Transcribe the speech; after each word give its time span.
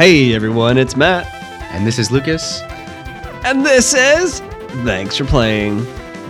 Hey 0.00 0.32
everyone, 0.34 0.78
it's 0.78 0.96
Matt, 0.96 1.26
And 1.74 1.86
this 1.86 1.98
is 1.98 2.10
Lucas, 2.10 2.62
and 3.44 3.66
this 3.66 3.92
is 3.92 4.40
Thanks 4.82 5.18
for 5.18 5.26
Playing. 5.26 5.76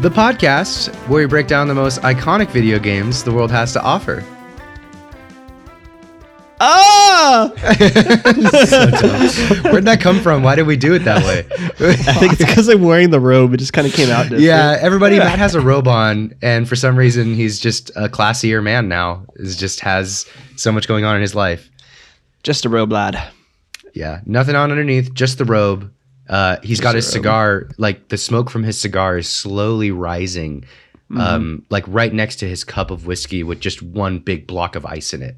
the 0.01 0.09
podcast 0.09 0.93
where 1.07 1.23
we 1.23 1.27
break 1.27 1.47
down 1.47 1.69
the 1.69 1.75
most 1.77 2.01
iconic 2.01 2.51
video 2.51 2.81
games 2.81 3.23
the 3.23 3.31
world 3.31 3.53
has 3.53 3.73
to 3.75 3.83
offer. 3.83 4.25
Ah! 6.59 7.53
Where'd 9.71 9.85
that 9.85 10.01
come 10.01 10.19
from? 10.19 10.43
Why 10.43 10.57
did 10.57 10.67
we 10.67 10.77
do 10.77 10.93
it 10.95 11.05
that 11.05 11.25
way? 11.25 11.47
I 11.79 12.15
think 12.15 12.33
it's 12.33 12.45
because 12.45 12.69
I'm 12.69 12.83
wearing 12.83 13.11
the 13.11 13.21
robe. 13.21 13.55
It 13.55 13.59
just 13.59 13.73
kind 13.73 13.87
of 13.87 13.93
came 13.93 14.11
out. 14.11 14.25
different. 14.25 14.43
yeah, 14.43 14.79
everybody, 14.81 15.19
Matt 15.19 15.39
has 15.39 15.55
a 15.55 15.61
robe 15.61 15.87
on, 15.87 16.35
and 16.43 16.69
for 16.69 16.75
some 16.75 16.97
reason, 16.97 17.37
he's 17.37 17.61
just 17.61 17.91
a 17.91 18.09
classier 18.09 18.61
man 18.61 18.89
now. 18.89 19.27
Is 19.37 19.57
just 19.57 19.79
has 19.79 20.27
so 20.57 20.73
much 20.73 20.89
going 20.89 21.05
on 21.05 21.15
in 21.15 21.23
his 21.23 21.37
life. 21.37 21.71
just 22.43 22.65
a 22.65 22.69
robe, 22.69 22.91
lad. 22.91 23.31
Yeah, 23.95 24.21
nothing 24.27 24.55
on 24.57 24.71
underneath, 24.71 25.13
just 25.15 25.39
the 25.39 25.45
robe. 25.45 25.93
Uh, 26.29 26.59
he's 26.63 26.81
got 26.81 26.95
his 26.95 27.11
cigar, 27.11 27.69
like 27.77 28.09
the 28.09 28.17
smoke 28.17 28.51
from 28.51 28.63
his 28.63 28.81
cigar 28.81 29.19
is 29.19 29.29
slowly 29.29 29.91
rising, 29.91 30.65
Mm-hmm. 31.11 31.21
um, 31.21 31.67
like 31.71 31.83
right 31.89 32.13
next 32.15 32.37
to 32.37 32.49
his 32.49 32.63
cup 32.63 32.93
of 32.93 33.05
whiskey 33.05 33.43
with 33.43 33.59
just 33.59 33.83
one 33.83 34.21
big 34.21 34.47
block 34.47 34.77
of 34.77 34.87
ice 34.87 35.13
in 35.13 35.23
it. 35.23 35.37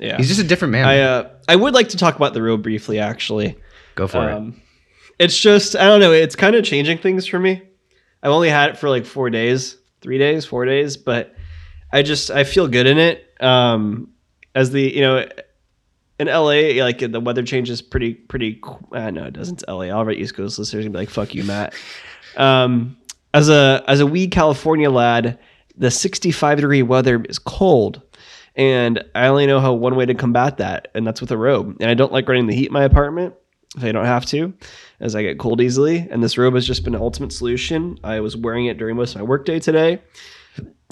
Yeah, 0.00 0.16
He's 0.16 0.26
just 0.26 0.40
a 0.40 0.44
different 0.44 0.72
man. 0.72 0.84
I 0.84 0.98
uh, 0.98 1.30
I 1.46 1.54
would 1.54 1.74
like 1.74 1.90
to 1.90 1.96
talk 1.96 2.16
about 2.16 2.34
the 2.34 2.42
robe 2.42 2.64
briefly, 2.64 2.98
actually. 2.98 3.56
Go 3.94 4.08
for 4.08 4.28
it. 4.28 4.32
Um, 4.34 4.60
it's 5.20 5.38
just 5.38 5.76
I 5.76 5.84
don't 5.84 6.00
know. 6.00 6.10
It's 6.10 6.34
kind 6.34 6.56
of 6.56 6.64
changing 6.64 6.98
things 6.98 7.24
for 7.28 7.38
me. 7.38 7.62
I've 8.20 8.32
only 8.32 8.48
had 8.48 8.70
it 8.70 8.78
for 8.78 8.88
like 8.88 9.06
four 9.06 9.30
days, 9.30 9.76
three 10.00 10.18
days, 10.18 10.44
four 10.44 10.64
days, 10.64 10.96
but 10.96 11.36
I 11.92 12.02
just 12.02 12.32
I 12.32 12.42
feel 12.42 12.66
good 12.66 12.88
in 12.88 12.98
it. 12.98 13.24
Um, 13.38 14.10
as 14.56 14.72
the 14.72 14.82
you 14.92 15.02
know 15.02 15.24
in 16.18 16.28
LA, 16.28 16.82
like 16.82 16.98
the 16.98 17.20
weather 17.20 17.42
changes 17.42 17.82
pretty 17.82 18.14
pretty. 18.14 18.60
Uh, 18.92 19.10
no, 19.10 19.24
it 19.24 19.32
doesn't. 19.32 19.62
It's 19.62 19.68
LA. 19.68 19.90
All 19.90 20.04
right, 20.04 20.18
East 20.18 20.34
Coast 20.34 20.58
listeners 20.58 20.84
gonna 20.84 20.92
be 20.92 20.98
like, 20.98 21.10
"Fuck 21.10 21.34
you, 21.34 21.44
Matt." 21.44 21.74
Um, 22.34 22.96
as 23.34 23.50
a 23.50 23.84
as 23.86 24.00
a 24.00 24.06
wee 24.06 24.26
California 24.26 24.90
lad, 24.90 25.38
the 25.76 25.90
65 25.90 26.60
degree 26.60 26.82
weather 26.82 27.22
is 27.28 27.38
cold, 27.38 28.00
and 28.56 29.04
I 29.14 29.26
only 29.26 29.46
know 29.46 29.60
how 29.60 29.74
one 29.74 29.96
way 29.96 30.06
to 30.06 30.14
combat 30.14 30.56
that, 30.56 30.88
and 30.94 31.06
that's 31.06 31.20
with 31.20 31.30
a 31.30 31.36
robe. 31.36 31.76
And 31.80 31.90
I 31.90 31.94
don't 31.94 32.10
like 32.10 32.26
running 32.26 32.46
the 32.46 32.54
heat 32.54 32.68
in 32.68 32.72
my 32.72 32.84
apartment 32.84 33.34
if 33.76 33.84
I 33.84 33.92
don't 33.92 34.04
have 34.04 34.26
to, 34.26 34.52
as 35.00 35.14
I 35.14 35.22
get 35.22 35.38
cold 35.38 35.60
easily. 35.60 36.06
And 36.10 36.22
this 36.22 36.36
robe 36.36 36.54
has 36.54 36.66
just 36.66 36.84
been 36.84 36.94
an 36.94 37.00
ultimate 37.00 37.32
solution. 37.32 37.98
I 38.04 38.20
was 38.20 38.36
wearing 38.36 38.66
it 38.66 38.78
during 38.78 38.96
most 38.96 39.14
of 39.14 39.20
my 39.20 39.26
workday 39.26 39.58
today. 39.58 40.00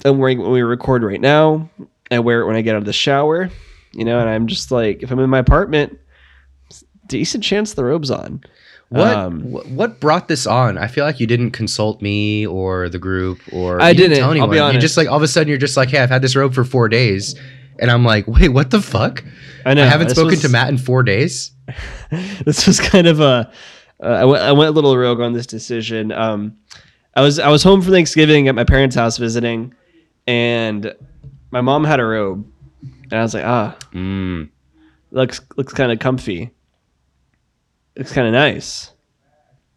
I'm 0.03 0.17
wearing 0.17 0.39
it 0.39 0.43
when 0.43 0.51
we 0.51 0.61
record 0.61 1.03
right 1.03 1.21
now. 1.21 1.69
I 2.09 2.19
wear 2.19 2.41
it 2.41 2.47
when 2.47 2.55
I 2.55 2.61
get 2.61 2.75
out 2.75 2.79
of 2.79 2.85
the 2.85 2.93
shower, 2.93 3.49
you 3.93 4.05
know, 4.05 4.19
and 4.19 4.29
I'm 4.29 4.47
just 4.47 4.71
like, 4.71 5.03
if 5.03 5.11
I'm 5.11 5.19
in 5.19 5.29
my 5.29 5.39
apartment, 5.39 5.97
decent 7.07 7.43
chance 7.43 7.73
the 7.73 7.83
robe's 7.83 8.11
on. 8.11 8.41
What 8.89 9.15
Um, 9.15 9.41
what 9.43 9.99
brought 10.01 10.27
this 10.27 10.45
on? 10.45 10.77
I 10.77 10.87
feel 10.87 11.05
like 11.05 11.19
you 11.21 11.27
didn't 11.27 11.51
consult 11.51 12.01
me 12.01 12.45
or 12.45 12.89
the 12.89 12.99
group 12.99 13.39
or 13.53 13.81
I 13.81 13.89
you 13.89 13.95
didn't, 13.95 14.17
tell 14.17 14.27
I'll 14.29 14.33
be 14.33 14.39
anyone. 14.39 14.55
You 14.55 14.61
honest. 14.63 14.81
just 14.81 14.97
like 14.97 15.07
all 15.07 15.15
of 15.15 15.23
a 15.23 15.27
sudden 15.29 15.47
you're 15.47 15.57
just 15.57 15.77
like, 15.77 15.89
hey, 15.89 15.99
I've 15.99 16.09
had 16.09 16.21
this 16.21 16.35
robe 16.35 16.53
for 16.53 16.65
four 16.65 16.89
days, 16.89 17.35
and 17.79 17.89
I'm 17.89 18.03
like, 18.03 18.27
wait, 18.27 18.49
what 18.49 18.69
the 18.71 18.81
fuck? 18.81 19.23
I 19.65 19.73
know. 19.73 19.83
I 19.83 19.87
haven't 19.87 20.09
spoken 20.09 20.31
was- 20.31 20.41
to 20.41 20.49
Matt 20.49 20.67
in 20.69 20.77
four 20.77 21.03
days. 21.03 21.51
this 22.45 22.67
was 22.67 22.79
kind 22.81 23.07
of 23.07 23.21
a 23.21 23.49
uh, 24.03 24.07
I, 24.07 24.25
went, 24.25 24.57
went 24.57 24.67
a 24.69 24.71
little 24.71 24.97
rogue 24.97 25.21
on 25.21 25.31
this 25.33 25.45
decision. 25.45 26.11
Um, 26.11 26.57
I 27.15 27.21
was 27.21 27.39
I 27.39 27.47
was 27.49 27.63
home 27.63 27.81
for 27.81 27.91
Thanksgiving 27.91 28.47
at 28.49 28.55
my 28.55 28.63
parents' 28.65 28.95
house 28.95 29.17
visiting, 29.17 29.73
and 30.27 30.93
my 31.51 31.61
mom 31.61 31.83
had 31.85 31.99
a 32.01 32.05
robe, 32.05 32.45
and 33.11 33.19
I 33.19 33.23
was 33.23 33.33
like, 33.33 33.45
ah, 33.45 33.77
Mm. 33.93 34.49
looks 35.11 35.41
looks 35.57 35.73
kind 35.73 35.91
of 35.91 35.99
comfy. 35.99 36.51
Looks 37.97 38.13
kind 38.13 38.27
of 38.27 38.33
nice. 38.33 38.91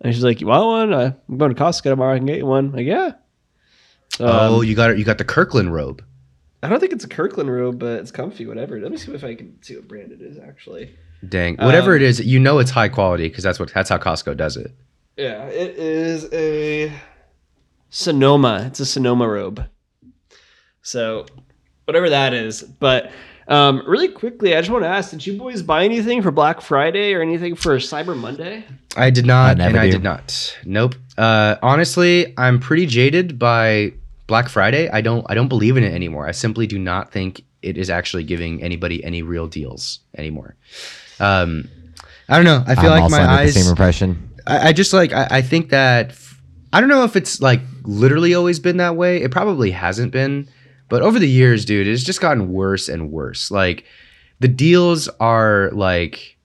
And 0.00 0.14
she's 0.14 0.22
like, 0.24 0.40
"You 0.40 0.46
want 0.48 0.90
one? 0.90 0.92
Uh, 0.92 1.12
I'm 1.28 1.38
going 1.38 1.54
to 1.54 1.60
Costco 1.60 1.82
tomorrow. 1.84 2.14
I 2.14 2.18
can 2.18 2.26
get 2.26 2.38
you 2.38 2.46
one." 2.46 2.72
Like, 2.72 2.86
yeah. 2.86 3.12
oh, 4.20 4.58
Um, 4.58 4.64
you 4.64 4.74
got 4.74 4.90
it. 4.90 4.98
You 4.98 5.04
got 5.04 5.18
the 5.18 5.24
Kirkland 5.24 5.72
robe. 5.72 6.02
I 6.62 6.68
don't 6.68 6.78
think 6.80 6.92
it's 6.92 7.04
a 7.04 7.08
Kirkland 7.08 7.50
robe, 7.50 7.78
but 7.78 8.00
it's 8.00 8.10
comfy. 8.10 8.46
Whatever. 8.46 8.78
Let 8.80 8.90
me 8.90 8.96
see 8.98 9.12
if 9.12 9.24
I 9.24 9.34
can 9.34 9.62
see 9.62 9.76
what 9.76 9.88
brand 9.88 10.12
it 10.12 10.20
is. 10.22 10.38
Actually, 10.38 10.94
Dang, 11.28 11.56
whatever 11.56 11.92
um, 11.92 11.96
it 11.96 12.02
is, 12.02 12.20
you 12.20 12.38
know 12.38 12.58
it's 12.58 12.70
high 12.70 12.88
quality 12.88 13.28
because 13.28 13.44
that's 13.44 13.58
what 13.58 13.72
that's 13.72 13.88
how 13.88 13.98
Costco 13.98 14.36
does 14.36 14.56
it. 14.56 14.72
Yeah, 15.16 15.44
it 15.46 15.76
is 15.76 16.28
a 16.32 16.92
Sonoma. 17.90 18.64
It's 18.66 18.80
a 18.80 18.86
Sonoma 18.86 19.28
robe. 19.28 19.64
So, 20.82 21.24
whatever 21.84 22.10
that 22.10 22.34
is. 22.34 22.62
But 22.62 23.10
um, 23.48 23.82
really 23.86 24.08
quickly, 24.08 24.56
I 24.56 24.60
just 24.60 24.70
want 24.70 24.84
to 24.84 24.88
ask: 24.88 25.10
Did 25.10 25.26
you 25.26 25.38
boys 25.38 25.62
buy 25.62 25.84
anything 25.84 26.22
for 26.22 26.30
Black 26.30 26.60
Friday 26.60 27.14
or 27.14 27.22
anything 27.22 27.54
for 27.54 27.76
Cyber 27.76 28.16
Monday? 28.16 28.64
I 28.96 29.10
did 29.10 29.26
not, 29.26 29.52
I 29.52 29.54
never 29.54 29.68
and 29.70 29.78
I 29.78 29.90
did 29.90 30.02
not. 30.02 30.56
Nope. 30.64 30.94
Uh, 31.18 31.56
honestly, 31.62 32.32
I'm 32.38 32.60
pretty 32.60 32.86
jaded 32.86 33.38
by 33.38 33.92
Black 34.26 34.48
Friday. 34.48 34.88
I 34.88 35.00
don't. 35.00 35.26
I 35.28 35.34
don't 35.34 35.48
believe 35.48 35.76
in 35.76 35.84
it 35.84 35.92
anymore. 35.92 36.26
I 36.26 36.32
simply 36.32 36.66
do 36.66 36.78
not 36.78 37.12
think 37.12 37.42
it 37.62 37.76
is 37.78 37.90
actually 37.90 38.24
giving 38.24 38.62
anybody 38.62 39.02
any 39.04 39.22
real 39.22 39.46
deals 39.46 40.00
anymore. 40.16 40.54
Um, 41.20 41.68
I 42.28 42.36
don't 42.36 42.44
know. 42.44 42.62
I 42.66 42.74
feel 42.74 42.84
I'm 42.86 42.90
like 42.90 43.02
also 43.02 43.16
my 43.16 43.22
under 43.22 43.32
eyes. 43.42 43.54
the 43.54 43.60
same 43.60 43.70
impression. 43.70 44.30
I, 44.46 44.68
I 44.68 44.72
just 44.72 44.92
like. 44.92 45.12
I, 45.12 45.26
I 45.30 45.42
think 45.42 45.70
that. 45.70 46.10
f- 46.10 46.40
I 46.72 46.80
don't 46.80 46.88
know 46.88 47.04
if 47.04 47.14
it's 47.14 47.40
like 47.40 47.60
literally 47.84 48.34
always 48.34 48.58
been 48.58 48.78
that 48.78 48.96
way. 48.96 49.22
It 49.22 49.30
probably 49.30 49.70
hasn't 49.70 50.10
been, 50.10 50.48
but 50.88 51.02
over 51.02 51.18
the 51.18 51.28
years, 51.28 51.64
dude, 51.64 51.86
it's 51.86 52.04
just 52.04 52.20
gotten 52.20 52.52
worse 52.52 52.88
and 52.88 53.10
worse. 53.10 53.50
Like 53.50 53.84
the 54.40 54.48
deals 54.48 55.08
are 55.20 55.70
like 55.72 56.36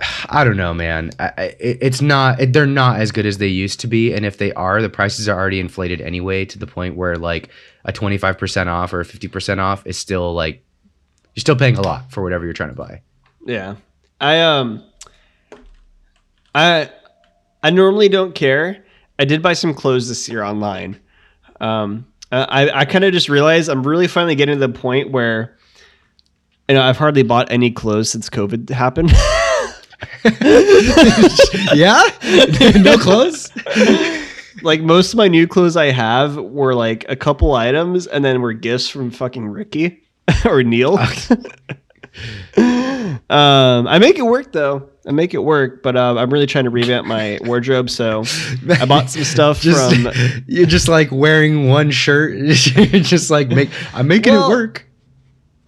I 0.28 0.44
don't 0.44 0.56
know, 0.56 0.72
man. 0.74 1.10
I, 1.18 1.54
it- 1.58 1.78
it's 1.80 2.00
not. 2.00 2.40
It, 2.40 2.52
they're 2.52 2.66
not 2.66 3.00
as 3.00 3.10
good 3.12 3.26
as 3.26 3.38
they 3.38 3.48
used 3.48 3.80
to 3.80 3.86
be, 3.86 4.12
and 4.12 4.24
if 4.24 4.38
they 4.38 4.52
are, 4.52 4.80
the 4.80 4.88
prices 4.88 5.28
are 5.28 5.38
already 5.38 5.58
inflated 5.60 6.00
anyway 6.00 6.44
to 6.46 6.58
the 6.58 6.66
point 6.66 6.96
where 6.96 7.16
like 7.16 7.50
a 7.84 7.92
twenty 7.92 8.18
five 8.18 8.38
percent 8.38 8.68
off 8.68 8.92
or 8.92 9.00
a 9.00 9.04
fifty 9.04 9.28
percent 9.28 9.60
off 9.60 9.86
is 9.86 9.98
still 9.98 10.32
like 10.34 10.64
you're 11.34 11.40
still 11.40 11.56
paying 11.56 11.76
a 11.76 11.82
lot 11.82 12.10
for 12.12 12.22
whatever 12.22 12.44
you're 12.44 12.52
trying 12.54 12.70
to 12.70 12.74
buy. 12.76 13.02
Yeah, 13.44 13.76
I 14.20 14.40
um, 14.40 14.84
I 16.54 16.90
I 17.62 17.70
normally 17.70 18.08
don't 18.08 18.34
care. 18.34 18.84
I 19.18 19.24
did 19.24 19.42
buy 19.42 19.52
some 19.52 19.74
clothes 19.74 20.08
this 20.08 20.28
year 20.28 20.42
online. 20.44 20.98
Um, 21.60 22.06
I 22.30 22.70
I 22.80 22.84
kind 22.84 23.04
of 23.04 23.12
just 23.12 23.28
realized 23.28 23.68
I'm 23.68 23.82
really 23.86 24.06
finally 24.08 24.34
getting 24.34 24.58
to 24.58 24.66
the 24.66 24.72
point 24.72 25.10
where, 25.10 25.56
you 26.68 26.74
know, 26.74 26.82
I've 26.82 26.98
hardly 26.98 27.22
bought 27.22 27.50
any 27.50 27.70
clothes 27.70 28.10
since 28.10 28.28
COVID 28.28 28.68
happened. 28.70 29.10
yeah, 31.74 32.02
no 32.80 32.98
clothes. 32.98 33.50
like 34.62 34.82
most 34.82 35.12
of 35.12 35.16
my 35.16 35.28
new 35.28 35.46
clothes 35.46 35.76
I 35.76 35.86
have 35.86 36.36
were 36.36 36.74
like 36.74 37.04
a 37.08 37.16
couple 37.16 37.54
items, 37.54 38.06
and 38.06 38.24
then 38.24 38.40
were 38.40 38.52
gifts 38.52 38.88
from 38.88 39.10
fucking 39.10 39.46
Ricky 39.48 40.02
or 40.44 40.62
Neil. 40.62 40.98
um, 42.58 43.86
I 43.86 43.98
make 43.98 44.18
it 44.18 44.22
work 44.26 44.52
though. 44.52 44.90
I 45.08 45.12
make 45.12 45.32
it 45.32 45.38
work, 45.38 45.82
but 45.82 45.96
um, 45.96 46.18
I'm 46.18 46.28
really 46.30 46.46
trying 46.46 46.64
to 46.64 46.70
revamp 46.70 47.06
my 47.06 47.38
wardrobe. 47.42 47.88
So 47.88 48.24
I 48.68 48.84
bought 48.84 49.08
some 49.08 49.24
stuff 49.24 49.60
just 49.62 49.94
from. 49.94 50.12
you're 50.46 50.66
just 50.66 50.86
like 50.86 51.10
wearing 51.10 51.68
one 51.68 51.90
shirt. 51.90 52.34
you're 52.36 53.00
just 53.02 53.30
like 53.30 53.48
make 53.48 53.70
I'm 53.94 54.06
making 54.06 54.34
Well, 54.34 54.46
it 54.52 54.54
work. 54.54 54.84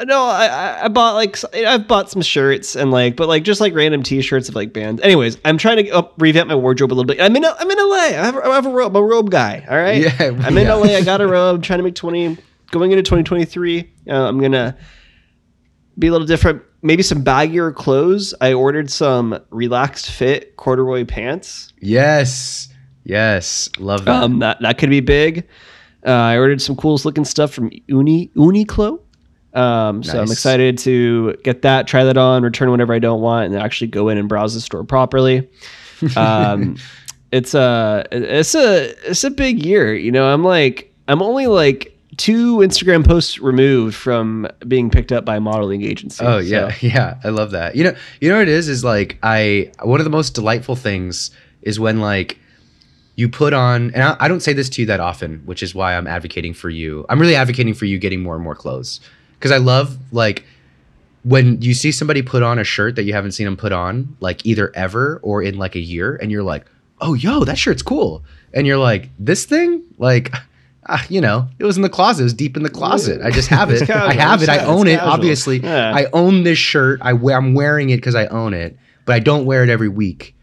No, 0.04 0.22
I 0.24 0.84
I- 0.84 0.88
bought 0.88 1.14
like 1.14 1.38
I've 1.54 1.88
bought 1.88 2.10
some 2.10 2.22
shirts 2.22 2.76
and 2.76 2.90
like, 2.90 3.16
but 3.16 3.28
like 3.28 3.42
just 3.42 3.60
like 3.60 3.74
random 3.74 4.02
T-shirts 4.02 4.48
of 4.48 4.54
like 4.54 4.72
bands. 4.72 5.00
Anyways, 5.02 5.38
I'm 5.44 5.58
trying 5.58 5.84
to 5.84 5.90
up, 5.90 6.14
revamp 6.18 6.48
my 6.48 6.54
wardrobe 6.54 6.92
a 6.92 6.94
little 6.94 7.06
bit. 7.06 7.20
I'm 7.20 7.34
in 7.34 7.44
I'm 7.44 7.70
in 7.70 7.78
LA. 7.78 7.94
I 7.96 8.08
have, 8.12 8.36
I 8.36 8.54
have 8.54 8.66
a 8.66 8.70
robe. 8.70 8.96
I'm 8.96 9.02
a 9.02 9.06
robe 9.06 9.30
guy. 9.30 9.66
All 9.68 9.76
right. 9.76 10.02
Yeah, 10.02 10.14
I'm 10.20 10.56
in 10.56 10.66
yeah. 10.66 10.74
LA. 10.74 10.96
I 10.96 11.02
got 11.02 11.20
a 11.20 11.26
robe. 11.26 11.56
I'm 11.56 11.62
trying 11.62 11.78
to 11.78 11.82
make 11.82 11.94
20 11.94 12.36
going 12.70 12.92
into 12.92 13.02
2023. 13.02 13.90
Uh, 14.08 14.12
I'm 14.28 14.38
gonna 14.40 14.76
be 15.98 16.06
a 16.08 16.12
little 16.12 16.26
different. 16.26 16.62
Maybe 16.82 17.02
some 17.02 17.22
baggier 17.22 17.74
clothes. 17.74 18.34
I 18.40 18.52
ordered 18.52 18.90
some 18.90 19.38
relaxed 19.50 20.10
fit 20.10 20.56
corduroy 20.56 21.04
pants. 21.04 21.72
Yes, 21.80 22.68
yes, 23.04 23.68
love 23.78 24.06
that. 24.06 24.22
Um, 24.22 24.38
that 24.38 24.60
that 24.60 24.78
could 24.78 24.90
be 24.90 25.00
big. 25.00 25.46
Uh, 26.06 26.10
I 26.10 26.38
ordered 26.38 26.62
some 26.62 26.76
coolest 26.76 27.04
looking 27.04 27.24
stuff 27.24 27.52
from 27.52 27.70
Uni 27.86 28.28
Uniqlo. 28.34 29.00
Um, 29.52 30.02
so 30.02 30.18
I'm 30.18 30.30
excited 30.30 30.78
to 30.78 31.34
get 31.42 31.62
that, 31.62 31.86
try 31.86 32.04
that 32.04 32.16
on, 32.16 32.42
return 32.42 32.70
whatever 32.70 32.94
I 32.94 33.00
don't 33.00 33.20
want, 33.20 33.52
and 33.52 33.60
actually 33.60 33.88
go 33.88 34.08
in 34.08 34.16
and 34.16 34.28
browse 34.28 34.54
the 34.54 34.60
store 34.60 34.84
properly. 34.84 35.48
Um, 36.16 36.76
it's 37.32 37.54
a 37.54 38.06
it's 38.12 38.54
a 38.54 38.94
it's 39.08 39.24
a 39.24 39.30
big 39.30 39.64
year. 39.64 39.94
You 39.94 40.12
know, 40.12 40.32
I'm 40.32 40.44
like 40.44 40.94
I'm 41.08 41.22
only 41.22 41.46
like 41.46 41.96
two 42.20 42.58
Instagram 42.58 43.02
posts 43.02 43.38
removed 43.38 43.96
from 43.96 44.46
being 44.68 44.90
picked 44.90 45.10
up 45.10 45.24
by 45.24 45.36
a 45.36 45.40
modeling 45.40 45.82
agency. 45.82 46.22
Oh 46.22 46.36
yeah, 46.36 46.70
So, 46.70 46.86
yeah, 46.86 47.18
I 47.24 47.30
love 47.30 47.52
that. 47.52 47.76
You 47.76 47.84
know, 47.84 47.94
you 48.20 48.28
know 48.28 48.36
what 48.36 48.42
it 48.42 48.48
is 48.48 48.68
is 48.68 48.84
like 48.84 49.18
I 49.22 49.72
one 49.82 50.00
of 50.00 50.04
the 50.04 50.10
most 50.10 50.34
delightful 50.34 50.76
things 50.76 51.30
is 51.62 51.80
when 51.80 52.00
like 52.00 52.38
you 53.16 53.28
put 53.28 53.54
on 53.54 53.90
and 53.94 54.02
I, 54.02 54.16
I 54.20 54.28
don't 54.28 54.40
say 54.40 54.52
this 54.52 54.68
to 54.70 54.82
you 54.82 54.86
that 54.88 55.00
often, 55.00 55.40
which 55.46 55.62
is 55.62 55.74
why 55.74 55.96
I'm 55.96 56.06
advocating 56.06 56.52
for 56.52 56.68
you. 56.68 57.06
I'm 57.08 57.18
really 57.18 57.36
advocating 57.36 57.72
for 57.72 57.86
you 57.86 57.98
getting 57.98 58.22
more 58.22 58.34
and 58.34 58.44
more 58.44 58.54
clothes 58.54 59.00
because 59.38 59.50
I 59.50 59.56
love 59.56 59.96
like 60.12 60.44
when 61.22 61.60
you 61.62 61.72
see 61.72 61.90
somebody 61.90 62.20
put 62.20 62.42
on 62.42 62.58
a 62.58 62.64
shirt 62.64 62.96
that 62.96 63.04
you 63.04 63.14
haven't 63.14 63.32
seen 63.32 63.46
them 63.46 63.56
put 63.56 63.72
on, 63.72 64.14
like 64.20 64.44
either 64.44 64.70
ever 64.74 65.20
or 65.22 65.42
in 65.42 65.56
like 65.56 65.74
a 65.74 65.80
year, 65.80 66.16
and 66.16 66.30
you're 66.30 66.42
like, 66.42 66.66
oh, 67.00 67.14
yo, 67.14 67.44
that 67.44 67.58
shirt's 67.58 67.82
cool. 67.82 68.22
And 68.52 68.66
you're 68.66 68.78
like, 68.78 69.10
this 69.18 69.44
thing? 69.44 69.82
Like, 69.98 70.32
ah, 70.90 71.06
you 71.08 71.20
know, 71.20 71.48
it 71.58 71.64
was 71.64 71.76
in 71.76 71.82
the 71.82 71.88
closet. 71.88 72.22
It 72.22 72.24
was 72.24 72.34
deep 72.34 72.56
in 72.56 72.62
the 72.62 72.68
closet. 72.70 73.22
I 73.22 73.30
just 73.30 73.48
have 73.48 73.70
it. 73.70 73.88
I 73.90 74.12
have 74.14 74.42
it. 74.42 74.48
I 74.48 74.64
own 74.64 74.86
it. 74.88 75.00
Obviously, 75.00 75.58
Yeah. 75.60 75.94
I 75.94 76.06
own 76.12 76.42
this 76.42 76.58
shirt. 76.58 76.98
I 77.02 77.12
wear, 77.14 77.36
I'm 77.36 77.54
wearing 77.54 77.90
it 77.90 77.96
because 77.96 78.14
I 78.14 78.26
own 78.26 78.52
it, 78.54 78.76
but 79.06 79.14
I 79.14 79.20
don't 79.20 79.44
wear 79.46 79.62
it 79.62 79.68
every 79.70 79.88
week. 79.88 80.34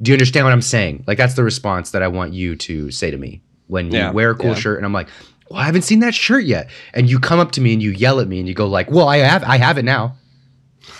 Do 0.00 0.10
you 0.10 0.14
understand 0.14 0.44
what 0.46 0.52
I'm 0.52 0.62
saying? 0.62 1.04
Like 1.06 1.18
that's 1.18 1.34
the 1.34 1.44
response 1.44 1.90
that 1.92 2.02
I 2.02 2.08
want 2.08 2.32
you 2.32 2.56
to 2.56 2.90
say 2.90 3.10
to 3.12 3.16
me 3.18 3.42
when 3.68 3.92
you 3.92 3.98
Yeah, 3.98 4.10
wear 4.10 4.30
a 4.30 4.34
cool 4.34 4.48
yeah. 4.50 4.54
shirt, 4.54 4.78
and 4.78 4.84
I'm 4.86 4.92
like, 4.92 5.08
well, 5.50 5.60
I 5.60 5.64
haven't 5.64 5.82
seen 5.82 6.00
that 6.00 6.14
shirt 6.14 6.44
yet, 6.44 6.70
and 6.94 7.08
you 7.08 7.20
come 7.20 7.38
up 7.38 7.52
to 7.52 7.60
me 7.60 7.72
and 7.74 7.82
you 7.82 7.90
yell 7.90 8.18
at 8.20 8.26
me 8.26 8.38
and 8.40 8.48
you 8.48 8.54
go 8.54 8.66
like, 8.66 8.90
well, 8.90 9.06
I 9.08 9.18
have, 9.18 9.44
I 9.44 9.58
have 9.58 9.76
it 9.78 9.84
now. 9.84 10.16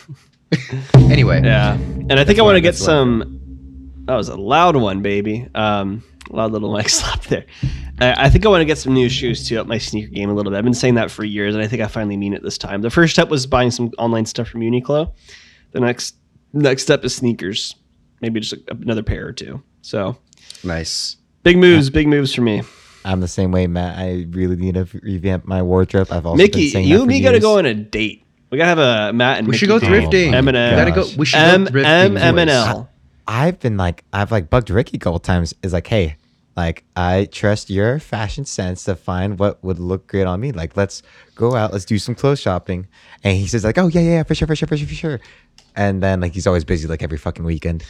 anyway, 0.95 1.41
Yeah, 1.43 1.75
and 1.75 2.13
I 2.13 2.25
think 2.25 2.39
I 2.39 2.43
want 2.43 2.57
to 2.57 2.61
get 2.61 2.75
some. 2.77 3.39
That 4.05 4.17
was 4.17 4.29
a 4.29 4.37
loud 4.37 4.77
one, 4.77 5.01
baby. 5.01 5.49
Um, 5.55 6.03
loud 6.33 6.53
little 6.53 6.73
mic 6.77 6.89
slap 6.89 7.23
there. 7.25 7.45
I, 8.01 8.27
I 8.27 8.31
think 8.31 8.45
I 8.47 8.49
want 8.49 8.61
to 8.61 8.65
get 8.65 8.79
some 8.79 8.95
new 8.95 9.09
shoes 9.09 9.47
to 9.49 9.57
up 9.57 9.67
my 9.67 9.79
sneaker 9.79 10.09
game 10.09 10.31
a 10.31 10.35
little 10.35 10.51
bit. 10.51 10.59
I've 10.59 10.65
been 10.65 10.75
saying 10.75 10.95
that 10.95 11.11
for 11.11 11.25
years, 11.25 11.55
and 11.55 11.63
I 11.63 11.69
think 11.69 11.83
I 11.83 11.87
finally 11.87 12.17
mean 12.17 12.35
it 12.35 12.43
this 12.43 12.59
time. 12.59 12.83
The 12.83 12.91
first 12.91 13.13
step 13.13 13.29
was 13.29 13.47
buying 13.47 13.71
some 13.71 13.91
online 13.99 14.27
stuff 14.27 14.49
from 14.49 14.61
Uniqlo. 14.61 15.13
The 15.73 15.81
next 15.81 16.17
next 16.53 16.83
step 16.83 17.05
is 17.05 17.15
sneakers, 17.15 17.75
maybe 18.21 18.41
just 18.41 18.53
a, 18.53 18.61
another 18.71 19.03
pair 19.03 19.27
or 19.27 19.33
two. 19.33 19.63
So 19.83 20.17
nice. 20.65 21.17
big 21.43 21.59
moves, 21.59 21.91
big 21.91 22.09
moves 22.09 22.35
for 22.35 22.43
me. 22.43 22.63
I'm 23.05 23.21
the 23.21 23.29
same 23.29 23.51
way, 23.51 23.67
Matt. 23.67 23.99
I 23.99 24.27
really 24.31 24.57
need 24.57 24.75
to 24.75 24.87
revamp 25.03 25.45
my 25.45 25.61
wardrobe. 25.63 26.09
I've 26.13 26.25
also 26.25 26.37
been 26.37 26.45
Mickey, 26.45 26.69
saying 26.69 26.87
you 26.87 26.99
and 26.99 27.07
me 27.09 27.21
got 27.21 27.33
to 27.33 27.41
go 27.41 27.59
on 27.59 27.67
a 27.67 27.75
date. 27.75 28.25
We 28.51 28.59
gotta 28.59 28.69
have 28.69 28.79
a 28.79 29.13
Matt 29.15 29.39
and 29.39 29.49
We 29.49 29.57
should 29.57 29.69
go 29.69 29.79
date. 29.79 29.89
thrifting. 29.89 30.35
M&M. 30.35 30.45
We 30.47 30.77
gotta 30.77 30.93
go. 30.93 31.07
We 31.17 31.25
should 31.25 31.39
M 31.39 31.65
go 31.65 31.71
thrifting. 31.71 31.85
M 31.87 32.17
M 32.19 32.39
and 32.39 32.49
boys. 32.49 32.55
L. 32.55 32.91
I've 33.27 33.59
been 33.61 33.79
like, 33.79 34.05
I've 34.13 34.31
like 34.31 34.51
bugged 34.51 34.69
Ricky 34.69 34.99
a 34.99 35.01
couple 35.01 35.19
times. 35.21 35.55
Is 35.63 35.73
like, 35.73 35.87
hey, 35.87 36.17
like 36.57 36.85
I 36.97 37.29
trust 37.31 37.71
your 37.71 37.99
fashion 37.99 38.45
sense 38.45 38.85
to 38.85 38.95
find 38.95 39.39
what 39.39 39.63
would 39.65 39.79
look 39.79 40.07
great 40.07 40.27
on 40.27 40.41
me. 40.41 40.53
Like, 40.53 40.77
let's 40.77 41.03
go 41.35 41.55
out, 41.55 41.73
let's 41.73 41.85
do 41.85 41.99
some 41.99 42.15
clothes 42.15 42.41
shopping. 42.41 42.87
And 43.25 43.37
he 43.37 43.47
says 43.47 43.65
like, 43.65 43.79
oh 43.79 43.89
yeah, 43.89 44.01
yeah, 44.01 44.11
yeah, 44.11 44.23
for 44.23 44.35
sure, 44.35 44.47
for 44.47 44.57
sure, 44.57 44.69
for 44.69 44.77
sure, 44.77 44.87
for 44.87 44.95
sure. 44.95 45.21
And 45.77 46.03
then 46.03 46.21
like 46.21 46.33
he's 46.33 46.47
always 46.47 46.65
busy 46.65 46.87
like 46.89 47.03
every 47.03 47.19
fucking 47.19 47.45
weekend. 47.45 47.85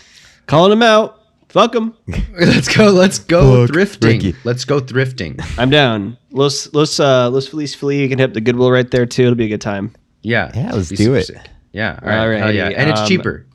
Calling 0.46 0.72
him 0.72 0.82
out. 0.82 1.18
Fuck 1.48 1.74
him. 1.74 1.94
Let's 2.40 2.74
go. 2.74 2.86
Let's 2.86 3.18
go 3.18 3.66
Fuck 3.66 3.76
thrifting. 3.76 4.04
Ricky. 4.04 4.34
Let's 4.44 4.64
go 4.64 4.80
thrifting. 4.80 5.44
I'm 5.58 5.68
down. 5.68 6.16
Los 6.30 6.72
Los 6.72 6.98
uh, 6.98 7.28
Los 7.28 7.48
Feliz 7.48 7.74
Feliz. 7.74 8.00
You 8.00 8.08
can 8.08 8.18
hit 8.18 8.32
the 8.32 8.40
Goodwill 8.40 8.70
right 8.70 8.90
there 8.90 9.04
too. 9.04 9.24
It'll 9.24 9.34
be 9.34 9.44
a 9.44 9.48
good 9.48 9.60
time. 9.60 9.92
Yeah. 10.22 10.50
Yeah, 10.54 10.72
let's 10.72 10.88
do 10.88 11.14
it. 11.14 11.26
sick. 11.26 11.36
Yeah. 11.72 11.98
All 12.02 12.28
right. 12.28 12.38
Hell 12.38 12.54
yeah. 12.54 12.68
And 12.68 12.88
it's 12.88 13.00
um, 13.00 13.06
cheaper. 13.06 13.46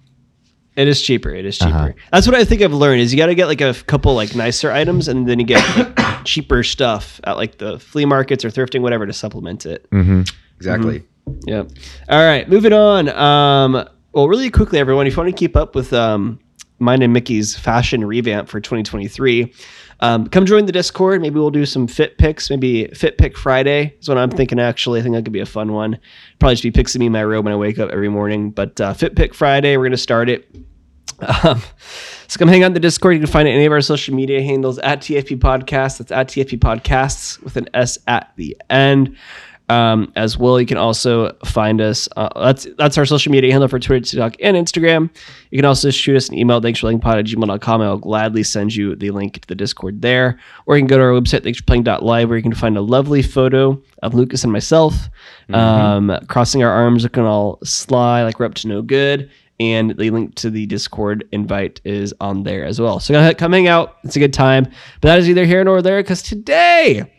It 0.77 0.87
is 0.87 1.01
cheaper. 1.01 1.31
It 1.31 1.45
is 1.45 1.57
cheaper. 1.57 1.71
Uh-huh. 1.71 1.93
That's 2.11 2.27
what 2.27 2.35
I 2.35 2.45
think 2.45 2.61
I've 2.61 2.71
learned 2.71 3.01
is 3.01 3.11
you 3.11 3.17
got 3.17 3.25
to 3.25 3.35
get 3.35 3.47
like 3.47 3.61
a 3.61 3.73
couple 3.73 4.13
like 4.13 4.35
nicer 4.35 4.71
items 4.71 5.07
and 5.07 5.27
then 5.27 5.39
you 5.39 5.45
get 5.45 5.75
like, 5.75 6.23
cheaper 6.23 6.61
stuff 6.61 7.19
at 7.23 7.35
like 7.35 7.57
the 7.57 7.79
flea 7.79 8.05
markets 8.05 8.45
or 8.45 8.49
thrifting, 8.49 8.81
whatever, 8.81 9.07
to 9.07 9.11
supplement 9.11 9.65
it. 9.65 9.89
Mm-hmm. 9.89 10.21
Exactly. 10.57 11.03
Yeah. 11.47 11.63
All 12.09 12.23
right, 12.23 12.47
moving 12.47 12.73
on. 12.73 13.09
Um, 13.09 13.89
well, 14.13 14.27
really 14.27 14.51
quickly, 14.51 14.77
everyone, 14.77 15.07
if 15.07 15.13
you 15.13 15.17
want 15.17 15.35
to 15.35 15.37
keep 15.37 15.55
up 15.55 15.73
with 15.73 15.93
um, 15.93 16.39
mine 16.77 17.01
and 17.01 17.11
Mickey's 17.11 17.57
fashion 17.57 18.05
revamp 18.05 18.47
for 18.47 18.59
2023, 18.59 19.51
um, 19.99 20.27
come 20.27 20.45
join 20.45 20.65
the 20.65 20.71
Discord. 20.71 21.21
Maybe 21.21 21.39
we'll 21.39 21.49
do 21.49 21.65
some 21.65 21.87
fit 21.87 22.17
picks. 22.17 22.49
Maybe 22.49 22.87
Fit 22.89 23.17
Pick 23.17 23.37
Friday 23.37 23.95
is 23.99 24.07
what 24.07 24.17
I'm 24.17 24.29
thinking. 24.29 24.59
Actually, 24.59 24.99
I 24.99 25.03
think 25.03 25.15
that 25.15 25.23
could 25.23 25.33
be 25.33 25.39
a 25.39 25.45
fun 25.45 25.73
one. 25.73 25.99
Probably 26.39 26.53
just 26.53 26.63
be 26.63 26.71
picking 26.71 26.99
me 26.99 27.07
in 27.07 27.11
my 27.11 27.23
robe 27.23 27.45
when 27.45 27.53
I 27.53 27.57
wake 27.57 27.79
up 27.79 27.89
every 27.89 28.09
morning. 28.09 28.51
But 28.51 28.79
uh, 28.79 28.93
Fit 28.93 29.15
Pick 29.15 29.33
Friday, 29.33 29.75
we're 29.77 29.85
gonna 29.85 29.97
start 29.97 30.29
it. 30.29 30.47
Um, 31.19 31.61
so 32.27 32.37
come 32.37 32.47
hang 32.47 32.63
out 32.63 32.67
in 32.67 32.73
the 32.73 32.79
Discord. 32.79 33.15
You 33.15 33.21
can 33.21 33.27
find 33.27 33.47
it 33.47 33.51
any 33.51 33.65
of 33.65 33.71
our 33.71 33.81
social 33.81 34.13
media 34.13 34.41
handles 34.41 34.77
at 34.79 35.01
TFP 35.01 35.39
Podcasts. 35.39 35.97
That's 35.97 36.11
at 36.11 36.27
TFP 36.27 36.59
Podcasts 36.59 37.41
with 37.41 37.57
an 37.57 37.67
S 37.73 37.97
at 38.07 38.31
the 38.35 38.55
end. 38.69 39.17
Um, 39.69 40.13
as 40.15 40.37
well, 40.37 40.61
you 40.61 40.65
can 40.65 40.77
also 40.77 41.33
find 41.43 41.81
us. 41.81 42.07
Uh, 42.15 42.29
that's 42.39 42.67
that's 42.77 42.97
our 42.97 43.05
social 43.05 43.33
media 43.33 43.51
handle 43.51 43.67
for 43.67 43.79
Twitter, 43.79 44.05
TikTok, 44.05 44.35
and 44.41 44.55
Instagram. 44.55 45.09
You 45.51 45.57
can 45.57 45.65
also 45.65 45.89
shoot 45.89 46.15
us 46.15 46.29
an 46.29 46.37
email, 46.37 46.61
thanks 46.61 46.79
for 46.79 46.85
playing 46.85 47.01
pod 47.01 47.17
at 47.17 47.25
gmail.com. 47.25 47.81
I'll 47.81 47.97
gladly 47.97 48.43
send 48.43 48.73
you 48.73 48.95
the 48.95 49.11
link 49.11 49.41
to 49.41 49.47
the 49.47 49.55
Discord 49.55 50.01
there. 50.01 50.39
Or 50.67 50.77
you 50.77 50.81
can 50.81 50.87
go 50.87 50.97
to 50.97 51.03
our 51.03 51.11
website, 51.11 51.43
thanks 51.43 51.59
for 51.59 51.65
playing.live, 51.65 52.29
where 52.29 52.37
you 52.37 52.43
can 52.43 52.53
find 52.53 52.77
a 52.77 52.81
lovely 52.81 53.21
photo 53.21 53.81
of 54.03 54.13
Lucas 54.13 54.43
and 54.45 54.53
myself 54.53 55.09
um, 55.53 56.17
crossing 56.27 56.63
our 56.63 56.71
arms, 56.71 57.03
looking 57.03 57.23
all 57.23 57.59
sly, 57.63 58.23
like 58.23 58.39
we're 58.39 58.45
up 58.45 58.53
to 58.55 58.67
no 58.69 58.81
good 58.81 59.29
and 59.59 59.97
the 59.97 60.11
link 60.11 60.35
to 60.35 60.49
the 60.49 60.65
Discord 60.67 61.27
invite 61.31 61.81
is 61.83 62.13
on 62.19 62.43
there 62.43 62.63
as 62.63 62.79
well. 62.79 62.99
So 62.99 63.13
go 63.13 63.19
ahead, 63.19 63.37
come 63.37 63.53
hang 63.53 63.67
out. 63.67 63.97
It's 64.03 64.15
a 64.15 64.19
good 64.19 64.33
time. 64.33 64.65
But 65.01 65.09
that 65.09 65.19
is 65.19 65.29
either 65.29 65.45
here 65.45 65.63
nor 65.63 65.81
there 65.81 66.01
because 66.01 66.21
today 66.21 67.11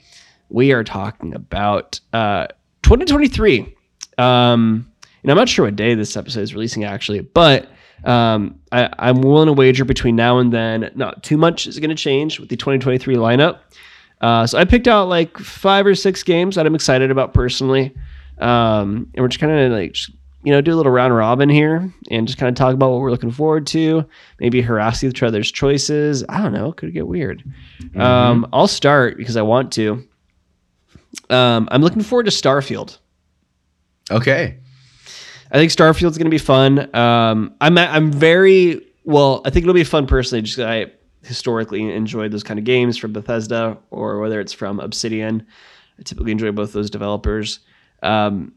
we 0.48 0.72
are 0.72 0.84
talking 0.84 1.34
about 1.34 2.00
uh, 2.12 2.46
2023. 2.82 3.74
Um, 4.18 4.90
and 5.22 5.30
I'm 5.30 5.36
not 5.36 5.48
sure 5.48 5.64
what 5.64 5.76
day 5.76 5.94
this 5.94 6.16
episode 6.16 6.40
is 6.40 6.54
releasing 6.54 6.84
actually, 6.84 7.20
but 7.20 7.68
um, 8.04 8.58
I, 8.72 8.88
I'm 8.98 9.20
willing 9.20 9.46
to 9.46 9.52
wager 9.52 9.84
between 9.84 10.16
now 10.16 10.38
and 10.38 10.52
then, 10.52 10.90
not 10.94 11.22
too 11.22 11.36
much 11.36 11.66
is 11.66 11.78
going 11.78 11.90
to 11.90 11.96
change 11.96 12.38
with 12.38 12.48
the 12.48 12.56
2023 12.56 13.16
lineup. 13.16 13.58
Uh, 14.20 14.46
so 14.46 14.58
I 14.58 14.64
picked 14.64 14.88
out 14.88 15.08
like 15.08 15.36
five 15.38 15.86
or 15.86 15.94
six 15.94 16.22
games 16.22 16.56
that 16.56 16.66
I'm 16.66 16.74
excited 16.74 17.10
about 17.10 17.34
personally. 17.34 17.94
Um, 18.38 19.10
and 19.14 19.22
we're 19.22 19.28
just 19.28 19.40
kind 19.40 19.52
of 19.52 19.72
like, 19.72 19.92
just, 19.92 20.10
you 20.44 20.52
know, 20.52 20.60
do 20.60 20.72
a 20.72 20.76
little 20.76 20.92
round 20.92 21.14
robin 21.14 21.48
here 21.48 21.92
and 22.10 22.26
just 22.26 22.38
kind 22.38 22.48
of 22.48 22.54
talk 22.54 22.72
about 22.72 22.90
what 22.90 23.00
we're 23.00 23.10
looking 23.10 23.30
forward 23.32 23.66
to. 23.68 24.04
Maybe 24.40 24.60
harass 24.60 25.02
each 25.02 25.22
other's 25.22 25.50
choices. 25.50 26.24
I 26.28 26.40
don't 26.40 26.52
know. 26.52 26.72
Could 26.72 26.94
get 26.94 27.06
weird. 27.08 27.42
Um, 27.96 28.46
I'll 28.52 28.68
start 28.68 29.16
because 29.16 29.36
I 29.36 29.42
want 29.42 29.72
to. 29.72 30.07
Um, 31.30 31.68
I'm 31.70 31.82
looking 31.82 32.02
forward 32.02 32.24
to 32.24 32.30
Starfield. 32.30 32.98
Okay. 34.10 34.58
I 35.50 35.56
think 35.56 35.72
Starfield's 35.72 36.18
going 36.18 36.26
to 36.26 36.30
be 36.30 36.38
fun. 36.38 36.94
Um, 36.94 37.54
I'm 37.60 37.78
I'm 37.78 38.12
very 38.12 38.86
well. 39.04 39.40
I 39.44 39.50
think 39.50 39.64
it'll 39.64 39.74
be 39.74 39.84
fun 39.84 40.06
personally. 40.06 40.42
Just 40.42 40.58
I 40.58 40.86
historically 41.22 41.90
enjoyed 41.92 42.32
those 42.32 42.42
kind 42.42 42.58
of 42.58 42.64
games 42.64 42.96
from 42.96 43.12
Bethesda 43.12 43.78
or 43.90 44.20
whether 44.20 44.40
it's 44.40 44.52
from 44.52 44.80
Obsidian. 44.80 45.46
I 45.98 46.02
typically 46.02 46.32
enjoy 46.32 46.52
both 46.52 46.72
those 46.72 46.90
developers. 46.90 47.60
Um, 48.02 48.54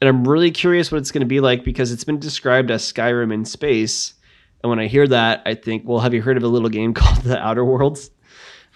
and 0.00 0.08
I'm 0.08 0.26
really 0.26 0.50
curious 0.50 0.92
what 0.92 0.98
it's 0.98 1.10
going 1.10 1.20
to 1.20 1.26
be 1.26 1.40
like 1.40 1.64
because 1.64 1.90
it's 1.90 2.04
been 2.04 2.20
described 2.20 2.70
as 2.70 2.90
Skyrim 2.90 3.32
in 3.32 3.44
space. 3.44 4.14
And 4.62 4.70
when 4.70 4.78
I 4.78 4.86
hear 4.86 5.06
that, 5.08 5.42
I 5.46 5.54
think, 5.54 5.82
well, 5.86 6.00
have 6.00 6.14
you 6.14 6.22
heard 6.22 6.36
of 6.36 6.42
a 6.42 6.48
little 6.48 6.68
game 6.68 6.94
called 6.94 7.22
The 7.22 7.38
Outer 7.38 7.64
Worlds? 7.64 8.10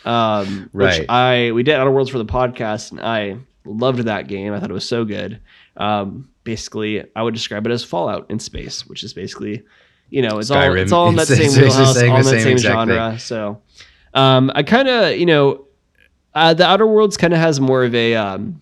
Um, 0.04 0.70
Right. 0.72 1.00
Which 1.00 1.08
I 1.08 1.52
we 1.52 1.62
did 1.62 1.74
Outer 1.74 1.90
Worlds 1.90 2.10
for 2.10 2.18
the 2.18 2.24
podcast, 2.24 2.90
and 2.90 3.00
I 3.00 3.36
loved 3.64 4.00
that 4.00 4.28
game. 4.28 4.52
I 4.52 4.60
thought 4.60 4.70
it 4.70 4.74
was 4.74 4.86
so 4.88 5.04
good. 5.04 5.40
Um, 5.76 6.28
basically, 6.44 7.04
I 7.14 7.22
would 7.22 7.34
describe 7.34 7.66
it 7.66 7.72
as 7.72 7.84
Fallout 7.84 8.26
in 8.30 8.38
space, 8.38 8.86
which 8.86 9.04
is 9.04 9.12
basically, 9.14 9.62
you 10.10 10.22
know, 10.22 10.38
it's 10.38 10.50
all 10.50 10.74
it's 10.74 10.92
all 10.92 11.08
in 11.08 11.16
that 11.16 11.22
It's 11.30 11.30
same 11.38 11.46
essentially 11.46 11.68
wheelhouse, 11.68 11.96
all 11.96 12.16
in 12.18 12.24
that 12.24 12.30
same 12.30 12.42
same 12.42 12.58
genre. 12.58 13.18
So, 13.18 13.62
um, 14.14 14.50
I 14.54 14.62
kind 14.64 14.88
of, 14.88 15.16
you 15.16 15.26
know, 15.26 15.66
uh, 16.34 16.54
the 16.54 16.66
Outer 16.66 16.86
Worlds 16.86 17.16
kind 17.16 17.32
of 17.32 17.38
has 17.38 17.60
more 17.60 17.84
of 17.84 17.94
a, 17.94 18.14
um, 18.16 18.60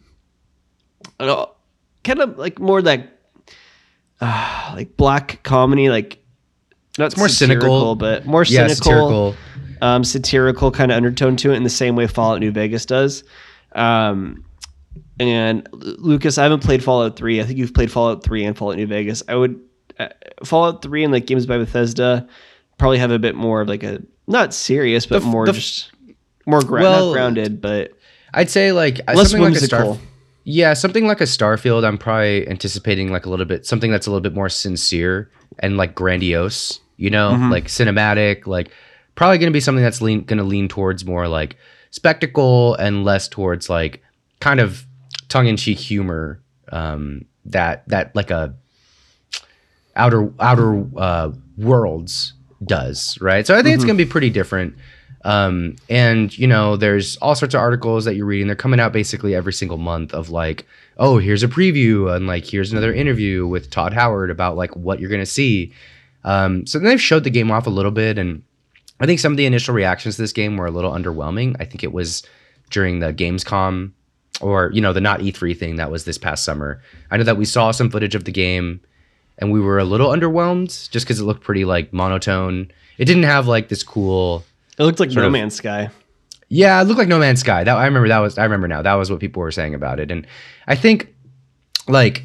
kind 1.19 2.21
of 2.21 2.39
like 2.39 2.59
more 2.59 2.81
like, 2.83 3.09
uh, 4.21 4.73
like 4.75 4.97
black 4.97 5.43
comedy, 5.43 5.89
like 5.89 6.19
not 6.99 7.17
more 7.17 7.29
cynical. 7.29 7.95
but 7.95 8.27
more 8.27 8.43
Yeah, 8.43 8.67
cynical, 8.67 8.75
satirical. 8.75 9.37
Um, 9.83 10.05
satirical 10.05 10.71
kind 10.71 10.91
of 10.91 10.97
undertone 10.97 11.37
to 11.37 11.53
it 11.53 11.57
in 11.57 11.65
the 11.65 11.71
same 11.71 11.97
way 11.97 12.07
Fallout 12.07 12.41
New 12.41 12.51
Vegas 12.53 12.85
does. 12.87 13.25
Um, 13.73 14.45
and 15.19 15.69
Lucas, 15.73 16.39
I 16.39 16.43
haven't 16.45 16.63
played 16.63 16.83
Fallout 16.83 17.17
3. 17.17 17.41
I 17.41 17.45
think 17.45 17.59
you've 17.59 17.75
played 17.75 17.93
Fallout 17.93 18.25
3 18.25 18.45
and 18.45 18.57
Fallout 18.57 18.77
New 18.77 18.87
Vegas. 18.87 19.23
I 19.29 19.35
would 19.35 19.61
uh, 19.99 20.09
Fallout 20.45 20.83
3 20.83 21.05
and 21.05 21.13
like 21.13 21.27
games 21.27 21.47
by 21.47 21.59
Bethesda 21.59 22.27
probably 22.79 22.99
have 22.99 23.11
a 23.11 23.19
bit 23.19 23.35
more 23.35 23.61
of 23.61 23.69
like 23.69 23.83
a 23.83 24.01
not 24.27 24.55
serious, 24.55 25.07
but 25.07 25.21
The 25.21 25.27
more 25.27 25.47
the 25.47 25.53
just 25.53 25.93
more 26.47 26.61
Well, 26.67 27.13
grounded, 27.13 27.61
but 27.61 27.93
I'd 28.33 28.49
say 28.51 28.73
like 28.73 29.01
uh, 29.09 29.13
less 29.15 29.31
something 29.31 29.43
like 29.43 29.51
a 29.51 29.61
whimsical. 29.61 29.95
Star. 29.95 30.07
Yeah, 30.45 30.73
something 30.73 31.07
like 31.07 31.21
a 31.21 31.25
Starfield. 31.25 31.85
I'm 31.85 31.99
probably 31.99 32.49
anticipating 32.49 33.13
like 33.13 33.27
a 33.27 33.31
little 33.31 33.45
bit 33.45 33.67
something 33.67 33.91
that's 33.91 34.07
a 34.07 34.11
little 34.11 34.23
bit 34.23 34.35
more 34.35 34.49
sincere 34.49 35.31
and 35.59 35.77
like 35.77 35.95
grandiose. 35.95 36.81
You 36.97 37.11
know, 37.11 37.33
Mm-hmm. 37.33 37.51
like 37.51 37.65
cinematic. 37.67 38.47
Like 38.47 38.71
probably 39.21 39.37
going 39.37 39.53
to 39.53 39.55
be 39.55 39.61
something 39.61 39.85
that's 39.85 40.01
lean 40.01 40.23
going 40.25 40.39
to 40.39 40.45
lean 40.45 40.67
towards 40.67 41.05
more 41.05 41.29
like 41.29 41.57
spectacle 41.91 42.75
and 42.77 43.05
less 43.05 43.29
towards 43.29 43.69
like 43.69 44.03
kind 44.41 44.61
of 44.61 44.87
tongue 45.29 45.47
in 45.47 45.59
cheek 45.59 45.77
humor. 45.79 46.41
Um, 46.73 47.27
that 47.45 47.87
that 47.89 48.17
like 48.17 48.31
a 48.31 48.55
outer 49.95 50.33
outer 50.41 50.87
uh, 50.97 51.33
worlds 51.59 52.33
does 52.65 53.19
right. 53.21 53.47
So 53.47 53.55
I 53.55 53.63
think 53.63 53.75
it's 53.75 53.83
Mm-hmm. 53.83 53.89
going 53.89 53.99
to 53.99 54.05
be 54.07 54.11
pretty 54.11 54.31
different. 54.31 54.75
Um, 55.23 55.77
and 55.91 56.37
you 56.39 56.47
know, 56.47 56.77
there's 56.77 57.19
all 57.19 57.35
sorts 57.35 57.55
of 57.55 57.61
articles 57.61 58.07
that 58.07 58.15
you're 58.17 58.25
reading. 58.25 58.47
They're 58.47 58.57
coming 58.57 58.81
out 58.81 58.93
basically 58.95 59.35
every 59.35 59.53
single 59.53 59.77
month 59.77 60.15
of 60.15 60.31
like, 60.31 60.67
oh, 60.97 61.19
here's 61.19 61.43
a 61.43 61.49
preview 61.49 62.15
and 62.15 62.27
like 62.27 62.47
here's 62.47 62.73
another 62.73 62.95
interview 62.95 63.47
with 63.47 63.69
Todd 63.71 63.93
Howard 63.93 64.31
about 64.31 64.57
like 64.57 64.75
what 64.77 64.99
you're 64.99 65.11
gonna 65.11 65.27
see. 65.27 65.75
Um, 66.25 66.67
so 66.67 66.79
then 66.79 66.89
they've 66.89 67.01
showed 67.01 67.25
the 67.25 67.31
game 67.31 67.51
off 67.51 67.67
a 67.67 67.71
little 67.71 67.91
bit, 67.91 68.17
and 68.17 68.43
I 69.01 69.07
think 69.07 69.19
some 69.21 69.33
of 69.33 69.37
the 69.39 69.47
initial 69.47 69.75
reactions 69.75 70.17
to 70.17 70.23
this 70.23 70.33
game 70.33 70.57
were 70.57 70.67
a 70.67 70.71
little 70.71 70.93
underwhelming. 70.93 71.57
I 71.59 71.65
think 71.65 71.83
it 71.83 71.93
was 71.93 72.23
during 72.71 73.01
the 73.01 73.13
Gamescom 73.13 73.93
or 74.41 74.71
you 74.73 74.81
know 74.81 74.93
the 74.93 75.01
not 75.01 75.21
E3 75.21 75.59
thing 75.59 75.77
that 75.77 75.91
was 75.91 76.05
this 76.05 76.19
past 76.19 76.45
summer. 76.45 76.83
I 77.11 77.17
know 77.17 77.25
that 77.25 77.37
we 77.37 77.45
saw 77.45 77.71
some 77.73 77.91
footage 77.91 78.15
of 78.15 78.25
the 78.25 78.33
game 78.33 78.81
and 79.39 79.51
we 79.51 79.61
were 79.61 79.79
a 79.79 79.85
little 79.85 80.11
underwhelmed 80.11 80.91
just 80.91 81.07
because 81.07 81.19
it 81.21 81.25
looked 81.25 81.43
pretty 81.43 81.65
like 81.65 81.93
monotone. 81.93 82.71
It 82.99 83.07
didn't 83.07 83.23
have 83.25 83.47
like 83.47 83.69
this 83.69 83.83
cool. 83.83 84.45
It 84.79 84.85
looked 84.85 85.01
like 85.01 85.11
No 85.11 85.27
of- 85.27 85.33
Man's 85.33 85.55
Sky. 85.55 85.89
Yeah, 86.53 86.81
it 86.81 86.85
looked 86.85 86.99
like 86.99 87.09
No 87.09 87.19
Man's 87.19 87.41
Sky. 87.41 87.65
That 87.65 87.77
I 87.77 87.85
remember. 87.87 88.09
That 88.09 88.19
was 88.19 88.37
I 88.37 88.43
remember 88.43 88.67
now. 88.69 88.83
That 88.83 88.95
was 88.95 89.11
what 89.11 89.21
people 89.21 89.41
were 89.41 89.53
saying 89.53 89.75
about 89.75 90.01
it, 90.01 90.11
and 90.11 90.27
I 90.67 90.75
think 90.75 91.15
like 91.89 92.25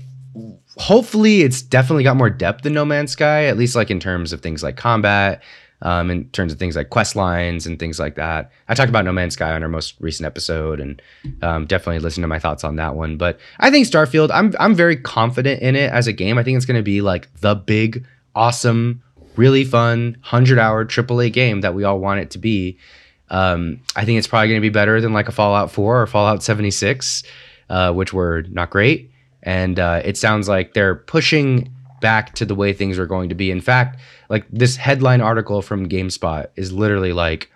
hopefully 0.77 1.41
it's 1.41 1.61
definitely 1.61 2.03
got 2.03 2.17
more 2.17 2.29
depth 2.29 2.63
than 2.63 2.73
No 2.73 2.85
Man's 2.85 3.11
Sky. 3.11 3.45
At 3.45 3.57
least 3.57 3.75
like 3.75 3.91
in 3.91 3.99
terms 3.99 4.33
of 4.33 4.41
things 4.41 4.63
like 4.63 4.77
combat, 4.77 5.41
um, 5.81 6.09
in 6.09 6.29
terms 6.29 6.53
of 6.53 6.59
things 6.59 6.75
like 6.75 6.89
quest 6.89 7.15
lines 7.15 7.67
and 7.67 7.77
things 7.77 7.99
like 7.99 8.15
that. 8.15 8.51
I 8.67 8.73
talked 8.73 8.89
about 8.89 9.05
No 9.05 9.11
Man's 9.11 9.33
Sky 9.33 9.51
on 9.51 9.63
our 9.63 9.69
most 9.69 9.95
recent 9.99 10.25
episode, 10.25 10.79
and 10.79 11.01
um, 11.41 11.65
definitely 11.65 11.99
listen 11.99 12.21
to 12.21 12.27
my 12.27 12.39
thoughts 12.39 12.63
on 12.63 12.77
that 12.77 12.95
one. 12.95 13.17
But 13.17 13.39
I 13.59 13.69
think 13.71 13.87
Starfield, 13.87 14.29
I'm 14.33 14.53
I'm 14.59 14.75
very 14.75 14.95
confident 14.97 15.61
in 15.61 15.75
it 15.75 15.91
as 15.91 16.07
a 16.07 16.13
game. 16.13 16.37
I 16.37 16.43
think 16.43 16.57
it's 16.57 16.65
going 16.65 16.79
to 16.79 16.83
be 16.83 17.01
like 17.01 17.33
the 17.41 17.55
big, 17.55 18.05
awesome, 18.33 19.03
really 19.35 19.63
fun 19.63 20.17
hundred 20.21 20.59
hour 20.59 20.85
AAA 20.85 21.31
game 21.33 21.61
that 21.61 21.73
we 21.73 21.83
all 21.83 21.99
want 21.99 22.19
it 22.19 22.31
to 22.31 22.37
be. 22.37 22.77
Um, 23.29 23.81
I 23.95 24.05
think 24.05 24.17
it's 24.17 24.27
probably 24.27 24.49
going 24.49 24.61
to 24.61 24.65
be 24.65 24.69
better 24.69 25.01
than 25.01 25.13
like 25.13 25.27
a 25.27 25.31
Fallout 25.31 25.71
4 25.71 26.01
or 26.01 26.07
Fallout 26.07 26.43
76, 26.43 27.23
uh, 27.69 27.91
which 27.91 28.13
were 28.13 28.43
not 28.49 28.69
great. 28.69 29.11
And 29.41 29.79
uh, 29.79 30.01
it 30.03 30.17
sounds 30.17 30.47
like 30.47 30.73
they're 30.73 30.95
pushing 30.95 31.71
back 32.01 32.33
to 32.35 32.45
the 32.45 32.55
way 32.55 32.73
things 32.73 32.97
are 32.99 33.05
going 33.05 33.29
to 33.29 33.35
be. 33.35 33.51
In 33.51 33.61
fact, 33.61 33.99
like 34.29 34.45
this 34.51 34.75
headline 34.75 35.21
article 35.21 35.61
from 35.61 35.87
GameSpot 35.89 36.47
is 36.55 36.71
literally 36.71 37.13
like 37.13 37.51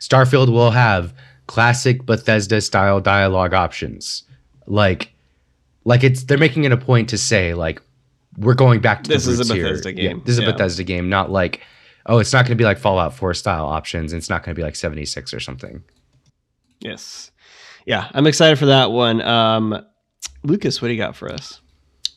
Starfield 0.00 0.50
will 0.52 0.70
have 0.72 1.14
classic 1.46 2.04
Bethesda 2.06 2.60
style 2.60 3.00
dialogue 3.00 3.54
options. 3.54 4.24
Like, 4.66 5.12
like 5.84 6.02
it's 6.04 6.24
they're 6.24 6.38
making 6.38 6.64
it 6.64 6.72
a 6.72 6.76
point 6.76 7.08
to 7.10 7.18
say 7.18 7.54
like 7.54 7.82
we're 8.38 8.54
going 8.54 8.80
back 8.80 9.04
to 9.04 9.08
This 9.10 9.26
the 9.26 9.32
is 9.32 9.38
a 9.38 9.42
roots 9.42 9.52
here. 9.54 9.68
Bethesda 9.68 9.92
Yeah, 9.94 10.08
game. 10.08 10.22
this 10.24 10.36
is 10.38 10.42
Yeah. 10.42 10.48
a 10.48 10.52
Bethesda 10.52 10.82
game, 10.84 11.08
not 11.08 11.30
like 11.30 11.60
oh, 12.06 12.18
it's 12.18 12.32
not 12.34 12.40
going 12.44 12.50
to 12.50 12.60
be 12.60 12.64
like 12.64 12.76
Fallout 12.78 13.14
4 13.14 13.32
style 13.32 13.64
options. 13.64 14.12
And 14.12 14.20
it's 14.20 14.28
not 14.28 14.42
going 14.44 14.54
to 14.54 14.58
be 14.58 14.62
like 14.62 14.76
76 14.76 15.32
or 15.32 15.40
something. 15.40 15.82
Yes. 16.80 17.30
Yeah, 17.86 18.10
I'm 18.12 18.26
excited 18.26 18.58
for 18.58 18.66
that 18.66 18.90
one. 18.92 19.22
Um, 19.22 19.82
Lucas, 20.42 20.82
what 20.82 20.88
do 20.88 20.94
you 20.94 20.98
got 21.00 21.16
for 21.16 21.32
us? 21.32 21.60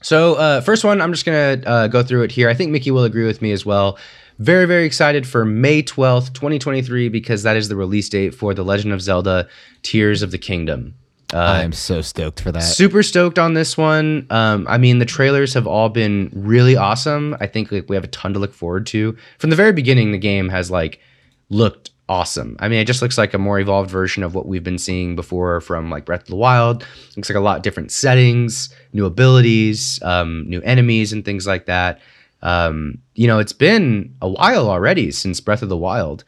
So, 0.02 0.36
uh, 0.36 0.62
first 0.62 0.84
one, 0.84 1.02
I'm 1.02 1.12
just 1.12 1.26
going 1.26 1.62
to 1.62 1.68
uh, 1.68 1.88
go 1.88 2.04
through 2.04 2.24
it 2.24 2.32
here. 2.32 2.50
I 2.50 2.54
think 2.54 2.72
Mickey 2.72 2.92
will 2.92 3.04
agree 3.04 3.26
with 3.26 3.42
me 3.42 3.52
as 3.52 3.66
well. 3.66 3.98
Very, 4.40 4.66
very 4.66 4.86
excited 4.86 5.26
for 5.26 5.46
May 5.46 5.82
12th, 5.82 6.34
2023, 6.34 7.10
because 7.10 7.44
that 7.44 7.58
is 7.58 7.70
the 7.70 7.76
release 7.76 8.08
date 8.08 8.36
for 8.36 8.54
The 8.54 8.64
Legend 8.64 8.94
of 8.94 9.02
Zelda 9.02 9.48
Tears 9.82 10.22
of 10.22 10.30
the 10.30 10.38
Kingdom. 10.38 10.94
Uh, 11.34 11.40
I'm 11.40 11.74
so 11.74 12.02
stoked 12.02 12.42
for 12.42 12.52
that. 12.52 12.62
Super 12.62 13.04
stoked 13.04 13.38
on 13.38 13.54
this 13.54 13.78
one. 13.78 14.28
Um, 14.30 14.66
I 14.70 14.78
mean, 14.78 15.00
the 15.00 15.06
trailers 15.06 15.54
have 15.56 15.68
all 15.68 15.90
been 15.90 16.30
really 16.34 16.78
awesome. 16.78 17.36
I 17.40 17.48
think 17.48 17.72
like 17.72 17.90
we 17.90 17.96
have 17.96 18.06
a 18.06 18.10
ton 18.10 18.34
to 18.34 18.40
look 18.40 18.54
forward 18.54 18.86
to. 18.88 19.18
From 19.40 19.50
the 19.50 19.56
very 19.56 19.74
beginning, 19.74 20.12
the 20.12 20.18
game 20.18 20.48
has 20.50 20.72
like 20.72 21.02
looked 21.50 21.90
awesome. 22.10 22.56
I 22.60 22.68
mean, 22.68 22.80
it 22.80 22.88
just 22.88 23.02
looks 23.02 23.18
like 23.18 23.34
a 23.34 23.38
more 23.38 23.60
evolved 23.60 23.90
version 23.90 24.24
of 24.24 24.34
what 24.34 24.48
we've 24.48 24.64
been 24.64 24.78
seeing 24.78 25.16
before 25.16 25.60
from 25.62 25.90
like 25.90 26.06
Breath 26.06 26.22
of 26.22 26.28
the 26.28 26.36
Wild. 26.36 26.86
Looks 27.16 27.30
like 27.30 27.38
a 27.38 27.42
lot 27.42 27.64
different 27.64 27.92
settings, 27.92 28.74
new 28.94 29.06
abilities, 29.06 30.02
um, 30.04 30.48
new 30.48 30.62
enemies, 30.62 31.12
and 31.12 31.26
things 31.26 31.46
like 31.46 31.66
that. 31.66 32.00
Um, 32.42 33.00
you 33.16 33.28
know, 33.28 33.40
it's 33.40 33.54
been 33.54 34.16
a 34.22 34.30
while 34.30 34.70
already 34.70 35.12
since 35.12 35.42
Breath 35.42 35.62
of 35.62 35.70
the 35.70 35.78
Wild. 35.78 36.24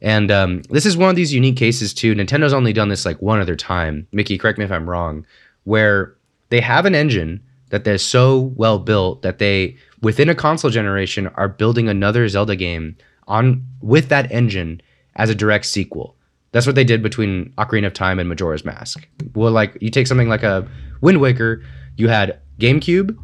And 0.00 0.30
um, 0.32 0.62
this 0.62 0.84
is 0.84 0.96
one 0.96 1.10
of 1.10 1.16
these 1.16 1.32
unique 1.32 1.56
cases 1.56 1.94
too. 1.94 2.14
Nintendo's 2.14 2.52
only 2.52 2.72
done 2.72 2.88
this 2.88 3.06
like 3.06 3.22
one 3.22 3.40
other 3.40 3.56
time. 3.56 4.06
Mickey, 4.12 4.36
correct 4.36 4.58
me 4.58 4.64
if 4.64 4.72
I'm 4.72 4.90
wrong, 4.90 5.24
where 5.64 6.16
they 6.48 6.60
have 6.60 6.86
an 6.86 6.94
engine 6.94 7.40
that 7.70 7.84
they're 7.84 7.98
so 7.98 8.52
well 8.56 8.78
built 8.78 9.22
that 9.22 9.38
they 9.38 9.76
within 10.02 10.28
a 10.28 10.34
console 10.34 10.70
generation 10.70 11.28
are 11.36 11.48
building 11.48 11.88
another 11.88 12.28
Zelda 12.28 12.56
game 12.56 12.96
on 13.28 13.64
with 13.80 14.08
that 14.08 14.30
engine 14.32 14.82
as 15.16 15.30
a 15.30 15.34
direct 15.34 15.66
sequel. 15.66 16.16
That's 16.52 16.66
what 16.66 16.74
they 16.74 16.84
did 16.84 17.02
between 17.02 17.50
Ocarina 17.56 17.86
of 17.86 17.94
Time 17.94 18.18
and 18.18 18.28
Majora's 18.28 18.64
Mask. 18.64 19.06
Well, 19.34 19.52
like 19.52 19.76
you 19.80 19.90
take 19.90 20.06
something 20.06 20.28
like 20.28 20.42
a 20.42 20.68
Wind 21.00 21.20
Waker, 21.20 21.62
you 21.96 22.08
had 22.08 22.38
GameCube 22.58 23.16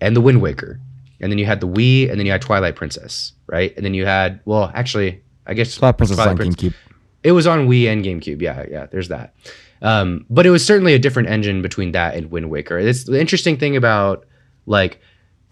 and 0.00 0.16
the 0.16 0.20
Wind 0.20 0.40
Waker, 0.40 0.80
and 1.20 1.30
then 1.30 1.38
you 1.38 1.44
had 1.46 1.60
the 1.60 1.68
Wii, 1.68 2.10
and 2.10 2.18
then 2.18 2.26
you 2.26 2.32
had 2.32 2.40
Twilight 2.42 2.74
Princess, 2.76 3.32
right? 3.46 3.74
And 3.76 3.84
then 3.84 3.94
you 3.94 4.06
had 4.06 4.40
well, 4.46 4.72
actually, 4.74 5.22
I 5.46 5.54
guess 5.54 5.74
Twilight 5.76 5.98
Princess 5.98 6.16
Twilight 6.16 6.30
on 6.32 6.36
Prince- 6.36 6.56
GameCube. 6.56 6.74
it 7.22 7.32
was 7.32 7.46
on 7.46 7.68
Wii 7.68 7.92
and 7.92 8.04
GameCube. 8.04 8.40
Yeah, 8.40 8.64
yeah. 8.70 8.86
There's 8.86 9.08
that. 9.08 9.34
Um, 9.82 10.24
but 10.30 10.46
it 10.46 10.50
was 10.50 10.64
certainly 10.64 10.94
a 10.94 10.98
different 10.98 11.28
engine 11.28 11.60
between 11.60 11.92
that 11.92 12.14
and 12.14 12.30
Wind 12.30 12.48
Waker. 12.50 12.78
It's 12.78 13.04
the 13.04 13.20
interesting 13.20 13.56
thing 13.58 13.76
about 13.76 14.24
like 14.66 15.00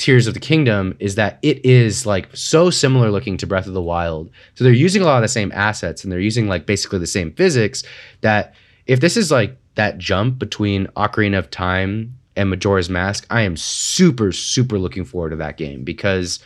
Tears 0.00 0.26
of 0.26 0.32
the 0.32 0.40
Kingdom 0.40 0.96
is 0.98 1.16
that 1.16 1.38
it 1.42 1.64
is 1.64 2.06
like 2.06 2.34
so 2.34 2.70
similar 2.70 3.10
looking 3.10 3.36
to 3.36 3.46
Breath 3.46 3.66
of 3.66 3.74
the 3.74 3.82
Wild. 3.82 4.30
So 4.54 4.64
they're 4.64 4.72
using 4.72 5.02
a 5.02 5.04
lot 5.04 5.16
of 5.16 5.22
the 5.22 5.28
same 5.28 5.52
assets 5.52 6.02
and 6.02 6.10
they're 6.10 6.18
using 6.18 6.48
like 6.48 6.64
basically 6.64 6.98
the 6.98 7.06
same 7.06 7.32
physics. 7.34 7.82
That 8.22 8.54
if 8.86 9.00
this 9.00 9.18
is 9.18 9.30
like 9.30 9.58
that 9.74 9.98
jump 9.98 10.38
between 10.38 10.86
Ocarina 10.96 11.38
of 11.38 11.50
Time 11.50 12.16
and 12.34 12.48
Majora's 12.48 12.88
Mask, 12.88 13.26
I 13.28 13.42
am 13.42 13.58
super 13.58 14.32
super 14.32 14.78
looking 14.78 15.04
forward 15.04 15.30
to 15.30 15.36
that 15.36 15.58
game 15.58 15.84
because 15.84 16.42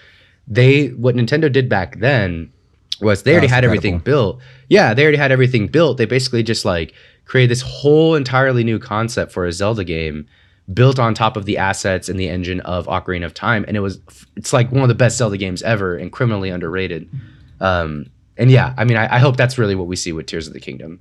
they 0.49 0.89
what 0.89 1.15
Nintendo 1.15 1.51
did 1.51 1.69
back 1.69 2.01
then 2.01 2.53
was 3.01 3.23
they 3.23 3.33
already 3.33 3.47
That's 3.47 3.55
had 3.55 3.65
everything 3.65 4.01
built. 4.01 4.41
Yeah, 4.69 4.95
they 4.95 5.03
already 5.05 5.19
had 5.19 5.31
everything 5.31 5.69
built. 5.69 5.97
They 5.97 6.07
basically 6.07 6.43
just 6.43 6.65
like 6.65 6.93
created 7.25 7.53
this 7.53 7.63
whole 7.63 8.17
entirely 8.17 8.65
new 8.65 8.81
concept 8.81 9.31
for 9.31 9.47
a 9.47 9.53
Zelda 9.53 9.85
game 9.85 10.27
built 10.73 10.99
on 10.99 11.15
top 11.15 11.37
of 11.37 11.45
the 11.45 11.59
assets 11.59 12.09
and 12.09 12.19
the 12.19 12.29
engine 12.29 12.61
of 12.61 12.87
Ocarina 12.87 13.27
of 13.27 13.35
Time 13.35 13.65
and 13.69 13.77
it 13.77 13.81
was 13.81 14.01
it's 14.37 14.53
like 14.53 14.73
one 14.73 14.83
of 14.83 14.89
the 14.89 14.95
best 14.95 15.19
Zelda 15.19 15.37
games 15.37 15.63
ever 15.63 15.97
and 15.97 16.11
criminally 16.11 16.49
underrated. 16.51 17.09
Um 17.61 18.07
and 18.39 18.51
yeah, 18.51 18.75
I 18.79 18.85
mean 18.85 18.97
I, 18.97 19.17
I 19.17 19.19
hope 19.19 19.37
that's 19.37 19.59
really 19.59 19.75
what 19.75 19.87
we 19.87 19.97
see 19.97 20.13
with 20.13 20.27
Tears 20.27 20.47
of 20.47 20.55
the 20.55 20.61
Kingdom. 20.61 21.01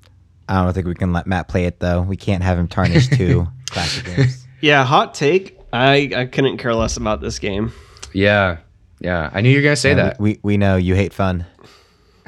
I 0.49 0.63
don't 0.63 0.73
think 0.73 0.85
we 0.87 0.95
can 0.95 1.13
let 1.13 1.27
Matt 1.27 1.47
play 1.47 1.65
it 1.65 1.79
though. 1.79 2.01
We 2.01 2.17
can't 2.17 2.43
have 2.43 2.57
him 2.57 2.67
tarnish 2.67 3.07
two 3.07 3.47
classic 3.69 4.05
games. 4.05 4.45
Yeah, 4.59 4.83
hot 4.83 5.13
take. 5.13 5.57
I, 5.71 6.11
I 6.15 6.25
couldn't 6.25 6.57
care 6.57 6.75
less 6.75 6.97
about 6.97 7.21
this 7.21 7.39
game. 7.39 7.71
Yeah. 8.13 8.57
Yeah. 8.99 9.29
I 9.33 9.41
knew 9.41 9.49
you 9.49 9.57
were 9.57 9.63
gonna 9.63 9.75
say 9.77 9.89
Yeah, 9.91 9.95
that. 9.95 10.19
We, 10.19 10.31
we 10.33 10.39
we 10.43 10.57
know 10.57 10.75
you 10.75 10.93
hate 10.95 11.13
fun. 11.13 11.45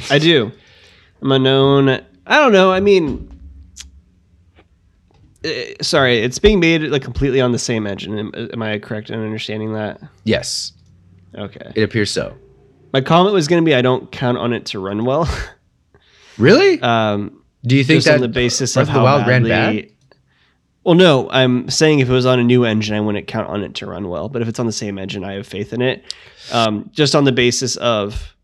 I 0.10 0.20
do. 0.20 0.52
I'm 1.22 1.32
a 1.32 1.40
known. 1.40 1.90
I 1.90 2.40
don't 2.40 2.52
know. 2.54 2.72
I 2.72 2.80
mean, 2.80 3.30
sorry, 5.82 6.20
it's 6.20 6.40
being 6.40 6.60
made 6.60 6.82
like 6.84 7.02
completely 7.04 7.42
on 7.42 7.52
the 7.52 7.60
same 7.60 7.86
engine. 7.88 8.18
Am, 8.18 8.32
am 8.54 8.62
I 8.62 8.80
correct 8.80 9.10
in 9.10 9.20
understanding 9.20 9.74
that? 9.74 10.02
yes. 10.24 10.72
Okay. 11.38 11.72
It 11.76 11.82
appears 11.84 12.12
so. 12.12 12.34
My 12.94 13.02
comment 13.02 13.34
was 13.34 13.48
going 13.50 13.62
to 13.62 13.66
be 13.66 13.76
I 13.76 13.82
don't 13.82 14.10
count 14.12 14.38
on 14.38 14.54
it 14.54 14.66
to 14.68 14.80
run 14.80 15.04
well. 15.06 15.28
Really? 16.38 16.82
um, 16.82 17.42
Do 17.66 17.78
you 17.78 17.84
think 17.86 18.04
that 18.04 18.16
on 18.16 18.22
the 18.22 18.28
basis 18.28 18.74
Breath 18.74 18.84
of 18.84 18.90
of 18.90 18.94
how 18.94 19.00
the 19.00 19.04
Wild 19.06 19.28
ran 19.28 19.44
badly- 19.44 19.82
bad? 19.84 19.92
Well, 20.84 20.96
no, 20.96 21.30
I'm 21.32 21.70
saying 21.70 22.00
if 22.00 22.10
it 22.10 22.12
was 22.12 22.26
on 22.26 22.40
a 22.40 22.44
new 22.44 22.64
engine, 22.66 22.94
I 22.96 23.00
wouldn't 23.02 23.26
count 23.28 23.48
on 23.48 23.64
it 23.64 23.74
to 23.76 23.86
run 23.88 24.08
well. 24.10 24.30
But 24.30 24.42
if 24.44 24.48
it's 24.48 24.60
on 24.60 24.66
the 24.68 24.72
same 24.72 25.00
engine, 25.00 25.24
I 25.24 25.34
have 25.34 25.48
faith 25.48 25.74
in 25.74 25.82
it. 25.82 26.14
Um, 26.52 26.90
just 26.94 27.16
on 27.16 27.24
the 27.24 27.32
basis 27.32 27.76
of, 27.78 28.36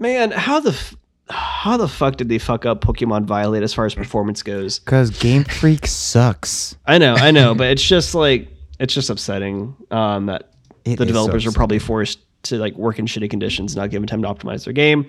man, 0.00 0.30
how 0.32 0.58
the 0.60 0.70
f- 0.70 0.96
how 1.28 1.76
the 1.76 1.88
fuck 1.88 2.16
did 2.16 2.28
they 2.28 2.38
fuck 2.38 2.64
up 2.64 2.80
Pokemon 2.80 3.24
Violet 3.24 3.62
as 3.62 3.74
far 3.74 3.86
as 3.86 3.94
performance 3.94 4.42
goes? 4.42 4.78
Because 4.78 5.10
Game 5.10 5.44
Freak 5.44 5.86
sucks. 5.86 6.76
I 6.86 6.98
know, 6.98 7.14
I 7.14 7.30
know, 7.30 7.54
but 7.54 7.68
it's 7.68 7.82
just 7.82 8.14
like 8.14 8.48
it's 8.78 8.94
just 8.94 9.10
upsetting 9.10 9.74
um, 9.90 10.26
that 10.26 10.50
It 10.84 10.84
the 10.84 10.92
is 10.92 10.98
so 10.98 11.04
developers 11.06 11.46
are 11.46 11.52
probably 11.52 11.78
forced 11.78 12.20
to 12.44 12.58
like 12.58 12.74
work 12.76 12.98
in 12.98 13.06
shitty 13.06 13.28
conditions, 13.28 13.74
not 13.74 13.90
given 13.90 14.06
time 14.06 14.22
to 14.22 14.28
optimize 14.28 14.64
their 14.64 14.72
game. 14.72 15.08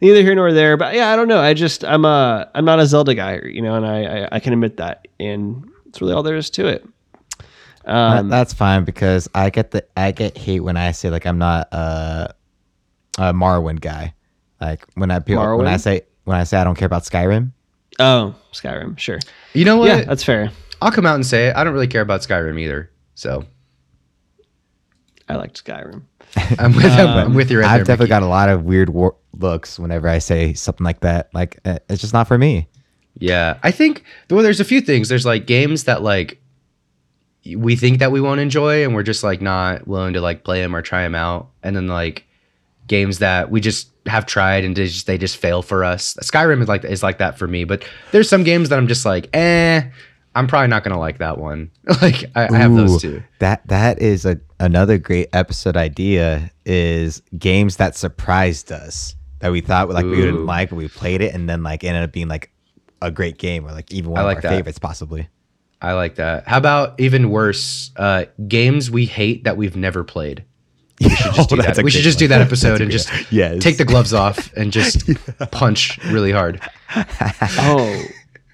Neither 0.00 0.22
here 0.22 0.34
nor 0.34 0.52
there, 0.52 0.76
but 0.76 0.94
yeah, 0.94 1.10
I 1.12 1.16
don't 1.16 1.28
know. 1.28 1.40
I 1.40 1.54
just 1.54 1.84
I'm 1.84 2.04
a 2.04 2.50
I'm 2.54 2.64
not 2.64 2.78
a 2.80 2.86
Zelda 2.86 3.14
guy, 3.14 3.40
you 3.44 3.62
know, 3.62 3.74
and 3.74 3.86
I 3.86 4.04
I, 4.24 4.28
I 4.32 4.40
can 4.40 4.52
admit 4.52 4.76
that, 4.76 5.08
and 5.18 5.66
that's 5.86 6.00
really 6.00 6.12
all 6.12 6.22
there 6.22 6.36
is 6.36 6.50
to 6.50 6.66
it. 6.66 6.84
Um, 7.86 8.28
that's 8.28 8.52
fine 8.52 8.84
because 8.84 9.28
I 9.34 9.50
get 9.50 9.70
the 9.70 9.84
I 9.96 10.10
get 10.10 10.36
hate 10.36 10.60
when 10.60 10.76
I 10.76 10.90
say 10.92 11.10
like 11.10 11.26
I'm 11.26 11.38
not 11.38 11.68
a, 11.72 12.34
a 13.18 13.32
Marwin 13.32 13.80
guy. 13.80 14.14
Like 14.64 14.84
when 14.94 15.10
I 15.10 15.18
pe- 15.20 15.34
when 15.36 15.66
I 15.66 15.76
say 15.76 16.02
when 16.24 16.36
I 16.36 16.44
say 16.44 16.58
I 16.58 16.64
don't 16.64 16.74
care 16.76 16.86
about 16.86 17.02
Skyrim. 17.04 17.52
oh, 17.98 18.34
Skyrim, 18.52 18.98
sure, 18.98 19.18
You 19.52 19.64
know 19.64 19.76
what? 19.76 19.88
yeah, 19.88 20.02
that's 20.02 20.24
fair. 20.24 20.50
I'll 20.82 20.90
come 20.92 21.06
out 21.06 21.14
and 21.16 21.24
say 21.26 21.48
it. 21.48 21.56
I 21.56 21.64
don't 21.64 21.72
really 21.72 21.86
care 21.86 22.02
about 22.02 22.20
Skyrim 22.22 22.58
either. 22.60 22.90
So 23.14 23.44
I 25.28 25.36
liked 25.36 25.62
Skyrim. 25.64 26.02
I'm 26.58 26.74
with, 26.74 26.84
I'm, 26.84 27.08
I'm 27.08 27.34
with 27.34 27.50
you 27.50 27.60
right 27.60 27.66
I've 27.68 27.78
there. 27.78 27.84
definitely 27.96 28.04
Mickey. 28.04 28.08
got 28.10 28.22
a 28.22 28.26
lot 28.26 28.48
of 28.48 28.64
weird 28.64 28.90
war- 28.90 29.16
looks 29.38 29.78
whenever 29.78 30.08
I 30.08 30.18
say 30.18 30.52
something 30.54 30.84
like 30.84 31.00
that. 31.00 31.30
Like 31.32 31.58
uh, 31.64 31.78
it's 31.88 32.00
just 32.00 32.12
not 32.12 32.26
for 32.28 32.36
me. 32.38 32.68
Yeah, 33.18 33.58
I 33.62 33.70
think 33.70 34.02
well, 34.30 34.42
there's 34.42 34.60
a 34.60 34.64
few 34.64 34.80
things. 34.80 35.08
There's 35.08 35.24
like 35.26 35.46
games 35.46 35.84
that 35.84 36.02
like 36.02 36.40
we 37.56 37.76
think 37.76 37.98
that 38.00 38.10
we 38.10 38.20
won't 38.20 38.40
enjoy, 38.40 38.82
and 38.84 38.94
we're 38.94 39.02
just 39.04 39.22
like 39.22 39.40
not 39.40 39.86
willing 39.86 40.14
to 40.14 40.20
like 40.20 40.42
play 40.44 40.60
them 40.60 40.74
or 40.74 40.82
try 40.82 41.02
them 41.02 41.14
out. 41.14 41.50
And 41.62 41.76
then 41.76 41.86
like 41.86 42.24
games 42.86 43.18
that 43.18 43.50
we 43.50 43.60
just 43.60 43.90
have 44.06 44.26
tried 44.26 44.64
and 44.64 44.76
they 44.76 44.84
just 44.86 45.06
they 45.06 45.18
just 45.18 45.36
fail 45.36 45.62
for 45.62 45.84
us. 45.84 46.14
Skyrim 46.20 46.62
is 46.62 46.68
like 46.68 46.84
is 46.84 47.02
like 47.02 47.18
that 47.18 47.38
for 47.38 47.46
me. 47.46 47.64
But 47.64 47.84
there's 48.12 48.28
some 48.28 48.44
games 48.44 48.68
that 48.68 48.78
I'm 48.78 48.88
just 48.88 49.04
like, 49.04 49.34
eh, 49.34 49.82
I'm 50.34 50.46
probably 50.46 50.68
not 50.68 50.84
gonna 50.84 50.98
like 50.98 51.18
that 51.18 51.38
one. 51.38 51.70
like 52.02 52.24
I, 52.34 52.48
I 52.48 52.56
have 52.56 52.74
those 52.74 53.00
too. 53.00 53.22
That 53.38 53.66
that 53.68 54.00
is 54.00 54.24
a 54.24 54.38
another 54.60 54.98
great 54.98 55.28
episode 55.32 55.76
idea 55.76 56.50
is 56.64 57.22
games 57.38 57.76
that 57.76 57.96
surprised 57.96 58.72
us 58.72 59.16
that 59.40 59.52
we 59.52 59.60
thought 59.60 59.88
like 59.90 60.04
we 60.04 60.16
wouldn't 60.16 60.46
like, 60.46 60.70
but 60.70 60.76
we 60.76 60.88
played 60.88 61.20
it 61.20 61.34
and 61.34 61.48
then 61.48 61.62
like 61.62 61.84
ended 61.84 62.02
up 62.02 62.12
being 62.12 62.28
like 62.28 62.50
a 63.02 63.10
great 63.10 63.38
game 63.38 63.66
or 63.66 63.72
like 63.72 63.92
even 63.92 64.10
one 64.10 64.18
I 64.18 64.22
of 64.22 64.26
like 64.26 64.36
our 64.36 64.42
that. 64.42 64.50
favorites 64.50 64.78
possibly. 64.78 65.28
I 65.82 65.92
like 65.92 66.14
that. 66.14 66.48
How 66.48 66.56
about 66.56 66.98
even 66.98 67.28
worse, 67.28 67.90
uh, 67.96 68.24
games 68.48 68.90
we 68.90 69.04
hate 69.04 69.44
that 69.44 69.58
we've 69.58 69.76
never 69.76 70.02
played? 70.02 70.44
We 71.00 71.10
should 71.10 71.34
just 71.34 71.48
do 71.48 71.56
that. 71.56 71.78
We 71.84 71.90
should 71.90 72.02
just 72.02 72.18
do 72.18 72.28
that 72.28 72.40
episode 72.40 72.80
and 72.80 72.90
just 72.90 73.10
yes. 73.32 73.62
take 73.62 73.76
the 73.78 73.84
gloves 73.84 74.12
off 74.14 74.52
and 74.54 74.72
just 74.72 75.02
punch 75.50 75.98
really 76.04 76.30
hard. 76.32 76.60
Oh 77.58 78.02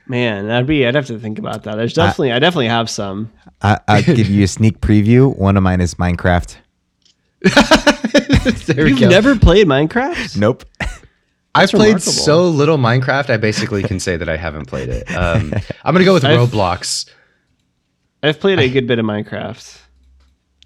man, 0.06 0.48
that'd 0.48 0.66
be. 0.66 0.86
I'd 0.86 0.94
have 0.94 1.06
to 1.06 1.18
think 1.18 1.38
about 1.38 1.64
that. 1.64 1.76
There's 1.76 1.92
definitely. 1.94 2.32
I 2.32 2.38
definitely 2.38 2.68
have 2.68 2.88
some. 2.88 3.30
I, 3.62 3.78
I'll 3.86 4.02
give 4.02 4.28
you 4.30 4.44
a 4.44 4.48
sneak 4.48 4.80
preview. 4.80 5.36
One 5.36 5.56
of 5.58 5.62
mine 5.62 5.80
is 5.82 5.94
Minecraft. 5.96 6.56
there 8.66 8.86
You've 8.86 9.00
go. 9.00 9.08
never 9.08 9.36
played 9.38 9.66
Minecraft? 9.66 10.36
Nope. 10.38 10.64
I've 11.54 11.70
played 11.70 11.88
remarkable. 11.88 12.12
so 12.12 12.48
little 12.48 12.78
Minecraft. 12.78 13.28
I 13.30 13.36
basically 13.36 13.82
can 13.82 13.98
say 14.00 14.16
that 14.16 14.28
I 14.28 14.36
haven't 14.36 14.66
played 14.66 14.88
it. 14.88 15.10
Um, 15.14 15.52
I'm 15.84 15.92
gonna 15.94 16.04
go 16.04 16.14
with 16.14 16.24
I've- 16.24 16.36
Roblox. 16.38 17.10
I've 18.22 18.38
played 18.38 18.58
a 18.58 18.68
good 18.68 18.86
bit 18.86 18.98
of 18.98 19.04
Minecraft. 19.06 19.79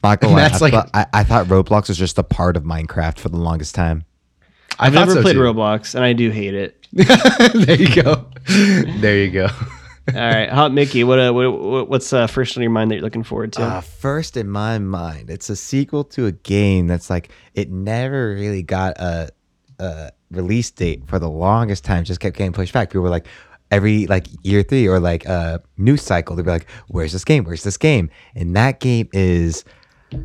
Not 0.04 0.20
gonna 0.20 0.34
lie, 0.34 0.40
That's 0.42 0.62
I, 0.62 0.64
like- 0.66 0.72
thought, 0.74 0.90
I, 0.94 1.06
I 1.12 1.24
thought 1.24 1.46
Roblox 1.46 1.88
was 1.88 1.98
just 1.98 2.18
a 2.18 2.22
part 2.22 2.56
of 2.56 2.62
Minecraft 2.62 3.18
for 3.18 3.28
the 3.28 3.36
longest 3.38 3.74
time. 3.74 4.04
I 4.78 4.86
I've 4.86 4.94
never 4.94 5.12
so, 5.12 5.22
played 5.22 5.34
too. 5.34 5.40
Roblox, 5.40 5.94
and 5.94 6.04
I 6.04 6.12
do 6.12 6.30
hate 6.30 6.54
it. 6.54 6.86
there 6.92 7.80
you 7.80 8.02
go. 8.02 8.26
There 8.46 9.18
you 9.24 9.30
go. 9.30 9.48
All 10.14 10.20
right, 10.20 10.50
Hot 10.50 10.72
Mickey, 10.72 11.02
what, 11.04 11.18
uh, 11.18 11.32
what 11.32 11.50
what- 11.60 11.88
what's 11.88 12.12
uh, 12.12 12.26
first 12.26 12.56
on 12.56 12.62
your 12.62 12.70
mind 12.70 12.90
that 12.90 12.96
you're 12.96 13.02
looking 13.04 13.22
forward 13.22 13.52
to? 13.54 13.62
Uh, 13.62 13.80
first 13.80 14.36
in 14.36 14.48
my 14.50 14.78
mind, 14.78 15.30
it's 15.30 15.48
a 15.48 15.56
sequel 15.56 16.04
to 16.04 16.26
a 16.26 16.32
game 16.32 16.86
that's 16.86 17.08
like 17.08 17.30
it 17.54 17.70
never 17.70 18.34
really 18.34 18.62
got 18.62 18.98
a, 18.98 19.30
a 19.78 20.10
release 20.30 20.70
date 20.70 21.06
for 21.08 21.18
the 21.18 21.30
longest 21.30 21.84
time. 21.84 22.04
Just 22.04 22.20
kept 22.20 22.36
getting 22.36 22.52
pushed 22.52 22.74
back. 22.74 22.90
People 22.90 23.02
were 23.02 23.08
like, 23.08 23.26
every 23.70 24.06
like 24.08 24.26
year 24.42 24.62
three 24.62 24.86
or 24.86 25.00
like 25.00 25.26
uh 25.26 25.58
news 25.78 26.02
cycle, 26.02 26.36
they'd 26.36 26.44
be 26.44 26.50
like, 26.50 26.68
"Where's 26.88 27.12
this 27.12 27.24
game? 27.24 27.44
Where's 27.44 27.62
this 27.62 27.78
game?" 27.78 28.10
And 28.34 28.54
that 28.56 28.80
game 28.80 29.08
is 29.14 29.64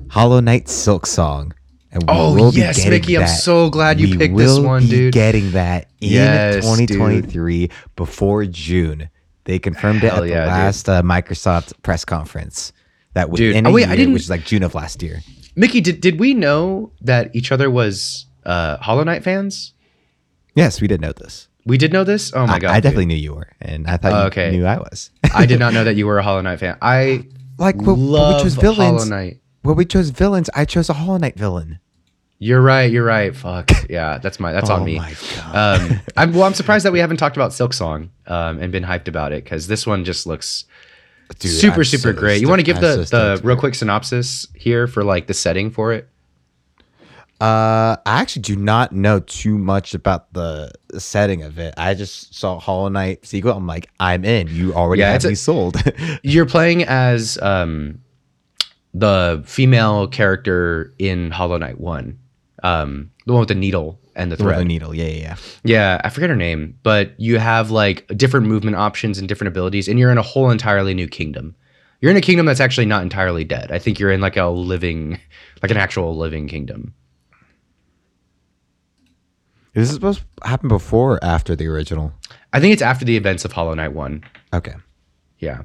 Hollow 0.10 0.40
Knight 0.40 0.66
Silksong. 0.66 1.52
And 1.92 2.04
we 2.04 2.08
Oh, 2.10 2.36
will 2.36 2.54
yes, 2.54 2.78
getting 2.78 2.92
Mickey, 2.92 3.18
I'm 3.18 3.28
so 3.28 3.70
glad 3.72 4.00
you 4.00 4.10
We 4.10 4.18
picked 4.18 4.38
this 4.38 4.58
will 4.58 4.64
one, 4.64 4.84
be 4.84 4.90
dude. 4.90 5.14
Getting 5.14 5.52
that 5.52 5.88
in 6.02 6.10
Yes, 6.12 6.56
dude. 6.56 6.88
2023 6.88 7.70
before 7.96 8.46
June. 8.46 9.10
They 9.46 9.58
confirmed 9.58 10.04
it 10.04 10.14
at 10.14 10.20
the 10.20 10.30
yeah, 10.30 10.42
dude. 10.42 10.48
last 10.50 10.88
uh, 10.90 11.02
Microsoft 11.02 11.74
press 11.82 12.06
conference. 12.06 12.72
That 13.14 13.32
Dude, 13.34 13.48
within 13.50 13.66
oh, 13.66 13.72
a 13.72 13.74
wait, 13.74 13.88
I 13.88 13.96
didn't- 13.96 14.14
which 14.14 14.22
is 14.24 14.30
like 14.30 14.46
June 14.46 14.62
of 14.62 14.76
last 14.76 15.02
year. 15.02 15.22
Mickey, 15.56 15.82
did 15.82 16.00
did 16.00 16.20
we 16.20 16.36
know 16.36 16.92
that 17.02 17.36
each 17.36 17.52
other 17.52 17.72
was 17.72 18.28
uh, 18.46 18.78
Hollow 18.78 19.04
Knight 19.04 19.24
fans? 19.24 19.74
Yes, 20.54 20.80
we 20.80 20.88
did 20.88 21.02
know 21.02 21.12
this. 21.12 21.48
We 21.66 21.78
did 21.80 21.92
know 21.92 22.04
this. 22.04 22.32
Oh 22.36 22.46
my 22.46 22.54
I, 22.54 22.60
god! 22.60 22.70
I 22.72 22.76
dude. 22.76 22.84
definitely 22.84 23.06
knew 23.08 23.16
you 23.16 23.34
were, 23.34 23.50
and 23.60 23.88
I 23.88 23.98
thought 23.98 24.14
Oh, 24.14 24.20
you 24.22 24.28
okay. 24.28 24.52
knew 24.52 24.66
I 24.66 24.78
was. 24.78 25.10
I 25.34 25.48
did 25.48 25.60
not 25.64 25.74
know 25.74 25.84
that 25.84 25.96
you 25.96 26.06
were 26.06 26.20
a 26.20 26.24
Hollow 26.24 26.42
Knight 26.42 26.60
fan. 26.60 26.78
I 26.84 27.26
like 27.58 27.76
what, 27.78 27.98
love 27.98 28.44
we 28.44 28.50
chose 28.52 28.56
Hollow. 28.78 29.04
Knight. 29.06 29.42
When 29.62 29.76
we 29.76 29.86
chose 29.86 30.10
villains, 30.10 30.50
I 30.56 30.66
chose 30.66 30.90
a 30.90 30.94
Hollow 30.94 31.18
Knight 31.18 31.36
villain. 31.36 31.80
You're 32.42 32.62
right. 32.62 32.90
You're 32.90 33.04
right. 33.04 33.36
Fuck. 33.36 33.70
Yeah, 33.90 34.18
that's 34.18 34.40
my 34.40 34.54
that's 34.54 34.70
oh 34.70 34.76
on 34.76 34.86
me. 34.86 34.98
Oh 34.98 35.02
my 35.02 35.14
god! 35.36 35.82
Um, 35.82 36.00
I'm 36.18 36.34
well. 36.34 36.44
I'm 36.44 36.54
surprised 36.54 36.86
that 36.86 36.94
we 36.94 37.00
haven't 37.00 37.18
talked 37.18 37.36
about 37.36 37.52
Silksong 37.52 38.10
um, 38.28 38.60
and 38.62 38.72
been 38.72 38.84
hyped 38.84 39.10
about 39.10 39.34
it 39.34 39.44
because 39.44 39.68
this 39.68 39.86
one 39.86 40.06
just 40.06 40.26
looks 40.26 40.64
Dude, 41.38 41.52
super 41.52 41.82
I'm 41.82 41.84
super 41.84 42.14
so 42.14 42.20
great. 42.20 42.42
You 42.42 42.48
want 42.48 42.60
to 42.60 42.64
give 42.64 42.78
I'm 42.78 42.82
the 42.82 43.06
so 43.06 43.36
the 43.36 43.42
real 43.44 43.58
quick 43.58 43.76
synopsis 43.76 44.48
here 44.56 44.88
for 44.88 45.04
like 45.04 45.28
the 45.28 45.34
setting 45.34 45.70
for 45.70 45.92
it? 45.94 46.08
Uh, 47.42 47.96
I 48.06 48.20
actually 48.20 48.42
do 48.42 48.56
not 48.58 48.92
know 48.92 49.22
too 49.22 49.58
much 49.58 49.94
about 49.94 50.34
the 50.34 50.72
setting 50.98 51.44
of 51.44 51.58
it. 51.58 51.74
I 51.78 51.94
just 51.94 52.36
saw 52.36 52.60
Hollow 52.60 52.90
Knight 52.90 53.26
sequel. 53.26 53.54
I'm 53.54 53.66
like, 53.66 53.90
I'm 54.00 54.26
in. 54.26 54.48
You 54.48 54.74
already 54.74 55.02
Yeah, 55.02 55.12
have 55.12 55.24
me 55.24 55.36
sold. 55.36 55.78
You're 56.24 56.46
playing 56.46 56.84
as 56.84 57.38
um, 57.42 58.02
the 58.94 59.42
female 59.46 60.08
character 60.08 60.94
in 61.00 61.32
Hollow 61.32 61.58
Knight 61.58 61.80
One, 61.80 62.18
um, 62.64 63.12
the 63.26 63.34
one 63.34 63.40
with 63.42 63.50
the 63.50 63.56
needle 63.56 64.00
and 64.16 64.32
the 64.32 64.36
With 64.36 64.42
thread. 64.42 64.60
a 64.62 64.66
needle. 64.66 64.94
Yeah, 64.94 65.06
yeah, 65.08 65.22
yeah. 65.22 65.36
Yeah, 65.64 66.02
I 66.04 66.10
forget 66.10 66.30
her 66.30 66.36
name, 66.36 66.78
but 66.84 67.14
you 67.20 67.38
have 67.40 67.72
like 67.72 68.08
different 68.18 68.48
movement 68.48 68.76
options 68.76 69.18
and 69.18 69.28
different 69.30 69.50
abilities, 69.50 69.88
and 69.88 69.98
you're 70.00 70.12
in 70.12 70.18
a 70.18 70.24
whole 70.24 70.50
entirely 70.50 70.94
new 70.94 71.08
kingdom. 71.08 71.56
You're 72.02 72.12
in 72.12 72.18
a 72.18 72.22
kingdom 72.22 72.46
that's 72.46 72.60
actually 72.62 72.86
not 72.86 73.04
entirely 73.04 73.44
dead. 73.44 73.72
I 73.72 73.80
think 73.80 74.00
you're 74.00 74.12
in 74.12 74.22
like 74.22 74.38
a 74.38 74.46
living, 74.48 75.20
like 75.62 75.70
an 75.72 75.78
actual 75.78 76.16
living 76.18 76.48
kingdom. 76.48 76.94
Is 79.76 79.88
this 79.90 79.96
supposed 79.96 80.24
to 80.42 80.48
happen 80.48 80.68
before 80.68 81.14
or 81.16 81.24
after 81.24 81.56
the 81.56 81.68
original? 81.68 82.12
I 82.54 82.60
think 82.60 82.74
it's 82.74 82.82
after 82.82 83.06
the 83.06 83.16
events 83.18 83.46
of 83.46 83.52
Hollow 83.52 83.74
Knight 83.74 83.94
One. 83.94 84.24
Okay. 84.54 84.74
Yeah, 85.40 85.62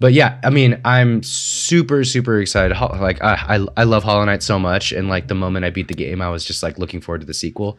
but 0.00 0.14
yeah, 0.14 0.40
I 0.42 0.48
mean, 0.48 0.80
I'm 0.86 1.22
super 1.22 2.02
super 2.02 2.40
excited. 2.40 2.74
Like 2.80 3.22
I 3.22 3.34
I, 3.56 3.66
I 3.76 3.84
love 3.84 4.02
Hollow 4.02 4.24
Knight 4.24 4.42
so 4.42 4.58
much, 4.58 4.90
and 4.90 5.08
like 5.08 5.28
the 5.28 5.34
moment 5.34 5.66
I 5.66 5.70
beat 5.70 5.88
the 5.88 5.94
game, 5.94 6.22
I 6.22 6.30
was 6.30 6.44
just 6.44 6.62
like 6.62 6.78
looking 6.78 7.00
forward 7.02 7.20
to 7.20 7.26
the 7.26 7.34
sequel. 7.34 7.78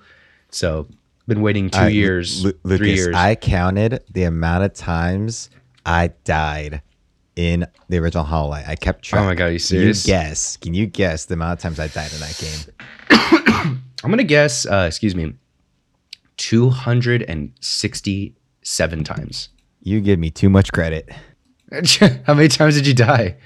So 0.51 0.87
been 1.27 1.41
waiting 1.41 1.69
two 1.69 1.77
All 1.79 1.83
right, 1.85 1.93
Lu- 1.93 1.99
years, 1.99 2.43
Lu- 2.43 2.53
Lucas, 2.63 2.77
three 2.77 2.93
years. 2.93 3.15
I 3.15 3.33
counted 3.35 4.03
the 4.11 4.23
amount 4.23 4.63
of 4.63 4.73
times 4.73 5.49
I 5.85 6.11
died 6.23 6.81
in 7.35 7.65
the 7.87 7.97
original 7.97 8.25
Hollow 8.25 8.51
Knight. 8.51 8.67
I 8.67 8.75
kept 8.75 9.03
track. 9.03 9.21
Oh 9.21 9.25
my 9.25 9.33
God, 9.33 9.45
are 9.45 9.51
you 9.51 9.59
Can 9.59 9.77
you 9.77 9.93
serious? 9.93 10.05
guess? 10.05 10.57
Can 10.57 10.73
you 10.75 10.85
guess 10.85 11.25
the 11.25 11.33
amount 11.33 11.53
of 11.53 11.59
times 11.63 11.79
I 11.79 11.87
died 11.87 12.11
in 12.13 12.19
that 12.19 12.37
game? 12.37 13.79
I'm 14.03 14.11
gonna 14.11 14.23
guess. 14.23 14.67
Uh, 14.67 14.85
excuse 14.87 15.15
me, 15.15 15.33
two 16.37 16.69
hundred 16.69 17.23
and 17.23 17.53
sixty-seven 17.59 19.03
times. 19.03 19.49
You 19.81 20.01
give 20.01 20.19
me 20.19 20.29
too 20.29 20.49
much 20.49 20.71
credit. 20.71 21.09
How 22.25 22.33
many 22.33 22.47
times 22.47 22.75
did 22.75 22.87
you 22.87 22.93
die? 22.93 23.37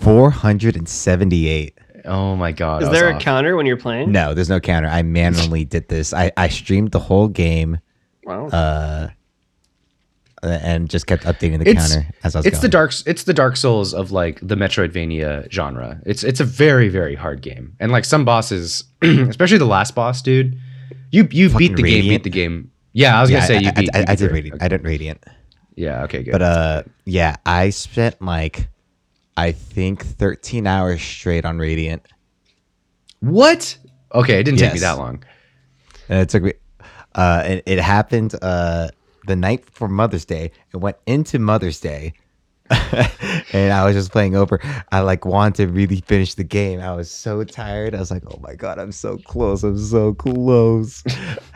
478. 0.00 1.78
Oh 2.04 2.34
my 2.34 2.50
god! 2.50 2.82
Is 2.82 2.88
I 2.88 2.92
there 2.92 3.08
a 3.10 3.14
off. 3.14 3.22
counter 3.22 3.56
when 3.56 3.64
you're 3.64 3.76
playing? 3.76 4.10
No, 4.10 4.34
there's 4.34 4.48
no 4.48 4.58
counter. 4.58 4.88
I 4.88 5.02
manually 5.02 5.64
did 5.76 5.88
this. 5.88 6.12
I, 6.12 6.32
I 6.36 6.48
streamed 6.48 6.90
the 6.90 6.98
whole 6.98 7.28
game 7.28 7.78
Wow. 8.24 8.46
uh, 8.48 9.08
and 10.42 10.90
just 10.90 11.06
kept 11.06 11.22
updating 11.22 11.60
the 11.60 11.68
It's- 11.68 11.92
counter 11.94 12.08
as 12.24 12.34
I 12.34 12.40
was 12.40 12.46
It's 12.46 12.58
the 12.58 12.68
dark. 12.68 12.92
It's 13.06 13.22
the 13.22 13.32
Dark 13.34 13.56
Souls 13.56 13.94
of 13.94 14.10
like 14.10 14.40
the 14.42 14.56
Metroidvania 14.56 15.48
genre. 15.52 16.00
It's 16.04 16.24
it's 16.24 16.40
a 16.40 16.44
very 16.44 16.88
very 16.88 17.14
hard 17.14 17.40
game, 17.40 17.76
and 17.78 17.92
like 17.92 18.04
some 18.04 18.24
bosses, 18.24 18.82
especially 19.02 19.58
the 19.58 19.64
last 19.66 19.94
boss, 19.94 20.22
dude. 20.22 20.58
You 21.12 21.28
you 21.30 21.48
beat 21.50 21.70
Fucking 21.70 21.76
the 21.76 21.82
game. 21.84 22.08
Beat 22.08 22.24
the 22.24 22.30
game. 22.30 22.72
Yeah, 22.94 23.16
I 23.16 23.20
was 23.20 23.30
Yeah, 23.30 23.36
gonna 23.36 23.46
say 23.46 23.56
I, 23.56 23.60
you 23.60 23.68
I- 23.68 23.80
beat. 23.80 23.90
I, 23.94 23.98
you 24.00 24.04
I 24.08 24.14
did 24.16 24.28
the- 24.28 24.34
Radiant. 24.34 24.62
I 24.62 24.68
did 24.68 24.82
Radiant. 24.84 25.24
Yeah. 25.74 26.04
Okay. 26.04 26.22
Good. 26.22 26.32
But 26.32 26.42
uh, 26.42 26.82
yeah, 27.04 27.36
I 27.46 27.70
spent 27.70 28.20
like 28.22 28.68
I 29.36 29.52
think 29.52 30.04
13 30.04 30.66
hours 30.66 31.02
straight 31.02 31.44
on 31.44 31.58
Radiant, 31.58 32.06
what? 33.20 33.78
Okay, 34.14 34.40
it 34.40 34.44
didn't 34.44 34.58
take 34.58 34.74
me 34.74 34.80
that 34.80 34.98
long. 34.98 35.24
and 36.08 36.20
it 36.20 36.28
took 36.28 36.42
me. 36.42 36.52
Uh, 37.14 37.42
it, 37.46 37.62
it 37.66 37.78
happened 37.78 38.34
uh 38.42 38.88
the 39.26 39.36
night 39.36 39.64
before 39.64 39.88
Mother's 39.88 40.24
Day. 40.24 40.50
It 40.72 40.76
went 40.78 40.96
into 41.06 41.38
Mother's 41.38 41.80
Day, 41.80 42.14
and 43.52 43.72
I 43.72 43.84
was 43.84 43.94
just 43.94 44.10
playing 44.12 44.36
over. 44.36 44.60
I 44.90 45.00
like 45.00 45.24
wanted 45.24 45.54
to 45.56 45.72
really 45.72 46.00
finish 46.00 46.34
the 46.34 46.44
game. 46.44 46.80
I 46.80 46.92
was 46.92 47.10
so 47.10 47.44
tired. 47.44 47.94
I 47.94 47.98
was 48.00 48.10
like, 48.10 48.24
oh 48.26 48.38
my 48.42 48.54
god, 48.54 48.78
I'm 48.78 48.92
so 48.92 49.18
close. 49.18 49.62
I'm 49.62 49.78
so 49.78 50.14
close. 50.14 51.02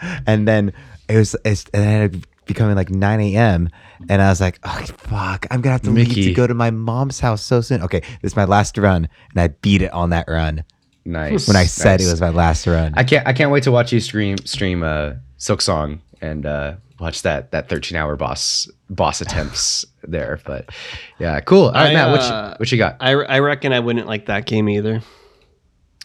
and 0.27 0.47
then 0.47 0.73
it 1.09 1.17
was, 1.17 1.37
it's, 1.45 1.65
and 1.73 1.83
then 1.83 2.03
it 2.03 2.27
becoming 2.47 2.77
like 2.77 2.91
9 2.91 3.21
a.m. 3.21 3.69
And 4.09 4.23
I 4.23 4.29
was 4.29 4.41
like, 4.41 4.59
oh 4.65 4.85
fuck, 4.97 5.47
I'm 5.51 5.61
gonna 5.61 5.73
have 5.73 5.83
to 5.83 5.91
leave 5.91 6.09
to 6.15 6.33
go 6.33 6.47
to 6.47 6.55
my 6.55 6.71
mom's 6.71 7.21
house 7.21 7.43
so 7.43 7.61
soon. 7.61 7.83
Okay, 7.83 8.01
this 8.23 8.33
is 8.33 8.37
my 8.37 8.45
last 8.45 8.79
run, 8.79 9.09
and 9.31 9.41
I 9.41 9.49
beat 9.49 9.83
it 9.83 9.93
on 9.93 10.11
that 10.11 10.27
run 10.29 10.65
Nice. 11.05 11.47
when 11.47 11.57
I 11.57 11.65
said 11.67 12.01
nice. 12.01 12.09
it 12.09 12.11
was 12.11 12.21
my 12.21 12.31
last 12.31 12.67
run. 12.67 12.95
I 12.97 13.05
can't. 13.05 13.27
I 13.27 13.33
can't 13.33 13.51
wait 13.51 13.65
to 13.65 13.71
watch 13.73 13.93
you 13.93 14.01
stream 14.01 14.39
stream 14.39 14.83
uh, 14.83 15.15
Silksong 15.39 16.01
and 16.21 16.47
uh, 16.47 16.77
watch 16.99 17.23
that 17.23 17.51
that 17.53 17.69
13 17.69 17.97
hour 17.97 18.17
boss 18.17 18.69
boss 18.91 19.21
attempts 19.21 19.85
there. 20.03 20.41
But 20.45 20.71
yeah, 21.19 21.39
cool. 21.41 21.67
All 21.67 21.73
right, 21.73 21.91
I, 21.91 21.95
Matt, 21.95 22.11
what 22.11 22.21
uh, 22.21 22.49
you, 22.53 22.57
what 22.59 22.73
you 22.73 22.79
got? 22.79 22.97
I, 23.01 23.11
I 23.13 23.39
reckon 23.41 23.73
I 23.73 23.81
wouldn't 23.81 24.07
like 24.07 24.27
that 24.27 24.47
game 24.47 24.69
either. 24.69 25.03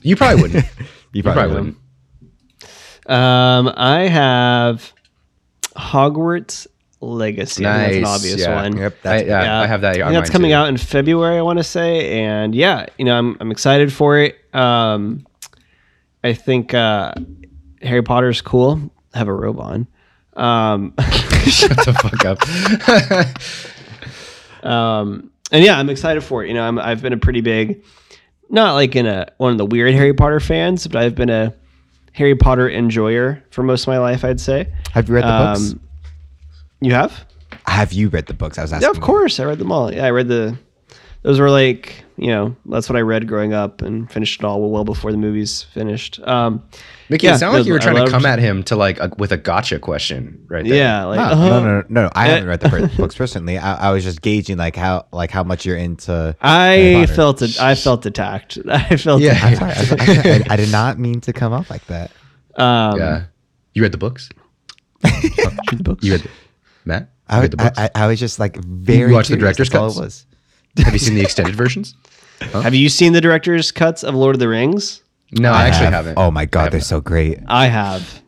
You 0.01 0.15
probably 0.15 0.41
wouldn't. 0.41 0.65
You 1.13 1.23
probably 1.23 1.41
probably 1.43 1.56
wouldn't. 1.58 1.77
Um, 3.12 3.73
I 3.75 4.08
have 4.08 4.93
Hogwarts 5.75 6.67
Legacy. 7.01 7.65
I 7.65 7.89
think 7.89 7.93
that's 7.93 7.95
an 7.95 8.01
Nice, 8.03 8.19
obvious 8.19 8.41
yeah. 8.41 8.55
one. 8.55 8.77
Yep. 8.77 8.93
I, 8.93 8.97
That's, 9.01 9.27
yeah, 9.27 9.62
I 9.62 9.67
have 9.67 9.81
that. 9.81 9.97
That's 9.97 10.29
coming 10.29 10.51
too. 10.51 10.55
out 10.55 10.69
in 10.69 10.77
February, 10.77 11.38
I 11.38 11.41
want 11.41 11.57
to 11.57 11.63
say, 11.63 12.23
and 12.23 12.53
yeah, 12.53 12.86
you 12.97 13.05
know, 13.05 13.17
I'm 13.17 13.38
I'm 13.39 13.51
excited 13.51 13.91
for 13.91 14.19
it. 14.19 14.38
Um, 14.53 15.25
I 16.23 16.34
think 16.34 16.73
uh, 16.73 17.13
Harry 17.81 18.03
Potter's 18.03 18.41
cool. 18.41 18.91
I 19.13 19.17
have 19.17 19.27
a 19.27 19.34
robe 19.34 19.60
on. 19.60 19.88
Um, 20.36 20.93
Shut 21.45 21.71
the 21.71 21.93
fuck 21.93 22.25
up. 22.25 22.39
um, 24.63 25.31
and 25.51 25.63
yeah, 25.63 25.77
I'm 25.77 25.89
excited 25.89 26.23
for 26.23 26.43
it. 26.43 26.47
You 26.49 26.53
know, 26.53 26.63
I'm, 26.63 26.79
I've 26.79 27.01
been 27.01 27.13
a 27.13 27.17
pretty 27.17 27.41
big, 27.41 27.84
not 28.49 28.73
like 28.73 28.95
in 28.95 29.05
a 29.07 29.27
one 29.38 29.51
of 29.51 29.57
the 29.57 29.65
weird 29.65 29.93
Harry 29.93 30.13
Potter 30.13 30.39
fans, 30.39 30.88
but 30.88 31.01
I've 31.01 31.15
been 31.15 31.29
a 31.29 31.53
Harry 32.13 32.36
Potter 32.36 32.69
enjoyer 32.69 33.43
for 33.52 33.63
most 33.63 33.84
of 33.84 33.88
my 33.88 33.97
life. 34.00 34.24
I'd 34.26 34.39
say. 34.39 34.71
have 34.93 35.08
you 35.08 35.15
read 35.15 35.24
the 35.24 35.28
books? 35.28 35.71
Um, 35.74 35.82
You 36.82 36.93
have? 36.93 37.26
Have 37.65 37.93
you 37.93 38.10
read 38.10 38.26
the 38.28 38.34
books? 38.34 38.58
I 38.58 38.63
was 38.63 38.74
asking. 38.74 38.86
Yeah, 38.86 38.89
of 38.91 38.97
you. 38.97 39.02
course. 39.02 39.39
I 39.39 39.45
read 39.45 39.60
them 39.60 39.71
all. 39.71 39.93
Yeah, 39.93 40.06
I 40.06 40.12
read 40.12 40.28
the. 40.28 40.58
Those 41.23 41.39
were 41.39 41.49
like 41.51 42.03
you 42.17 42.27
know 42.27 42.55
that's 42.65 42.88
what 42.89 42.95
I 42.97 43.01
read 43.01 43.27
growing 43.27 43.53
up 43.53 43.81
and 43.81 44.12
finished 44.12 44.41
it 44.41 44.45
all 44.45 44.69
well 44.69 44.84
before 44.84 45.12
the 45.12 45.17
movies 45.17 45.63
finished. 45.63 46.19
Um, 46.21 46.63
Mickey, 47.10 47.25
Yeah, 47.27 47.36
it 47.36 47.39
sounded 47.39 47.60
like 47.60 47.67
you 47.67 47.73
were 47.73 47.79
trying 47.79 48.03
to 48.03 48.10
come 48.12 48.25
at 48.25 48.39
him 48.39 48.63
to 48.65 48.75
like 48.75 48.99
a, 48.99 49.12
with 49.17 49.31
a 49.31 49.38
gotcha 49.38 49.79
question 49.79 50.45
right 50.47 50.63
there. 50.63 50.75
yeah, 50.77 51.05
like 51.05 51.17
No, 51.17 51.23
uh-huh. 51.25 51.49
no, 51.49 51.63
no, 51.63 51.84
no, 51.89 52.01
no. 52.03 52.10
I 52.13 52.27
haven't 52.27 52.47
read 52.47 52.60
the 52.60 52.91
books 52.97 53.15
personally. 53.15 53.57
I, 53.57 53.89
I 53.89 53.91
was 53.91 54.03
just 54.03 54.21
gauging 54.21 54.57
like 54.57 54.75
how 54.75 55.07
like 55.12 55.31
how 55.31 55.43
much 55.43 55.65
you're 55.65 55.77
into. 55.77 56.36
I 56.41 57.07
felt 57.07 57.41
it. 57.41 57.60
I 57.60 57.75
felt 57.75 58.05
attacked. 58.05 58.60
I 58.69 58.97
felt 58.97 59.21
Yeah. 59.21 59.39
I'm 59.41 59.55
sorry. 59.55 59.71
I, 59.71 59.77
I, 59.77 60.43
I, 60.49 60.53
I 60.53 60.55
did 60.55 60.71
not 60.71 60.99
mean 60.99 61.21
to 61.21 61.34
come 61.34 61.53
off 61.53 61.69
like 61.69 61.86
that. 61.88 62.12
Um, 62.55 62.97
Yeah. 62.99 63.23
You 63.73 63.81
read 63.84 63.91
the 63.93 63.97
books? 63.97 64.29
read 65.03 65.13
the 65.23 65.81
books. 65.84 66.03
You 66.03 66.13
read 66.13 66.21
the, 66.21 66.29
Matt? 66.86 67.10
I, 67.27 67.41
read 67.41 67.51
the 67.51 67.62
I, 67.62 67.65
books? 67.65 67.79
I, 67.79 67.89
I 67.95 68.07
was 68.07 68.19
just 68.19 68.38
like 68.39 68.57
very. 68.57 69.10
You 69.10 69.15
watched 69.15 69.29
the 69.29 69.38
director's 69.38 69.69
That's 69.69 69.79
all 69.79 69.88
cuts? 69.88 69.97
it 69.97 70.01
was. 70.01 70.25
have 70.77 70.93
you 70.93 70.99
seen 70.99 71.15
the 71.15 71.21
extended 71.21 71.55
versions? 71.55 71.95
Have 72.39 72.73
you 72.73 72.89
seen 72.89 73.13
the 73.13 73.21
director's 73.21 73.71
cuts 73.71 74.03
of 74.03 74.15
Lord 74.15 74.36
of 74.36 74.39
the 74.39 74.47
Rings? 74.47 75.01
No, 75.31 75.51
I, 75.51 75.67
actually 75.67 75.86
have. 75.86 75.93
haven't. 75.93 76.17
Oh 76.17 76.31
my 76.31 76.45
god, 76.45 76.71
they're 76.71 76.81
so 76.81 76.99
great. 76.99 77.39
I 77.47 77.67
have. 77.67 78.21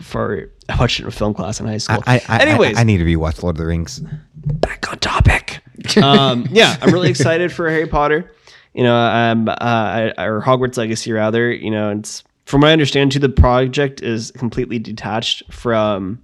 For 0.00 0.50
I 0.68 0.78
watched 0.78 0.98
it 0.98 1.04
in 1.04 1.10
film 1.10 1.34
class 1.34 1.60
in 1.60 1.66
high 1.66 1.78
school. 1.78 2.02
I, 2.06 2.16
I, 2.16 2.22
I, 2.28 2.38
Anyways, 2.42 2.76
I, 2.76 2.80
I 2.80 2.84
need 2.84 2.98
to 2.98 3.04
rewatch 3.04 3.42
Lord 3.42 3.54
of 3.54 3.58
the 3.58 3.66
Rings. 3.66 4.00
back 4.34 4.90
on 4.90 4.98
topic. 4.98 5.60
um, 6.02 6.46
yeah, 6.50 6.76
I'm 6.80 6.92
really 6.92 7.10
excited 7.10 7.52
for 7.52 7.70
Harry 7.70 7.86
Potter. 7.86 8.32
You 8.74 8.84
know, 8.84 8.96
um, 8.96 9.48
uh, 9.48 10.10
or 10.18 10.42
Hogwarts 10.42 10.76
Legacy 10.76 11.12
rather. 11.12 11.52
You 11.52 11.70
know, 11.70 11.90
it's 11.90 12.24
from 12.46 12.62
what 12.62 12.68
I 12.68 12.72
understand, 12.72 13.12
too, 13.12 13.20
the 13.20 13.28
project 13.28 14.02
is 14.02 14.32
completely 14.32 14.80
detached 14.80 15.52
from 15.52 16.20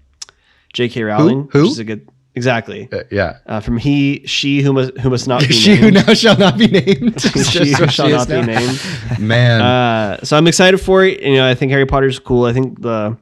J.K. 0.73 1.05
Rowling. 1.05 1.49
Who? 1.53 1.63
Which 1.63 1.71
is 1.73 1.79
a 1.79 1.85
good 1.85 2.09
exactly. 2.37 2.89
Uh, 2.93 3.03
yeah. 3.11 3.39
Uh, 3.47 3.61
from 3.61 3.79
he, 3.79 4.25
she 4.27 4.61
who 4.63 4.73
must 4.73 4.97
who 4.99 5.11
must 5.11 5.27
not 5.27 5.41
be 5.49 5.53
she 5.53 5.75
who 5.75 5.91
named. 5.91 6.07
now 6.07 6.15
shall 6.15 6.39
not 6.39 6.57
be 6.57 6.69
named. 6.69 7.21
she 7.45 7.73
who 7.73 7.89
shall 7.89 8.09
not 8.09 8.29
be 8.29 8.43
named. 8.43 8.81
Man. 9.19 9.61
Uh, 9.61 10.25
so 10.25 10.37
I'm 10.37 10.47
excited 10.47 10.79
for 10.79 11.05
it. 11.05 11.21
You 11.21 11.35
know, 11.35 11.49
I 11.49 11.55
think 11.55 11.73
Harry 11.73 11.87
Potter's 11.87 12.19
cool. 12.21 12.45
I 12.45 12.53
think 12.53 12.81
the 12.81 13.17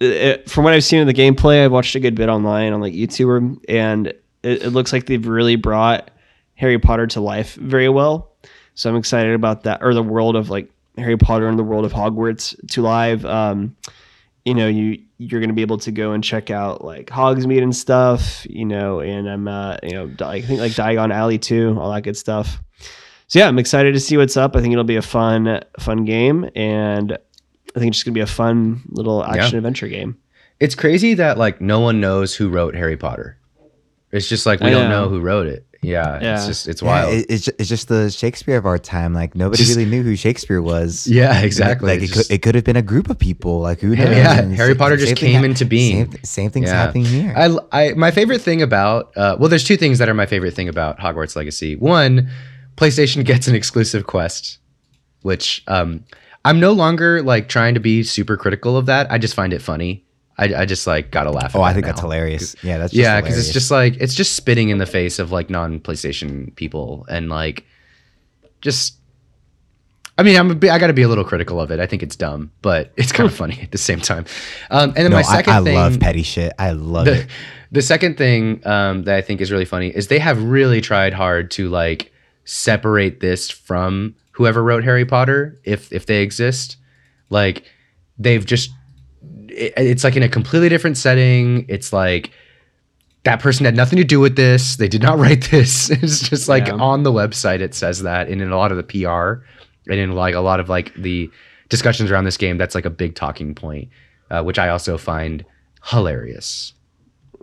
it, 0.00 0.50
from 0.50 0.64
what 0.64 0.72
I've 0.72 0.82
seen 0.82 0.98
in 0.98 1.06
the 1.06 1.14
gameplay, 1.14 1.64
I've 1.64 1.72
watched 1.72 1.94
a 1.94 2.00
good 2.00 2.14
bit 2.16 2.28
online 2.28 2.72
on 2.72 2.80
like 2.80 2.92
YouTube, 2.92 3.62
and 3.68 4.08
it, 4.08 4.18
it 4.42 4.70
looks 4.70 4.92
like 4.92 5.06
they've 5.06 5.26
really 5.26 5.56
brought 5.56 6.10
Harry 6.54 6.78
Potter 6.78 7.06
to 7.08 7.20
life 7.20 7.54
very 7.54 7.88
well. 7.88 8.32
So 8.74 8.90
I'm 8.90 8.96
excited 8.96 9.34
about 9.34 9.64
that, 9.64 9.82
or 9.82 9.94
the 9.94 10.02
world 10.02 10.34
of 10.34 10.50
like 10.50 10.70
Harry 10.98 11.16
Potter 11.16 11.48
and 11.48 11.58
the 11.58 11.62
world 11.62 11.84
of 11.84 11.92
Hogwarts 11.92 12.56
to 12.72 12.82
live. 12.82 13.24
Um, 13.24 13.76
you 14.44 14.54
know, 14.54 14.66
you 14.68 15.00
you're 15.18 15.40
gonna 15.40 15.52
be 15.52 15.62
able 15.62 15.78
to 15.78 15.92
go 15.92 16.12
and 16.12 16.22
check 16.24 16.50
out 16.50 16.84
like 16.84 17.06
Hogsmeade 17.06 17.62
and 17.62 17.74
stuff. 17.74 18.46
You 18.48 18.64
know, 18.64 19.00
and 19.00 19.28
I'm 19.28 19.46
uh, 19.48 19.76
you 19.82 19.92
know 19.92 20.10
I 20.26 20.40
think 20.40 20.60
like 20.60 20.72
Diagon 20.72 21.12
Alley 21.12 21.38
too, 21.38 21.76
all 21.80 21.92
that 21.92 22.02
good 22.02 22.16
stuff. 22.16 22.60
So 23.28 23.38
yeah, 23.38 23.48
I'm 23.48 23.58
excited 23.58 23.94
to 23.94 24.00
see 24.00 24.16
what's 24.16 24.36
up. 24.36 24.56
I 24.56 24.60
think 24.60 24.72
it'll 24.72 24.84
be 24.84 24.96
a 24.96 25.02
fun, 25.02 25.60
fun 25.78 26.04
game, 26.04 26.50
and 26.54 27.12
I 27.12 27.78
think 27.78 27.88
it's 27.88 27.96
just 27.98 28.04
gonna 28.04 28.14
be 28.14 28.20
a 28.20 28.26
fun 28.26 28.82
little 28.90 29.24
action 29.24 29.52
Yeah. 29.52 29.58
adventure 29.58 29.88
game. 29.88 30.16
it's 30.60 30.74
crazy 30.74 31.14
that 31.14 31.38
like 31.38 31.60
no 31.60 31.80
one 31.80 32.00
knows 32.00 32.34
who 32.36 32.48
wrote 32.50 32.74
Harry 32.74 32.96
Potter. 32.96 33.38
It's 34.10 34.28
just 34.28 34.44
like 34.44 34.60
we 34.60 34.68
don't 34.70 34.90
know 34.90 35.08
who 35.08 35.20
wrote 35.20 35.46
it. 35.46 35.66
Yeah. 35.82 36.18
It's 36.36 36.46
just 36.46 36.68
it's 36.68 36.80
Yeah, 36.80 36.88
wild. 36.88 37.12
it- 37.14 37.26
it's, 37.28 37.44
just, 37.46 37.60
it's 37.60 37.68
just 37.68 37.88
the 37.88 38.08
Shakespeare 38.08 38.56
of 38.56 38.66
our 38.66 38.78
time. 38.78 39.12
Like 39.14 39.34
nobody 39.34 39.64
Just- 39.64 39.76
really 39.76 39.90
knew 39.90 40.02
who 40.04 40.14
Shakespeare 40.14 40.62
was. 40.62 41.06
yeah, 41.10 41.40
exactly. 41.42 41.88
Like 41.88 42.00
it, 42.00 42.04
It's 42.04 42.12
just- 42.14 42.28
could, 42.28 42.34
it 42.36 42.42
could 42.42 42.54
have 42.54 42.62
been 42.64 42.76
a 42.76 42.82
group 42.82 43.10
of 43.10 43.18
people. 43.18 43.58
Like 43.60 43.80
who 43.80 43.96
knows? 43.96 44.08
Yeah, 44.16 44.38
And 44.38 44.54
Harry 44.54 44.74
Potter 44.76 44.96
just 44.96 45.08
same 45.08 45.16
thing 45.16 45.26
came 45.26 45.34
hap- 45.42 45.44
into 45.44 45.64
being. 45.64 46.10
Same, 46.12 46.24
same 46.24 46.50
thing's 46.50 46.68
Yeah. 46.70 46.76
happening 46.86 47.04
here. 47.04 47.34
I, 47.36 47.56
I 47.72 47.92
my 47.94 48.10
favorite 48.12 48.40
thing 48.42 48.62
about 48.62 49.12
uh, 49.16 49.36
well, 49.40 49.48
there's 49.48 49.64
two 49.64 49.76
things 49.76 49.98
that 49.98 50.08
are 50.08 50.14
my 50.14 50.26
favorite 50.26 50.54
thing 50.54 50.68
about 50.68 50.98
Hogwarts 51.00 51.34
Legacy. 51.34 51.74
One, 51.74 52.30
PlayStation 52.76 53.24
gets 53.32 53.48
an 53.48 53.54
exclusive 53.56 54.06
quest, 54.06 54.58
which 55.22 55.64
um, 55.66 56.04
I'm 56.44 56.60
no 56.60 56.72
longer 56.72 57.22
like 57.22 57.48
trying 57.48 57.74
to 57.74 57.80
be 57.80 58.02
super 58.04 58.36
critical 58.36 58.76
of 58.76 58.86
that. 58.86 59.10
I 59.10 59.18
just 59.18 59.34
find 59.34 59.52
it 59.52 59.60
funny. 59.62 60.04
I, 60.38 60.54
I 60.54 60.64
just 60.64 60.86
like 60.86 61.10
gotta 61.10 61.30
laugh. 61.30 61.54
At 61.54 61.58
oh, 61.58 61.62
I 61.62 61.72
think 61.72 61.84
now. 61.84 61.92
that's 61.92 62.00
hilarious. 62.00 62.56
Yeah, 62.62 62.78
that's 62.78 62.92
just 62.92 63.00
yeah, 63.00 63.20
because 63.20 63.38
it's 63.38 63.52
just 63.52 63.70
like 63.70 63.96
it's 64.00 64.14
just 64.14 64.34
spitting 64.34 64.70
in 64.70 64.78
the 64.78 64.86
face 64.86 65.18
of 65.18 65.30
like 65.30 65.50
non 65.50 65.80
PlayStation 65.80 66.54
people 66.56 67.06
and 67.08 67.28
like 67.28 67.64
just. 68.60 68.98
I 70.18 70.24
mean, 70.24 70.36
I'm 70.36 70.50
a 70.50 70.70
I 70.70 70.78
got 70.78 70.88
to 70.88 70.92
be 70.92 71.02
a 71.02 71.08
little 71.08 71.24
critical 71.24 71.60
of 71.60 71.70
it. 71.70 71.80
I 71.80 71.86
think 71.86 72.02
it's 72.02 72.16
dumb, 72.16 72.50
but 72.60 72.92
it's 72.96 73.12
kind 73.12 73.28
of 73.28 73.34
funny 73.34 73.60
at 73.62 73.72
the 73.72 73.78
same 73.78 74.00
time. 74.00 74.26
Um, 74.70 74.90
and 74.90 74.96
then 74.96 75.10
no, 75.10 75.16
my 75.16 75.20
I, 75.20 75.22
second 75.22 75.52
I 75.54 75.62
thing, 75.64 75.74
love 75.74 76.00
petty 76.00 76.22
shit. 76.22 76.52
I 76.58 76.72
love 76.72 77.06
the, 77.06 77.20
it. 77.20 77.26
the 77.72 77.82
second 77.82 78.18
thing 78.18 78.66
um, 78.66 79.04
that 79.04 79.16
I 79.16 79.22
think 79.22 79.40
is 79.40 79.50
really 79.50 79.64
funny 79.64 79.88
is 79.88 80.08
they 80.08 80.18
have 80.18 80.42
really 80.42 80.80
tried 80.80 81.14
hard 81.14 81.50
to 81.52 81.68
like 81.68 82.12
separate 82.44 83.20
this 83.20 83.50
from 83.50 84.14
whoever 84.32 84.62
wrote 84.62 84.84
Harry 84.84 85.04
Potter, 85.04 85.58
if 85.64 85.92
if 85.92 86.06
they 86.06 86.22
exist. 86.22 86.76
Like 87.30 87.64
they've 88.18 88.44
just 88.44 88.70
it, 89.52 89.72
it's 89.76 90.04
like 90.04 90.16
in 90.16 90.22
a 90.22 90.28
completely 90.28 90.68
different 90.68 90.96
setting. 90.96 91.64
It's 91.68 91.92
like 91.92 92.30
that 93.24 93.40
person 93.40 93.64
had 93.64 93.76
nothing 93.76 93.96
to 93.98 94.04
do 94.04 94.18
with 94.20 94.36
this. 94.36 94.76
They 94.76 94.88
did 94.88 95.02
not 95.02 95.18
write 95.22 95.50
this. 95.50 95.90
It's 96.02 96.28
just 96.28 96.48
like 96.48 96.66
Yeah. 96.66 96.74
on 96.74 97.02
the 97.02 97.12
website 97.12 97.60
it 97.60 97.74
says 97.74 98.02
that, 98.02 98.28
and 98.28 98.40
in 98.42 98.50
a 98.50 98.56
lot 98.56 98.72
of 98.72 98.76
the 98.76 98.82
PR 98.84 99.44
and 99.90 100.00
in 100.00 100.12
like 100.12 100.34
a 100.34 100.40
lot 100.40 100.60
of 100.60 100.68
like 100.68 100.94
the 100.94 101.30
discussions 101.68 102.10
around 102.10 102.24
this 102.24 102.36
game, 102.36 102.58
that's 102.58 102.74
like 102.74 102.84
a 102.84 102.90
big 102.90 103.14
talking 103.14 103.54
point, 103.54 103.88
uh, 104.30 104.42
which 104.42 104.58
I 104.58 104.68
also 104.68 104.98
find 104.98 105.44
hilarious. 105.84 106.74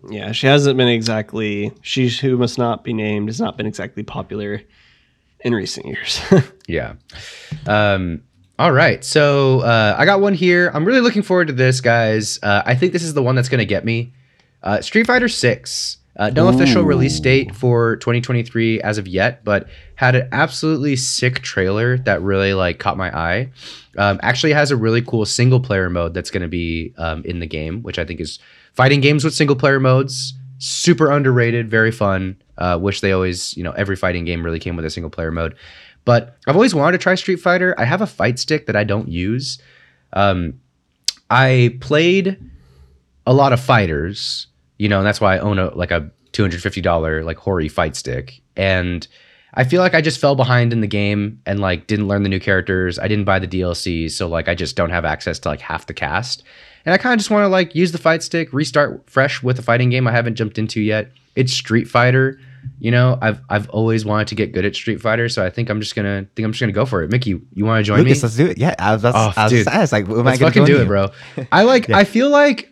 Yeah, 0.09 0.31
she 0.31 0.47
hasn't 0.47 0.77
been 0.77 0.87
exactly. 0.87 1.73
She 1.81 2.07
who 2.09 2.37
must 2.37 2.57
not 2.57 2.83
be 2.85 2.93
named 2.93 3.27
has 3.27 3.41
not 3.41 3.57
been 3.57 3.65
exactly 3.65 4.03
popular 4.03 4.61
in 5.41 5.53
recent 5.53 5.85
years. 5.85 6.21
Yeah. 6.67 6.93
Um, 7.65 8.21
all 8.59 8.73
right. 8.73 9.05
So 9.05 9.61
uh, 9.61 9.95
I 9.97 10.03
got 10.03 10.19
one 10.19 10.33
here. 10.33 10.69
I'm 10.73 10.83
really 10.83 10.99
looking 10.99 11.21
forward 11.21 11.47
to 11.47 11.53
this, 11.53 11.79
guys. 11.79 12.37
Uh, 12.43 12.61
I 12.65 12.75
think 12.75 12.91
this 12.91 13.03
is 13.03 13.13
the 13.13 13.23
one 13.23 13.35
that's 13.35 13.47
going 13.47 13.59
to 13.59 13.65
get 13.65 13.85
me. 13.85 14.11
Uh, 14.61 14.81
Street 14.81 15.07
Fighter 15.07 15.29
6. 15.29 15.95
Uh, 16.17 16.29
no 16.31 16.49
official 16.49 16.83
release 16.83 17.17
date 17.21 17.55
for 17.55 17.95
2023 17.95 18.81
as 18.81 18.97
of 18.97 19.07
yet, 19.07 19.41
but 19.45 19.69
had 19.95 20.15
an 20.15 20.27
absolutely 20.33 20.97
sick 20.97 21.39
trailer 21.39 21.97
that 21.99 22.21
really 22.21 22.53
like 22.53 22.79
caught 22.79 22.97
my 22.97 23.17
eye. 23.17 23.49
Um, 23.97 24.19
actually 24.21 24.51
has 24.51 24.71
a 24.71 24.75
really 24.75 25.01
cool 25.01 25.25
single 25.25 25.61
player 25.61 25.89
mode 25.89 26.13
that's 26.13 26.29
going 26.29 26.41
to 26.41 26.49
be 26.49 26.93
um, 26.97 27.23
in 27.23 27.39
the 27.39 27.47
game, 27.47 27.81
which 27.83 27.97
I 27.97 28.03
think 28.03 28.19
is 28.19 28.39
fighting 28.73 28.99
games 28.99 29.23
with 29.23 29.33
single 29.33 29.55
player 29.55 29.79
modes. 29.79 30.33
Super 30.57 31.09
underrated, 31.09 31.71
very 31.71 31.91
fun. 31.91 32.35
Uh, 32.57 32.77
wish 32.81 32.99
they 32.99 33.13
always, 33.13 33.55
you 33.55 33.63
know, 33.63 33.71
every 33.71 33.95
fighting 33.95 34.25
game 34.25 34.43
really 34.43 34.59
came 34.59 34.75
with 34.75 34.83
a 34.83 34.89
single 34.89 35.09
player 35.09 35.31
mode. 35.31 35.55
But 36.05 36.37
I've 36.47 36.55
always 36.55 36.73
wanted 36.73 36.97
to 36.97 37.03
try 37.03 37.15
Street 37.15 37.37
Fighter. 37.37 37.75
I 37.77 37.85
have 37.85 38.01
a 38.01 38.07
fight 38.07 38.39
stick 38.39 38.65
that 38.67 38.75
I 38.75 38.83
don't 38.83 39.07
use. 39.09 39.59
Um, 40.13 40.59
I 41.29 41.77
played 41.81 42.37
a 43.25 43.33
lot 43.33 43.53
of 43.53 43.59
fighters, 43.59 44.47
you 44.77 44.89
know, 44.89 44.97
and 44.97 45.05
that's 45.05 45.21
why 45.21 45.35
I 45.35 45.39
own 45.39 45.59
a 45.59 45.75
like 45.75 45.91
a 45.91 46.09
two 46.31 46.43
hundred 46.43 46.61
fifty 46.61 46.81
dollar 46.81 47.23
like 47.23 47.37
Hori 47.37 47.67
fight 47.67 47.95
stick. 47.95 48.41
And 48.55 49.07
I 49.53 49.63
feel 49.63 49.81
like 49.81 49.93
I 49.93 50.01
just 50.01 50.19
fell 50.19 50.35
behind 50.35 50.73
in 50.73 50.81
the 50.81 50.87
game 50.87 51.41
and 51.45 51.59
like 51.59 51.87
didn't 51.87 52.07
learn 52.07 52.23
the 52.23 52.29
new 52.29 52.39
characters. 52.39 52.99
I 52.99 53.07
didn't 53.07 53.25
buy 53.25 53.39
the 53.39 53.47
DLC, 53.47 54.09
so 54.09 54.27
like 54.27 54.47
I 54.47 54.55
just 54.55 54.75
don't 54.75 54.89
have 54.89 55.05
access 55.05 55.39
to 55.39 55.49
like 55.49 55.61
half 55.61 55.87
the 55.87 55.93
cast. 55.93 56.43
And 56.85 56.93
I 56.93 56.97
kind 56.97 57.13
of 57.13 57.19
just 57.19 57.29
want 57.29 57.43
to 57.43 57.49
like 57.49 57.75
use 57.75 57.91
the 57.91 57.97
fight 57.97 58.23
stick, 58.23 58.53
restart 58.53 59.09
fresh 59.09 59.43
with 59.43 59.59
a 59.59 59.61
fighting 59.61 59.89
game 59.89 60.07
I 60.07 60.11
haven't 60.11 60.35
jumped 60.35 60.57
into 60.57 60.81
yet. 60.81 61.11
It's 61.35 61.53
Street 61.53 61.87
Fighter. 61.87 62.39
You 62.79 62.91
know, 62.91 63.17
I've 63.21 63.41
I've 63.49 63.69
always 63.69 64.05
wanted 64.05 64.27
to 64.29 64.35
get 64.35 64.51
good 64.53 64.65
at 64.65 64.75
Street 64.75 65.01
Fighter, 65.01 65.27
so 65.29 65.45
I 65.45 65.49
think 65.49 65.69
I'm 65.69 65.79
just 65.81 65.95
gonna 65.95 66.25
think 66.35 66.45
I'm 66.45 66.51
just 66.51 66.59
gonna 66.61 66.71
go 66.71 66.85
for 66.85 67.03
it. 67.03 67.11
Mickey, 67.11 67.39
you 67.53 67.65
want 67.65 67.79
to 67.79 67.87
join 67.87 67.99
Lucas, 67.99 68.17
me? 68.17 68.21
let's 68.23 68.35
do 68.37 68.47
it. 68.47 68.57
Yeah, 68.57 68.75
I 68.79 68.93
was, 68.93 69.03
I 69.03 69.09
was, 69.09 69.15
Oh, 69.15 69.33
I 69.35 69.43
was 69.43 69.51
dude. 69.51 69.67
I 69.67 69.79
was 69.79 69.91
like, 69.91 70.05
am 70.07 70.11
I 70.11 70.21
Let's 70.21 70.39
gonna 70.39 70.51
fucking 70.51 70.65
do 70.65 70.77
it, 70.77 70.81
you? 70.81 70.85
bro. 70.85 71.07
I 71.51 71.63
like. 71.63 71.89
I 71.89 72.03
feel 72.03 72.29
like. 72.29 72.71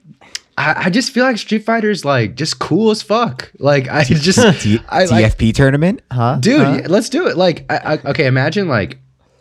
I, 0.59 0.85
I 0.85 0.89
just 0.89 1.11
feel 1.11 1.23
like 1.23 1.37
Street 1.37 1.65
Fighter's 1.65 2.03
like 2.03 2.33
just 2.35 2.57
cool 2.57 2.89
as 2.89 3.03
fuck. 3.03 3.51
Like 3.59 3.87
I 3.89 4.03
just, 4.03 4.61
T- 4.61 4.79
I 4.89 5.05
like, 5.05 5.25
TFP 5.37 5.53
tournament, 5.53 6.01
huh? 6.11 6.37
dude. 6.39 6.61
Huh? 6.61 6.77
yeah, 6.81 6.87
let's 6.89 7.09
do 7.09 7.27
it. 7.27 7.37
Like, 7.37 7.71
I, 7.71 7.93
I, 7.93 8.09
okay, 8.09 8.25
imagine 8.25 8.67
like 8.67 8.97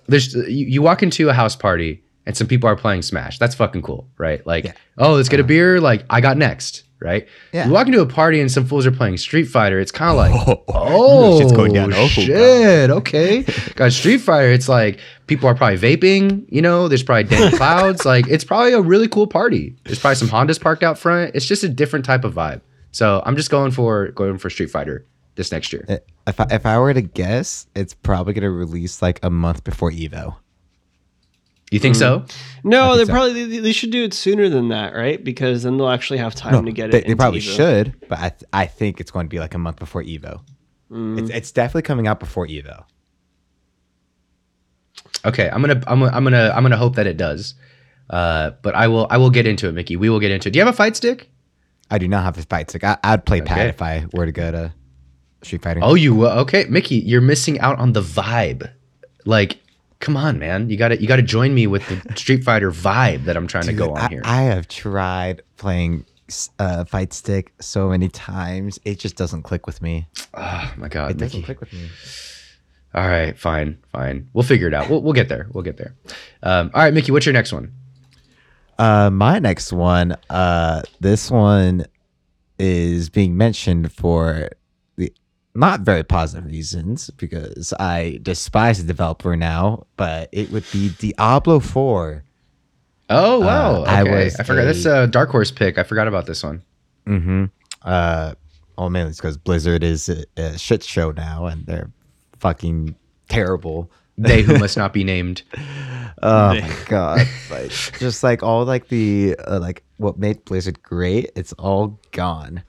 there's 0.09 0.35
you, 0.35 0.67
you 0.67 0.83
walk 0.83 1.03
into 1.03 1.29
a 1.31 1.33
house 1.33 1.57
party 1.57 2.03
and 2.27 2.37
some 2.37 2.47
people 2.47 2.69
are 2.69 2.77
playing 2.77 3.03
Smash. 3.03 3.39
That's 3.39 3.55
fucking 3.55 3.83
cool, 3.83 4.09
right? 4.19 4.45
Like, 4.47 4.65
Yeah. 4.65 4.73
oh, 4.99 5.15
let's 5.15 5.29
get 5.29 5.39
a 5.41 5.43
uh-huh. 5.43 5.49
beer. 5.49 5.81
Like, 5.81 6.05
I 6.11 6.21
got 6.21 6.37
next, 6.37 6.83
right? 7.01 7.27
Yeah. 7.53 7.67
You 7.67 7.73
walk 7.73 7.87
into 7.87 8.01
a 8.01 8.07
party 8.07 8.41
and 8.41 8.51
some 8.51 8.67
fools 8.67 8.87
are 8.87 8.93
playing 8.93 9.17
Street 9.19 9.45
Fighter. 9.45 9.79
It's 9.79 9.93
kind 9.93 10.11
of 10.11 10.17
like, 10.17 10.49
Oh, 10.49 10.65
oh, 10.69 11.39
shit's 11.39 11.53
going 11.53 11.73
down. 11.73 11.93
Oh, 11.95 12.09
shit. 12.09 12.91
Okay, 12.97 13.43
got 13.75 13.93
Street 13.93 14.19
Fighter. 14.19 14.51
It's 14.51 14.69
like 14.69 15.01
people 15.27 15.49
are 15.49 15.55
probably 15.55 15.79
vaping. 15.79 16.47
You 16.51 16.63
know, 16.63 16.89
there's 16.89 17.03
probably 17.03 17.25
dank 17.25 17.57
clouds. 17.57 18.05
Like, 18.05 18.27
it's 18.29 18.45
probably 18.45 18.73
a 18.73 18.81
really 18.81 19.09
cool 19.09 19.27
party. 19.27 19.77
There's 19.85 19.99
probably 19.99 20.17
some 20.17 20.29
Hondas 20.29 20.61
parked 20.61 20.83
out 20.83 20.99
front. 20.99 21.35
It's 21.35 21.47
just 21.47 21.63
a 21.65 21.69
different 21.69 22.05
type 22.05 22.25
of 22.25 22.35
vibe. 22.35 22.61
So 22.93 23.23
I'm 23.27 23.37
just 23.37 23.51
going 23.51 23.71
for 23.73 24.09
going 24.13 24.39
for 24.39 24.49
Street 24.51 24.71
Fighter 24.71 25.07
this 25.35 25.53
next 25.53 25.73
year. 25.73 25.85
If 26.27 26.41
I, 26.41 26.47
if 26.51 26.65
I 26.65 26.79
were 26.79 26.95
to 26.95 27.03
guess, 27.03 27.67
it's 27.77 27.93
probably 27.95 28.33
gonna 28.33 28.51
release 28.51 29.03
like 29.03 29.21
a 29.23 29.31
month 29.31 29.65
before 29.65 29.91
Evo. 29.91 30.37
You 31.71 31.81
think 31.81 31.97
so? 31.97 32.25
No, 32.63 32.97
they 32.97 33.05
so. 33.05 33.13
probably 33.13 33.45
they, 33.45 33.59
they 33.59 33.73
should 33.73 33.91
do 33.91 34.05
it 34.05 34.15
sooner 34.15 34.49
than 34.49 34.69
that, 34.69 34.95
right? 34.95 35.23
Because 35.23 35.65
then 35.65 35.77
they'll 35.79 35.89
actually 35.89 36.19
have 36.19 36.35
time 36.35 36.65
to 36.65 36.73
get 36.73 36.93
they, 36.93 36.99
it. 36.99 37.05
they 37.05 37.11
into 37.11 37.17
probably 37.17 37.41
Evo. 37.41 37.57
should, 37.57 38.09
but 38.09 38.19
I 38.19 38.29
th- 38.29 38.45
I 38.53 38.67
think 38.67 39.01
it's 39.01 39.11
going 39.11 39.27
to 39.27 39.31
be 39.31 39.41
like 39.41 39.55
a 39.55 39.59
month 39.59 39.79
before 39.79 40.03
Evo. 40.05 40.43
Mm. 40.91 41.19
It's 41.19 41.31
it's 41.31 41.53
definitely 41.53 41.83
coming 41.83 42.07
out 42.07 42.21
before 42.21 42.47
Evo. 42.47 42.85
Okay, 45.25 45.49
I'm 45.51 45.61
gonna 45.61 45.83
I'm 45.87 45.99
gonna 46.01 46.13
I'm 46.13 46.25
gonna 46.25 46.53
I'm 46.55 46.63
gonna 46.63 46.77
hope 46.77 46.97
that 46.97 47.07
it 47.07 47.17
does. 47.17 47.55
Uh, 48.09 48.51
but 48.63 48.75
I 48.77 48.87
will 48.87 49.09
I 49.11 49.17
will 49.17 49.31
get 49.31 49.47
into 49.47 49.69
it, 49.69 49.73
Mickey. 49.73 49.97
We 49.97 50.09
will 50.09 50.21
get 50.21 50.31
into 50.31 50.49
it. 50.49 50.53
Do 50.53 50.59
you 50.59 50.65
have 50.65 50.73
a 50.73 50.77
fight 50.77 50.95
stick? 50.97 51.29
I 51.91 51.99
do 51.99 52.07
not 52.07 52.23
have 52.25 52.39
a 52.39 52.43
fight 52.43 52.71
stick. 52.71 52.85
I, 52.85 52.97
I'd 53.03 53.25
play 53.25 53.39
Okay. 53.41 53.47
pad 53.55 53.69
if 53.69 53.83
I 53.83 54.07
were 54.13 54.27
to 54.27 54.33
go 54.33 54.51
to 54.53 54.73
Street 55.43 55.63
Fighter. 55.63 55.81
Oh, 55.83 55.95
you 55.95 56.15
will? 56.15 56.31
okay, 56.41 56.67
Mickey? 56.69 56.97
You're 56.97 57.21
missing 57.21 57.59
out 57.61 57.79
on 57.79 57.93
the 57.93 58.01
vibe. 58.01 58.71
Like, 59.25 59.61
come 60.07 60.17
on, 60.17 60.39
man. 60.39 60.71
You 60.71 60.77
got 60.77 60.89
to 60.89 61.01
you 61.01 61.09
got 61.09 61.17
to 61.17 61.23
join 61.23 61.53
me 61.53 61.67
with 61.67 61.85
the 61.89 62.15
Street 62.15 62.45
Fighter 62.45 62.71
vibe 62.71 63.25
that 63.25 63.37
I'm 63.37 63.49
trying 63.49 63.65
to 63.65 63.73
go 63.73 63.91
on 63.91 63.99
I, 63.99 64.09
here. 64.09 64.23
I 64.25 64.43
have 64.43 64.69
tried 64.69 65.43
playing 65.57 66.07
uh, 66.61 66.85
fight 66.85 67.13
stick 67.13 67.53
so 67.61 67.89
many 67.89 68.09
times. 68.09 68.79
It 68.85 69.01
just 69.01 69.17
doesn't 69.17 69.43
click 69.43 69.67
with 69.67 69.83
me. 69.83 70.07
oh 70.35 70.73
my 70.77 70.87
god, 70.89 71.11
It 71.11 71.17
doesn't 71.17 71.41
Mickey. 71.41 71.45
click 71.47 71.61
with 71.61 71.73
me. 71.73 71.89
All 72.95 73.09
right, 73.09 73.37
fine, 73.37 73.79
fine. 73.93 74.31
We'll 74.33 74.45
figure 74.45 74.69
it 74.69 74.75
out. 74.75 74.89
We'll, 74.89 75.03
we'll 75.03 75.13
get 75.13 75.29
there. 75.29 75.49
We'll 75.53 75.65
get 75.65 75.77
there. 75.77 75.95
Um, 76.45 76.71
all 76.73 76.83
right, 76.83 76.95
Mickey. 76.95 77.11
What's 77.11 77.27
your 77.27 77.33
next 77.33 77.53
one? 77.53 77.73
Uh, 78.79 79.11
my 79.11 79.41
next 79.41 79.73
one, 79.73 80.17
uh, 80.31 80.83
this 81.01 81.31
one 81.33 81.85
is 82.61 83.11
being 83.11 83.37
mentioned 83.37 83.93
for 83.93 84.51
not 85.57 85.81
very 85.81 86.05
positive 86.05 86.47
reasons 86.47 87.11
because 87.11 87.73
I 87.79 88.21
despise 88.23 88.79
the 88.81 88.87
developer 88.87 89.37
now, 89.37 89.87
but 89.97 90.29
it 90.33 90.51
would 90.51 90.65
be 90.73 90.91
Diablo 90.99 91.61
4. 91.61 92.23
Oh 93.09 93.41
wow, 93.41 93.83
I 93.85 94.03
okay. 94.03 94.11
I, 94.11 94.25
was 94.25 94.37
forgot. 94.37 94.59
a- 94.63 94.65
That's 94.67 94.85
a 94.85 95.07
dark 95.07 95.31
horse 95.31 95.51
pick. 95.51 95.79
I 95.79 95.83
forgot 95.85 96.09
about 96.09 96.27
this 96.27 96.43
one. 96.43 96.63
Mm-hmm. 97.07 97.45
Uh, 97.83 98.35
oh 98.77 98.89
man, 98.89 99.07
it's 99.07 99.19
because 99.19 99.37
Blizzard 99.37 99.85
is 99.85 100.09
a, 100.09 100.25
a 100.37 100.59
shit 100.59 100.83
show 100.83 101.13
now 101.13 101.47
and 101.47 101.65
they're 101.67 101.91
fucking 102.41 102.97
terrible. 103.29 103.91
They 104.19 104.43
who 104.43 104.59
must 104.59 104.77
not 104.77 104.93
be 104.93 105.05
named. 105.05 105.43
Oh 106.23 106.55
They- 106.55 106.63
my 106.63 106.77
god! 106.89 107.29
Like 107.51 107.71
just 107.71 108.25
like 108.25 108.43
all 108.43 108.65
like 108.65 108.89
the 108.89 109.37
uh, 109.47 109.61
like 109.61 109.85
what 109.99 110.19
made 110.19 110.45
Blizzard 110.45 110.83
great, 110.83 111.31
it's 111.37 111.53
all 111.55 112.01
gone. 112.11 112.63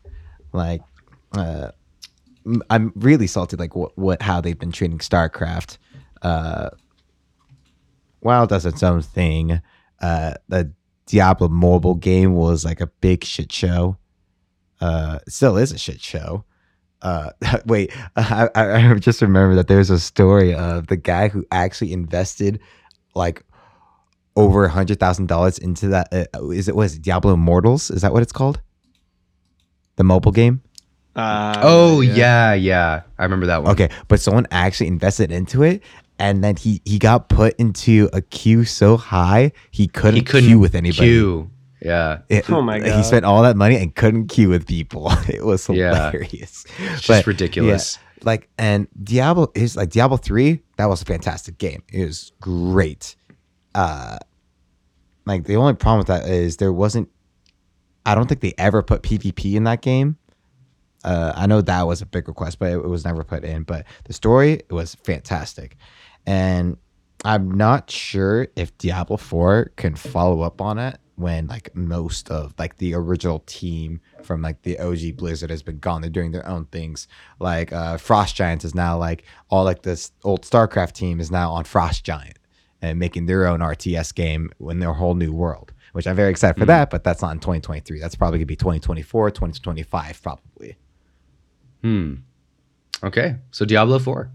Like, 0.54 0.82
uh, 1.34 1.71
I'm 2.69 2.93
really 2.95 3.27
salty. 3.27 3.57
Like 3.57 3.75
what 3.75 3.97
what 3.97 4.21
how 4.21 4.41
they've 4.41 4.57
been 4.57 4.71
treating 4.71 4.99
StarCraft. 4.99 5.77
Uh, 6.21 6.69
WoW 8.21 8.45
does 8.45 8.65
its 8.65 8.83
own 8.83 9.01
thing. 9.01 9.62
Uh, 10.01 10.33
the 10.47 10.71
Diablo 11.05 11.47
mobile 11.47 11.95
game 11.95 12.33
was 12.33 12.65
like 12.65 12.81
a 12.81 12.88
big 12.88 13.23
shit 13.23 13.51
show. 13.51 13.97
Uh, 14.79 15.19
still 15.27 15.57
is 15.57 15.71
a 15.71 15.77
shit 15.77 16.01
show. 16.01 16.43
Uh, 17.01 17.31
wait, 17.65 17.91
I, 18.15 18.49
I 18.55 18.93
just 18.95 19.21
remember 19.21 19.55
that 19.55 19.67
there's 19.67 19.89
a 19.89 19.99
story 19.99 20.53
of 20.53 20.88
the 20.88 20.97
guy 20.97 21.29
who 21.29 21.45
actually 21.51 21.93
invested 21.93 22.60
like 23.15 23.43
over 24.36 24.65
a 24.65 24.69
hundred 24.69 24.99
thousand 24.99 25.27
dollars 25.27 25.57
into 25.57 25.88
that. 25.89 26.07
Uh, 26.13 26.49
is 26.49 26.67
it 26.67 26.75
was 26.75 26.97
Diablo 26.99 27.33
Immortals? 27.33 27.89
Is 27.89 28.01
that 28.01 28.13
what 28.13 28.23
it's 28.23 28.31
called? 28.31 28.62
The 29.95 30.03
mobile 30.03 30.31
game. 30.31 30.62
Uh, 31.17 31.60
Oh 31.63 32.01
yeah, 32.01 32.53
yeah. 32.53 33.01
I 33.17 33.23
remember 33.23 33.47
that 33.47 33.63
one. 33.63 33.71
Okay, 33.73 33.89
but 34.08 34.19
someone 34.21 34.47
actually 34.51 34.88
invested 34.88 35.32
into 35.32 35.63
it, 35.63 35.82
and 36.19 36.43
then 36.43 36.56
he 36.56 36.82
he 36.86 36.99
got 36.99 37.27
put 37.30 37.56
into 37.60 38.10
a 38.13 38.21
queue 38.21 38.63
so 38.65 38.95
high 38.97 39.51
he 39.71 39.88
couldn't, 39.88 40.15
He 40.15 40.21
couldn't 40.21 40.47
queue 40.49 40.60
with 40.60 40.75
anybody. 40.75 41.08
Queue. 41.10 41.49
Yeah. 41.82 42.19
It- 42.30 42.49
Oh 42.49 42.62
my 42.62 42.80
god. 42.80 42.95
He 42.97 43.03
spent 43.03 43.25
all 43.25 43.41
that 43.43 43.56
money 43.58 43.77
and 43.77 43.93
couldn't 43.95 44.27
queue 44.27 44.49
with 44.49 44.65
people. 44.67 45.12
It 45.30 45.43
was 45.45 45.67
Yeah. 45.69 46.12
hilarious. 46.12 46.65
It's 46.80 47.01
just 47.01 47.08
But, 47.08 47.27
ridiculous. 47.27 47.97
yeah, 47.99 48.23
like 48.25 48.49
and 48.58 48.88
Diablo 49.03 49.51
is 49.56 49.75
like 49.77 49.89
Diablo 49.89 50.17
3, 50.17 50.62
that 50.77 50.86
was 50.86 51.01
a 51.01 51.06
fantastic 51.06 51.58
game. 51.60 51.84
It 51.91 52.06
was 52.06 52.32
great. 52.41 53.15
Uh 53.75 54.17
like 55.25 55.43
the 55.45 55.56
only 55.56 55.73
problem 55.73 55.99
with 55.99 56.08
that 56.08 56.27
is 56.27 56.58
there 56.58 56.73
wasn't 56.73 57.10
I 58.06 58.15
don't 58.15 58.27
think 58.27 58.41
they 58.41 58.53
ever 58.58 58.82
put 58.82 59.03
PvP 59.03 59.56
in 59.56 59.65
that 59.65 59.82
game. 59.82 60.17
Uh, 61.08 61.32
I 61.36 61.48
know 61.48 61.62
that 61.62 61.88
was 61.88 62.02
a 62.02 62.06
big 62.06 62.28
request, 62.28 62.60
but 62.60 62.72
it, 62.72 62.76
it 62.76 62.88
was 62.88 63.06
never 63.06 63.24
put 63.24 63.46
in. 63.46 63.63
But 63.63 63.86
the 64.04 64.13
story 64.13 64.62
was 64.70 64.96
fantastic, 64.96 65.78
and 66.26 66.78
I'm 67.24 67.50
not 67.50 67.89
sure 67.89 68.50
if 68.58 68.78
Diablo 68.78 69.15
4 69.15 69.72
can 69.78 69.96
follow 69.96 70.41
up 70.41 70.62
on 70.62 70.78
it 70.78 71.00
when 71.15 71.48
like 71.48 71.74
most 71.76 72.30
of 72.30 72.54
like 72.60 72.78
the 72.78 72.93
original 72.93 73.39
team 73.48 74.02
from 74.22 74.41
like 74.41 74.62
the 74.62 74.78
OG 74.80 75.15
Blizzard 75.15 75.50
has 75.50 75.63
been 75.63 75.80
gone. 75.80 76.02
They're 76.02 76.10
doing 76.10 76.32
their 76.32 76.48
own 76.48 76.65
things. 76.65 77.08
Like 77.39 77.72
uh, 77.72 77.98
Frost 77.98 78.36
Giants 78.36 78.65
is 78.65 78.76
now 78.76 78.98
like 78.98 79.24
all 79.50 79.63
like 79.63 79.84
this 79.84 80.12
old 80.26 80.43
StarCraft 80.43 80.91
team 80.91 81.22
is 81.22 81.32
now 81.32 81.52
on 81.54 81.63
Frost 81.63 82.04
Giant 82.04 82.38
and 82.82 83.00
making 83.00 83.26
their 83.26 83.48
own 83.48 83.62
RTS 83.62 84.13
game 84.13 84.52
in 84.70 84.80
their 84.80 84.93
whole 84.93 85.15
new 85.15 85.34
world. 85.34 85.72
Which 85.93 86.06
I'm 86.06 86.17
very 86.17 86.30
excited 86.30 86.60
for 86.60 86.65
that, 86.65 86.91
but 86.91 87.04
that's 87.04 87.24
not 87.24 87.32
in 87.32 87.39
2023. 87.39 88.00
That's 88.00 88.13
probably 88.13 88.39
gonna 88.39 88.46
be 88.46 88.58
2024, 88.58 89.32
2025, 89.32 90.22
probably. 90.22 90.78
Hmm. 91.82 92.16
Okay. 93.04 93.36
So 93.52 93.66
Diablo 93.66 94.00
4. 94.00 94.30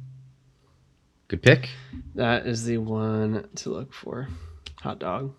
Good 1.28 1.42
pick. 1.42 1.70
That 2.14 2.46
is 2.46 2.64
the 2.64 2.78
one 2.78 3.48
to 3.56 3.70
look 3.70 3.92
for. 3.92 4.28
Hot 4.82 4.98
dog. 4.98 5.34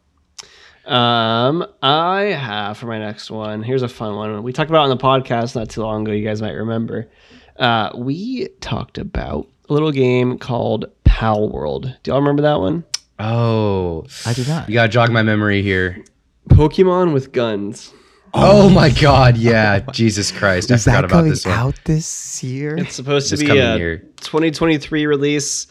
Um, 0.86 1.66
I 1.82 2.22
have 2.24 2.78
for 2.78 2.88
my 2.88 3.00
next 3.00 3.32
one. 3.32 3.64
Here's 3.64 3.84
a 3.84 3.88
fun 3.88 4.16
one. 4.16 4.44
We 4.44 4.52
talked 4.52 4.70
about 4.70 4.88
it 4.88 4.92
on 4.92 4.98
the 4.98 5.04
podcast 5.04 5.56
not 5.56 5.70
too 5.70 5.82
long 5.82 6.04
ago. 6.04 6.12
You 6.12 6.26
guys 6.28 6.42
might 6.42 6.52
remember. 6.52 7.10
Uh, 7.58 7.92
we 7.96 8.48
talked 8.60 8.98
about 8.98 9.48
a 9.70 9.74
little 9.74 9.92
game 9.92 10.38
called 10.38 10.86
Palworld. 11.06 11.96
Do 12.04 12.12
y'all 12.12 12.20
remember 12.20 12.42
that 12.42 12.60
one? 12.60 12.84
Oh, 13.20 14.06
I 14.26 14.34
do 14.34 14.44
not. 14.46 14.68
you 14.68 14.74
gotta 14.74 14.90
jog 14.90 15.12
my 15.12 15.22
memory 15.24 15.62
here. 15.62 16.04
Pokemon 16.50 17.14
with 17.14 17.32
guns. 17.32 17.94
Oh, 18.36 18.70
my 18.70 18.90
God! 18.90 19.38
Yeah, 19.38 19.80
Jesus 19.92 20.32
Christ! 20.32 20.72
I 20.72 20.76
Is 20.76 20.84
forgot 20.86 20.96
that 20.96 21.06
about 21.06 21.16
coming 21.18 21.30
this 21.32 21.46
one. 21.46 21.54
out 21.56 21.80
this 21.86 22.44
year? 22.44 22.76
It's 22.76 22.96
supposed 22.96 23.30
to 23.30 23.34
This 23.36 23.42
be 23.42 23.48
coming 23.48 23.64
a 23.64 23.78
year. 23.78 23.98
2023 24.22 25.06
release. 25.06 25.68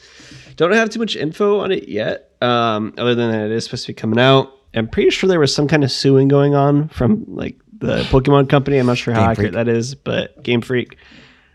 Don't 0.56 0.72
have 0.72 0.90
too 0.90 1.00
much 1.00 1.16
info 1.16 1.58
on 1.60 1.72
it 1.72 1.88
yet, 1.88 2.30
um, 2.40 2.94
other 2.98 3.14
than 3.14 3.32
that 3.32 3.46
it 3.46 3.50
is 3.50 3.64
supposed 3.64 3.86
to 3.86 3.92
be 3.92 3.94
coming 3.94 4.18
out. 4.20 4.52
I'm 4.74 4.86
pretty 4.86 5.10
sure 5.10 5.28
there 5.28 5.40
was 5.40 5.54
some 5.54 5.66
kind 5.66 5.82
of 5.82 5.90
suing 5.90 6.28
going 6.28 6.54
on 6.54 6.88
from 6.88 7.24
like 7.26 7.56
the 7.78 8.02
Pokemon 8.04 8.48
company. 8.48 8.78
I'm 8.78 8.86
not 8.86 8.96
sure 8.98 9.12
how 9.12 9.20
Game 9.22 9.30
accurate 9.30 9.52
Freak. 9.54 9.66
that 9.66 9.68
is, 9.68 9.94
but 9.94 10.42
Game 10.42 10.60
Freak. 10.60 10.96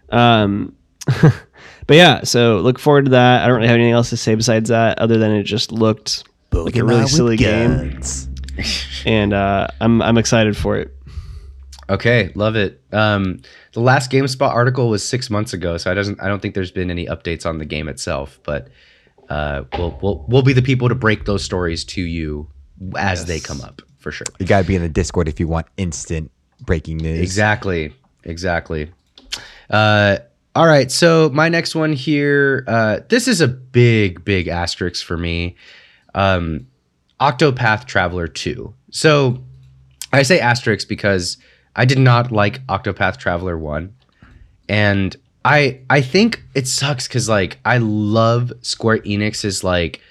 Um, 0.10 0.76
but 1.22 1.96
yeah, 1.96 2.24
so 2.24 2.58
look 2.58 2.80
forward 2.80 3.06
to 3.06 3.12
that. 3.12 3.44
I 3.44 3.48
don't 3.48 3.58
really 3.58 3.68
have 3.68 3.76
anything 3.76 3.94
else 3.94 4.10
to 4.10 4.18
say 4.18 4.36
besides 4.36 4.70
that, 4.70 5.00
other 5.00 5.18
than 5.18 5.32
it 5.32 5.44
just 5.44 5.72
looked 5.72 6.26
like 6.52 6.76
a 6.76 6.84
really 6.84 7.08
silly 7.08 7.38
with 7.38 7.40
game, 7.40 8.02
and 9.06 9.32
uh, 9.34 9.68
I'm 9.80 10.02
I'm 10.02 10.18
excited 10.18 10.58
for 10.58 10.76
it. 10.78 10.94
Okay, 11.90 12.32
love 12.36 12.56
it. 12.56 12.82
Um, 12.92 13.40
the 13.74 13.80
last 13.80 14.12
GameSpot 14.12 14.50
article 14.50 14.90
was 14.90 15.08
six 15.08 15.30
months 15.30 15.54
ago, 15.54 15.78
so 15.78 15.90
I 15.90 15.94
doesn't. 15.94 16.22
I 16.22 16.28
don't 16.28 16.42
think 16.42 16.54
there's 16.54 16.72
been 16.72 16.92
any 16.92 17.06
updates 17.06 17.46
on 17.46 17.60
the 17.60 17.66
game 17.66 17.88
itself, 17.88 18.40
but 18.44 18.68
uh, 19.30 19.64
we'll 19.78 19.98
we'll 20.02 20.26
we'll 20.28 20.42
be 20.42 20.54
the 20.54 20.62
people 20.62 20.90
to 20.90 20.96
break 20.96 21.26
those 21.26 21.44
stories 21.44 21.86
to 21.86 22.02
you 22.02 22.50
as 22.98 23.26
they 23.26 23.40
come 23.40 23.62
up 23.62 23.82
for 24.00 24.12
sure. 24.12 24.28
You 24.40 24.46
gotta 24.46 24.68
be 24.68 24.76
in 24.76 24.82
the 24.82 24.90
Discord 24.90 25.28
if 25.28 25.40
you 25.40 25.48
want 25.48 25.68
instant 25.78 26.32
breaking 26.62 26.98
news. 26.98 27.22
Exactly. 27.22 27.94
Exactly. 28.24 28.92
Uh, 29.70 30.18
all 30.56 30.68
right. 30.68 30.92
So 30.92 31.30
my 31.34 31.50
next 31.50 31.76
one 31.76 31.94
here. 31.94 32.66
Uh, 32.68 33.00
this 33.10 33.28
is 33.28 33.42
a 33.42 33.48
big, 33.48 34.26
big 34.26 34.48
asterisk 34.48 35.06
for 35.06 35.18
me. 35.18 35.56
Um, 36.14 36.68
Octopath 37.22 37.86
Traveler 37.86 38.28
Two. 38.28 38.74
So 38.92 39.44
I 40.12 40.24
say 40.24 40.40
asterisk 40.40 40.88
because 40.88 41.38
I 41.78 41.86
did 41.86 42.00
not 42.00 42.32
like 42.32 42.66
Octopath 42.68 43.18
Traveler 43.18 43.58
One, 43.58 43.94
and 44.68 45.16
I 45.46 45.80
I 45.90 46.02
think 46.02 46.44
it 46.56 46.68
sucks 46.68 47.08
because 47.08 47.30
like 47.30 47.60
I 47.64 47.78
love 47.78 48.52
Square 48.62 49.00
Enix's 49.00 49.64
like 49.64 50.02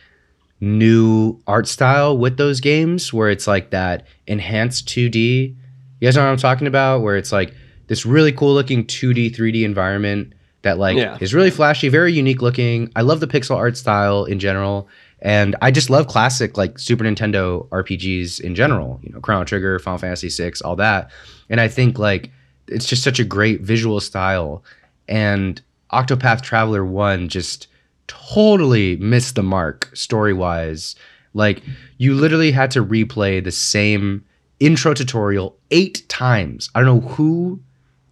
new 0.61 1.39
art 1.47 1.69
style 1.69 2.17
with 2.17 2.37
those 2.39 2.61
games 2.61 3.13
where 3.13 3.29
it's 3.29 3.47
like 3.47 3.71
that 3.71 4.07
enhanced 4.27 4.89
2D. 4.89 5.55
You 6.01 6.07
guys 6.09 6.17
know 6.17 6.23
what 6.25 6.31
I'm 6.31 6.37
talking 6.39 6.67
about? 6.67 7.03
Where 7.03 7.17
it's 7.17 7.33
like 7.33 7.53
this 7.89 8.07
really 8.07 8.33
cool 8.33 8.55
looking 8.55 8.85
2D, 8.87 9.35
3D 9.37 9.65
environment 9.65 10.33
that 10.63 10.79
like 10.79 10.97
Yeah. 10.97 11.19
is 11.21 11.35
really 11.35 11.51
flashy, 11.51 11.89
very 11.89 12.13
unique 12.13 12.43
looking. 12.43 12.91
I 12.97 13.03
love 13.03 13.21
the 13.21 13.27
pixel 13.27 13.57
art 13.57 13.77
style 13.77 14.25
in 14.25 14.39
general. 14.39 14.89
And 15.21 15.57
I 15.63 15.71
just 15.71 15.91
love 15.91 16.07
classic 16.07 16.57
like 16.57 16.79
Super 16.79 17.05
Nintendo 17.05 17.69
RPGs 17.69 18.41
in 18.41 18.55
general, 18.55 19.01
you 19.03 19.13
know, 19.13 19.21
Chrono 19.21 19.45
Trigger, 19.45 19.79
Final 19.79 19.99
Fantasy 19.99 20.29
VI, 20.29 20.53
all 20.65 20.77
that. 20.77 21.11
And 21.49 21.61
I 21.61 21.69
think 21.69 21.99
like 21.99 22.31
it's 22.69 22.87
just 22.87 23.03
such 23.03 23.19
a 23.19 23.25
great 23.25 23.63
visual 23.63 24.01
style. 24.01 24.63
And 25.09 25.61
Octopath 25.93 26.43
Traveler 26.43 26.85
1 26.85 27.29
just 27.29 27.69
totally 28.09 28.97
missed 28.97 29.35
the 29.35 29.43
mark 29.43 29.91
story 29.95 30.33
wise. 30.33 30.97
Like 31.33 31.63
you 31.99 32.15
literally 32.15 32.53
had 32.53 32.71
to 32.73 32.85
replay 32.85 33.43
the 33.43 33.51
same 33.51 34.25
intro 34.61 34.95
tutorial 34.95 35.57
eight 35.71 36.09
times. 36.09 36.71
I 36.75 36.81
don't 36.81 37.03
know 37.03 37.09
who 37.09 37.61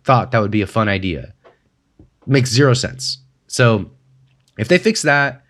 thought 0.05 0.31
that 0.31 0.40
would 0.40 0.51
be 0.51 0.62
a 0.62 0.67
fun 0.67 0.88
idea. 0.88 1.35
Makes 2.27 2.51
zero 2.51 2.75
sense. 2.75 3.19
So 3.47 3.90
if 4.59 4.69
they 4.69 4.79
fix 4.79 5.03
that 5.03 5.43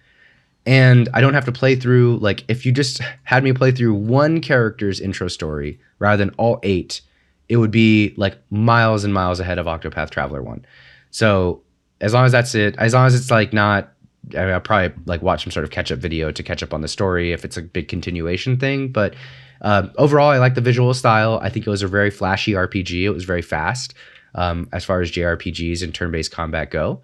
and 0.67 1.09
I 1.13 1.21
don't 1.21 1.35
have 1.35 1.45
to 1.45 1.53
play 1.53 1.77
through 1.77 2.19
like 2.19 2.45
if 2.49 2.65
you 2.65 2.73
just 2.73 3.01
had 3.25 3.45
me 3.45 3.53
play 3.53 3.71
through 3.71 3.95
one 3.95 4.41
character's 4.41 5.01
intro 5.01 5.29
story 5.29 5.79
rather 5.99 6.25
than 6.25 6.35
all 6.37 6.61
eight, 6.63 7.01
it 7.49 7.57
would 7.57 7.71
be 7.71 8.15
like 8.17 8.39
miles 8.51 9.05
and 9.05 9.13
miles 9.13 9.41
ahead 9.41 9.59
of 9.59 9.67
Octopath 9.67 10.11
Traveler 10.11 10.43
1. 10.43 10.65
So 11.11 11.63
as 12.01 12.15
long 12.15 12.25
as 12.25 12.33
that's 12.33 12.55
it, 12.55 12.75
as 12.79 12.95
long 12.95 13.07
as 13.07 13.15
it's 13.15 13.31
like 13.31 13.53
not 13.53 13.91
I 14.35 14.41
mean, 14.45 14.51
I'll 14.55 14.61
probably 14.61 14.97
like 15.05 15.21
watch 15.21 15.45
some 15.45 15.51
sort 15.51 15.65
of 15.65 15.71
catch 15.71 15.93
up 15.93 15.99
video 15.99 16.31
to 16.31 16.43
catch 16.43 16.63
up 16.63 16.73
on 16.73 16.81
the 16.81 16.89
story 16.89 17.33
if 17.33 17.45
it's 17.45 17.59
a 17.59 17.63
big 17.63 17.89
continuation 17.89 18.59
thing. 18.59 18.89
But 18.89 19.15
um, 19.61 19.93
overall, 19.99 20.31
I 20.31 20.39
like 20.39 20.55
the 20.55 20.63
visual 20.63 20.95
style. 20.95 21.39
I 21.43 21.51
think 21.51 21.67
it 21.67 21.71
was 21.71 21.83
a 21.83 21.89
very 21.89 22.11
flashy 22.11 22.53
RPG. 22.53 23.03
It 23.03 23.11
was 23.11 23.25
very 23.25 23.43
fast 23.43 23.93
um, 24.35 24.69
as 24.73 24.85
far 24.85 25.03
as 25.03 25.11
JRPGs 25.11 25.83
and 25.83 25.95
turn 25.95 26.11
based 26.11 26.33
combat 26.33 26.71
go. 26.71 27.03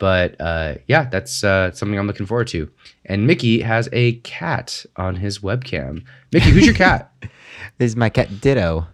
But 0.00 0.40
uh, 0.40 0.76
yeah, 0.88 1.08
that's 1.10 1.44
uh, 1.44 1.70
something 1.72 1.96
I'm 1.98 2.06
looking 2.08 2.24
forward 2.26 2.48
to. 2.48 2.68
And 3.04 3.26
Mickey 3.26 3.60
has 3.60 3.88
a 3.92 4.14
cat 4.20 4.84
on 4.96 5.14
his 5.14 5.40
webcam. 5.40 6.04
Mickey, 6.32 6.50
who's 6.50 6.66
your 6.66 6.74
cat? 6.74 7.12
This 7.76 7.92
is 7.92 7.96
my 7.96 8.08
cat 8.08 8.40
Ditto. 8.40 8.86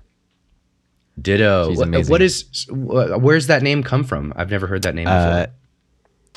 Ditto. 1.20 1.68
She's 1.70 1.78
What- 1.78 1.88
amazing. 1.88 2.10
what 2.10 2.20
is? 2.22 2.66
Where's 2.70 3.46
that 3.46 3.62
name 3.62 3.82
come 3.84 4.02
from? 4.04 4.32
I've 4.36 4.50
never 4.50 4.66
heard 4.66 4.82
that 4.82 4.94
name 4.94 5.04
before. 5.04 5.16
Uh, 5.16 5.46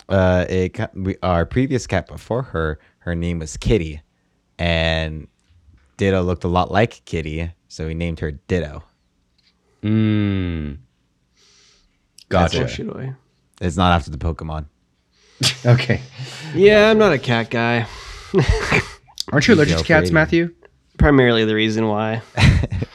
uh, 0.10 0.46
it, 0.50 0.80
we, 0.94 1.16
our 1.24 1.46
previous 1.46 1.86
cat 1.88 2.08
before 2.08 2.44
her, 2.44 2.80
her 3.00 3.16
name 3.16 3.40
was 3.40 3.58
Kitty, 3.58 4.02
and 4.60 5.28
Ditto 5.98 6.22
looked 6.22 6.44
a 6.44 6.48
lot 6.48 6.72
like 6.72 7.04
Kitty, 7.06 7.52
so 7.68 7.88
we 7.88 7.94
named 7.96 8.20
her 8.20 8.32
Ditto. 8.32 8.84
Mm. 9.84 10.78
Gotcha. 12.30 12.68
Shoot 13.60 13.64
away. 13.64 13.68
It's 13.68 13.78
not 13.78 13.94
after 13.94 14.12
the 14.12 14.18
Pokemon. 14.18 14.66
Okay. 15.66 16.02
Yeah, 16.54 16.90
I'm 16.90 16.98
not 16.98 17.14
a 17.14 17.18
cat 17.20 17.50
guy. 17.50 17.88
Aren't 19.32 19.48
you 19.48 19.54
allergic 19.54 19.78
to 19.78 19.84
cats, 19.84 20.12
Matthew? 20.12 20.54
Primarily 20.98 21.46
the 21.46 21.56
reason 21.56 21.88
why. 21.88 22.22
I 22.38 22.86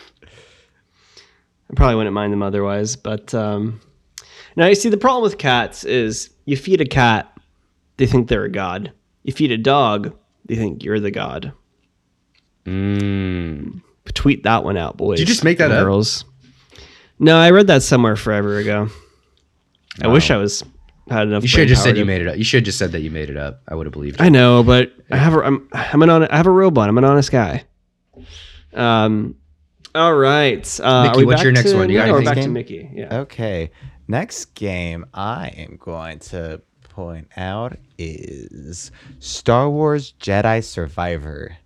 probably 1.75 1.97
wouldn't 1.97 2.15
mind 2.15 2.33
them 2.33 2.43
otherwise, 2.43 2.97
but 2.97 3.33
um, 3.35 3.81
now 4.57 4.67
you 4.67 4.75
see 4.75 4.89
the 4.89 4.97
problem 4.99 5.23
with 5.23 5.39
cats 5.39 5.85
is 5.85 6.31
you 6.45 6.57
feed 6.57 6.81
a 6.81 6.87
cat, 6.87 7.33
they 7.97 8.07
think 8.07 8.29
they're 8.29 8.45
a 8.45 8.51
god. 8.51 8.93
You 9.23 9.33
feed 9.33 9.53
a 9.53 9.59
dog, 9.59 10.15
they 10.45 10.57
think 10.57 10.85
you're 10.85 11.01
the 11.01 11.11
god. 11.11 11.53
Mm. 12.67 13.83
Tweet 14.13 14.43
that 14.45 14.65
one 14.65 14.77
out, 14.77 14.97
boys. 14.97 15.19
Did 15.19 15.29
you 15.29 15.35
just 15.35 15.45
make 15.45 15.59
that 15.59 15.71
and 15.71 15.75
up? 15.75 15.85
girls. 15.85 16.25
No, 17.19 17.37
I 17.39 17.51
read 17.51 17.69
that 17.69 17.83
somewhere 17.83 18.17
forever 18.17 18.59
ago. 18.59 18.89
I 20.03 20.09
wish 20.09 20.31
I 20.31 20.37
was 20.37 20.63
had 21.09 21.29
enough. 21.29 21.43
You 21.43 21.49
should 21.49 21.61
have 21.61 21.69
just 21.69 21.83
brain 21.83 21.95
said 21.95 21.99
you 21.99 22.05
made 22.05 22.23
it 22.23 22.29
up. 22.29 22.37
You 22.37 22.45
should 22.45 22.59
have 22.59 22.65
just 22.65 22.79
said 22.79 22.93
that 22.93 23.01
you 23.01 23.11
made 23.11 23.31
it 23.31 23.37
up. 23.37 23.63
I 23.69 23.75
would 23.75 23.87
have 23.87 23.93
believed 23.93 24.21
it. 24.21 24.23
I 24.25 24.29
know, 24.29 24.63
but 24.63 24.93
I 25.11 25.17
have 25.17 25.35
a, 25.35 25.41
I'm 25.41 25.69
I'm 25.73 26.03
an 26.03 26.11
on, 26.11 26.27
I 26.27 26.37
have 26.37 26.47
a 26.47 26.51
robot. 26.51 26.89
I'm 26.89 26.99
an 26.99 27.05
honest 27.05 27.31
guy. 27.31 27.65
Um, 28.73 29.37
all 29.95 30.15
right. 30.15 30.81
Uh, 30.81 31.05
Mickey, 31.05 31.15
are 31.15 31.19
we 31.19 31.25
what's 31.27 31.43
your 31.43 31.53
next 31.53 31.71
to 31.71 31.77
one? 31.77 31.89
You 31.91 31.99
got 31.99 32.07
Nina 32.07 32.15
or 32.15 32.19
anything? 32.19 32.35
back 32.35 32.45
to 32.45 32.51
Mickey? 32.51 32.91
Yeah. 32.93 33.19
Okay. 33.21 33.71
Next 34.09 34.55
game 34.55 35.07
I 35.15 35.49
am 35.57 35.77
going 35.77 36.19
to 36.21 36.61
point 36.83 37.29
out 37.37 37.77
is 37.99 38.91
Star 39.21 39.71
Wars 39.71 40.15
Jedi 40.21 40.63
Survivor. 40.65 41.57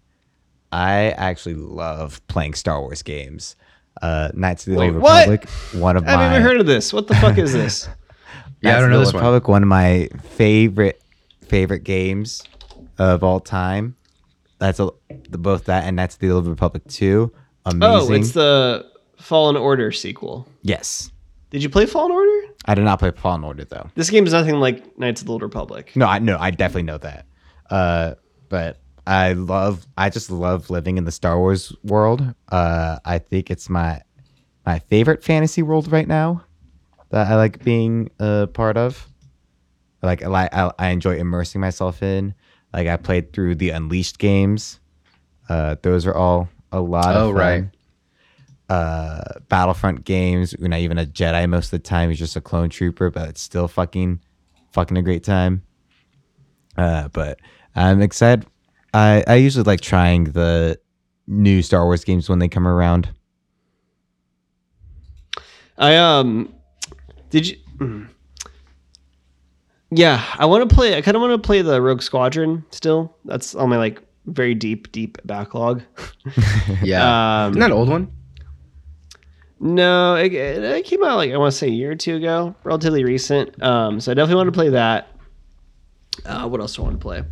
I 0.70 1.10
actually 1.12 1.54
love 1.54 2.26
playing 2.28 2.54
Star 2.54 2.80
Wars 2.80 3.02
games. 3.02 3.56
Uh, 4.02 4.30
Knights 4.34 4.66
of 4.66 4.74
the 4.74 4.78
Wait, 4.78 4.92
Old 4.92 5.02
what? 5.02 5.28
Republic, 5.28 5.48
one 5.82 5.96
of 5.96 6.06
I 6.06 6.10
haven't 6.10 6.26
my 6.26 6.36
even 6.36 6.42
heard 6.42 6.60
of 6.60 6.66
this. 6.66 6.92
What 6.92 7.08
the 7.08 7.14
fuck 7.16 7.38
is 7.38 7.52
this? 7.52 7.88
Yeah, 8.60 8.76
I 8.76 8.80
don't 8.80 8.90
know 8.90 8.98
the 8.98 9.04
this 9.04 9.08
Old 9.08 9.14
one. 9.14 9.22
Republic, 9.22 9.48
one 9.48 9.62
of 9.62 9.68
my 9.68 10.08
favorite 10.22 11.02
favorite 11.46 11.84
games 11.84 12.42
of 12.98 13.22
all 13.22 13.40
time. 13.40 13.96
That's 14.58 14.80
a, 14.80 14.90
the, 15.30 15.38
both 15.38 15.66
that 15.66 15.84
and 15.84 15.98
that's 15.98 16.16
the 16.16 16.30
Old 16.30 16.46
Republic 16.46 16.86
2. 16.88 17.32
Amazing. 17.66 17.82
Oh, 17.82 18.12
it's 18.12 18.32
the 18.32 18.86
Fallen 19.18 19.56
Order 19.56 19.92
sequel. 19.92 20.46
yes. 20.62 21.10
Did 21.50 21.62
you 21.62 21.70
play 21.70 21.86
Fallen 21.86 22.12
Order? 22.12 22.52
I 22.66 22.74
did 22.74 22.84
not 22.84 22.98
play 22.98 23.10
Fallen 23.10 23.42
Order 23.42 23.64
though. 23.64 23.88
This 23.94 24.10
game 24.10 24.26
is 24.26 24.34
nothing 24.34 24.56
like 24.56 24.98
Knights 24.98 25.22
of 25.22 25.26
the 25.28 25.32
Old 25.32 25.40
Republic. 25.42 25.92
No, 25.96 26.04
I 26.04 26.18
no, 26.18 26.36
I 26.38 26.50
definitely 26.50 26.82
know 26.82 26.98
that. 26.98 27.24
Uh, 27.70 28.14
but 28.50 28.80
I 29.06 29.32
love, 29.32 29.86
I 29.96 30.10
just 30.10 30.30
love 30.30 30.68
living 30.68 30.98
in 30.98 31.04
the 31.04 31.12
Star 31.12 31.38
Wars 31.38 31.74
world. 31.82 32.34
Uh, 32.50 32.98
I 33.04 33.18
think 33.18 33.50
it's 33.50 33.70
my 33.70 34.02
my 34.66 34.80
favorite 34.80 35.24
fantasy 35.24 35.62
world 35.62 35.90
right 35.90 36.06
now 36.06 36.44
that 37.10 37.26
I 37.28 37.36
like 37.36 37.62
being 37.64 38.10
a 38.18 38.46
part 38.52 38.76
of. 38.76 39.06
Like, 40.02 40.22
I, 40.22 40.48
I, 40.52 40.70
I 40.78 40.88
enjoy 40.90 41.16
immersing 41.16 41.60
myself 41.60 42.02
in. 42.02 42.34
Like, 42.72 42.86
I 42.86 42.96
played 42.96 43.32
through 43.32 43.56
the 43.56 43.70
Unleashed 43.70 44.18
games. 44.18 44.78
Uh, 45.48 45.76
those 45.82 46.06
are 46.06 46.14
all 46.14 46.48
a 46.70 46.80
lot 46.80 47.16
Oh, 47.16 47.30
of 47.30 47.34
fun. 47.36 47.40
right. 47.40 47.64
Uh, 48.68 49.40
Battlefront 49.48 50.04
games. 50.04 50.54
You're 50.58 50.68
not 50.68 50.80
even 50.80 50.98
a 50.98 51.06
Jedi 51.06 51.48
most 51.48 51.66
of 51.66 51.70
the 51.70 51.78
time. 51.80 52.10
You're 52.10 52.16
just 52.16 52.36
a 52.36 52.40
clone 52.40 52.68
trooper, 52.68 53.10
but 53.10 53.30
it's 53.30 53.40
still 53.40 53.66
fucking, 53.66 54.20
fucking 54.72 54.96
a 54.98 55.02
great 55.02 55.24
time. 55.24 55.62
Uh, 56.76 57.08
but 57.08 57.40
I'm 57.74 58.02
excited. 58.02 58.46
I 58.94 59.24
I 59.26 59.34
usually 59.36 59.64
like 59.64 59.80
trying 59.80 60.24
the 60.24 60.78
new 61.26 61.62
Star 61.62 61.84
Wars 61.84 62.04
games 62.04 62.28
when 62.28 62.38
they 62.38 62.48
come 62.48 62.68
around. 62.68 63.08
I 65.76 65.96
um, 65.96 66.52
did 67.30 67.46
you? 67.48 67.56
mm. 67.78 68.08
Yeah, 69.90 70.22
I 70.38 70.44
want 70.46 70.68
to 70.68 70.74
play. 70.74 70.96
I 70.96 71.00
kind 71.02 71.16
of 71.16 71.22
want 71.22 71.32
to 71.40 71.46
play 71.46 71.62
the 71.62 71.80
Rogue 71.80 72.02
Squadron 72.02 72.64
still. 72.70 73.16
That's 73.24 73.54
on 73.54 73.70
my 73.70 73.78
like 73.78 74.02
very 74.26 74.54
deep, 74.54 74.92
deep 74.92 75.18
backlog. 75.24 75.82
Yeah. 76.82 77.44
Um, 77.46 77.52
Isn't 77.52 77.60
that 77.60 77.66
an 77.66 77.72
old 77.72 77.88
one? 77.88 78.12
No, 79.60 80.14
it, 80.16 80.32
it 80.34 80.62
it 80.62 80.84
came 80.84 81.02
out 81.02 81.16
like 81.16 81.32
I 81.32 81.36
want 81.38 81.50
to 81.52 81.58
say 81.58 81.66
a 81.68 81.70
year 81.70 81.90
or 81.92 81.96
two 81.96 82.16
ago, 82.16 82.54
relatively 82.64 83.02
recent. 83.04 83.60
Um, 83.62 83.98
so 84.00 84.12
I 84.12 84.14
definitely 84.14 84.36
want 84.36 84.48
to 84.48 84.52
play 84.52 84.68
that. 84.70 85.08
Uh, 86.26 86.46
what 86.48 86.60
else 86.60 86.76
do 86.76 86.82
I 86.82 86.84
want 86.84 87.00
to 87.00 87.02
play 87.02 87.24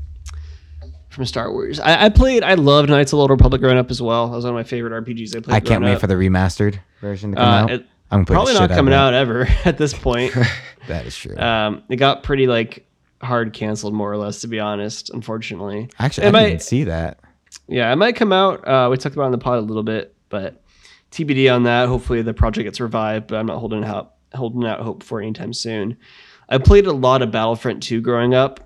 from 1.10 1.26
Star 1.26 1.52
Wars? 1.52 1.78
I, 1.78 2.06
I 2.06 2.08
played. 2.08 2.42
I 2.42 2.54
loved 2.54 2.88
Knights 2.88 3.12
of 3.12 3.18
the 3.18 3.20
Old 3.20 3.30
Republic 3.30 3.60
growing 3.60 3.78
up 3.78 3.90
as 3.90 4.00
well. 4.02 4.28
That 4.30 4.36
was 4.36 4.44
one 4.44 4.54
of 4.54 4.56
my 4.56 4.64
favorite 4.64 5.04
RPGs 5.04 5.36
I 5.36 5.40
played. 5.40 5.54
I 5.54 5.60
can't 5.60 5.84
wait 5.84 5.94
up. 5.94 6.00
for 6.00 6.06
the 6.08 6.14
remastered 6.14 6.80
version 7.00 7.32
to 7.32 7.36
come 7.36 7.44
Uh, 7.48 7.62
out. 7.64 7.70
it- 7.70 7.86
I'm 8.10 8.24
gonna 8.24 8.26
play 8.44 8.52
the 8.52 8.58
probably 8.58 8.68
not 8.68 8.76
coming 8.76 8.92
it. 8.92 8.96
out 8.96 9.14
ever 9.14 9.46
at 9.64 9.78
this 9.78 9.92
point. 9.94 10.34
That 10.88 11.04
is 11.04 11.16
true. 11.16 11.36
um, 11.36 11.82
it 11.88 11.96
got 11.96 12.22
pretty 12.22 12.46
like 12.46 12.86
hard 13.20 13.52
canceled, 13.52 13.92
more 13.92 14.12
or 14.12 14.16
less, 14.16 14.42
to 14.42 14.46
be 14.46 14.60
honest. 14.60 15.10
Unfortunately, 15.10 15.88
Actually, 15.98 16.26
it 16.26 16.28
I 16.28 16.30
might- 16.30 16.48
didn't 16.50 16.62
see 16.62 16.84
that. 16.84 17.18
yeah, 17.66 17.92
it 17.92 17.96
might 17.96 18.14
come 18.14 18.32
out. 18.32 18.66
Uh, 18.68 18.86
we 18.88 18.96
talked 18.96 19.16
about 19.16 19.24
it 19.24 19.26
on 19.26 19.32
the 19.32 19.38
pod 19.38 19.58
a 19.58 19.62
little 19.62 19.82
bit, 19.82 20.14
but 20.28 20.62
TBD 21.10 21.52
on 21.52 21.64
that. 21.64 21.88
Hopefully, 21.88 22.22
the 22.22 22.32
project 22.34 22.66
gets 22.66 22.78
revived, 22.80 23.26
but 23.26 23.36
I'm 23.36 23.46
not 23.46 23.58
holding 23.58 23.82
out 23.82 24.12
holding 24.32 24.64
out 24.64 24.78
hope 24.78 25.02
for 25.02 25.20
anytime 25.20 25.52
soon. 25.52 25.96
I 26.48 26.58
played 26.58 26.86
a 26.86 26.92
lot 26.92 27.20
of 27.20 27.32
Battlefront 27.32 27.82
2 27.82 28.00
growing 28.00 28.32
up. 28.34 28.60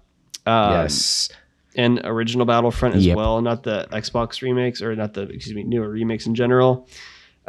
Um, 0.47 0.73
yes. 0.73 1.31
and 1.75 2.03
original 2.05 2.45
Battlefront 2.45 2.97
as 2.97 3.07
Yep. 3.07 3.17
well, 3.17 3.41
not 3.41 3.63
the 3.63 3.87
Xbox 3.93 4.43
remakes 4.43 4.83
or 4.83 4.95
not 4.95 5.15
the 5.15 5.23
excuse 5.23 5.55
me 5.55 5.63
newer 5.63 5.89
remakes 5.89 6.27
in 6.27 6.35
general. 6.35 6.87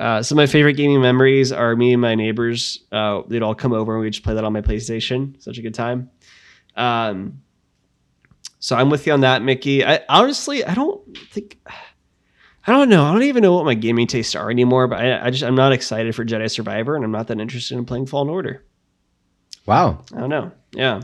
Uh, 0.01 0.23
some 0.23 0.39
of 0.39 0.41
my 0.41 0.47
favorite 0.51 0.73
gaming 0.73 0.99
memories 0.99 1.51
are 1.51 1.75
me 1.75 1.93
and 1.93 2.01
my 2.01 2.15
neighbors. 2.15 2.79
Uh, 2.91 3.21
they'd 3.27 3.43
all 3.43 3.53
come 3.53 3.71
over 3.71 3.93
and 3.93 4.01
we'd 4.01 4.13
just 4.13 4.23
play 4.23 4.33
that 4.33 4.43
on 4.43 4.51
my 4.51 4.61
PlayStation. 4.61 5.39
Such 5.39 5.59
a 5.59 5.61
good 5.61 5.75
time. 5.75 6.09
Um, 6.75 7.43
so 8.57 8.75
I'm 8.75 8.89
with 8.89 9.05
you 9.05 9.13
on 9.13 9.21
that, 9.21 9.43
Mickey. 9.43 9.85
I 9.85 9.99
honestly, 10.09 10.65
I 10.65 10.73
don't 10.73 11.15
think, 11.29 11.59
I 11.67 12.71
don't 12.71 12.89
know. 12.89 13.03
I 13.03 13.11
don't 13.13 13.21
even 13.21 13.43
know 13.43 13.53
what 13.53 13.65
my 13.65 13.75
gaming 13.75 14.07
tastes 14.07 14.33
are 14.33 14.49
anymore. 14.49 14.87
But 14.87 15.01
I, 15.01 15.27
I 15.27 15.29
just, 15.29 15.43
I'm 15.43 15.53
not 15.53 15.71
excited 15.71 16.15
for 16.15 16.25
Jedi 16.25 16.49
Survivor, 16.49 16.95
and 16.95 17.05
I'm 17.05 17.11
not 17.11 17.27
that 17.27 17.39
interested 17.39 17.77
in 17.77 17.85
playing 17.85 18.07
Fallen 18.07 18.29
Order. 18.29 18.65
Wow. 19.67 20.03
I 20.15 20.19
don't 20.19 20.31
know. 20.31 20.51
Yeah. 20.71 21.01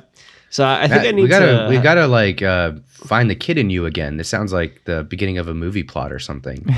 So 0.50 0.64
I 0.64 0.84
I 0.84 0.88
think 0.88 0.92
Matt, 1.04 1.06
I 1.08 1.12
need 1.12 1.22
we 1.24 1.28
gotta 1.28 1.46
to. 1.46 1.68
we 1.70 1.78
gotta 1.80 2.08
like 2.08 2.42
uh, 2.42 2.72
find 2.90 3.30
the 3.30 3.36
kid 3.36 3.58
in 3.58 3.70
you 3.70 3.86
again. 3.86 4.16
This 4.18 4.30
sounds 4.30 4.54
like 4.54 4.82
the 4.86 5.04
beginning 5.04 5.38
of 5.38 5.48
a 5.48 5.54
movie 5.54 5.84
plot 5.84 6.12
or 6.12 6.20
something. 6.20 6.66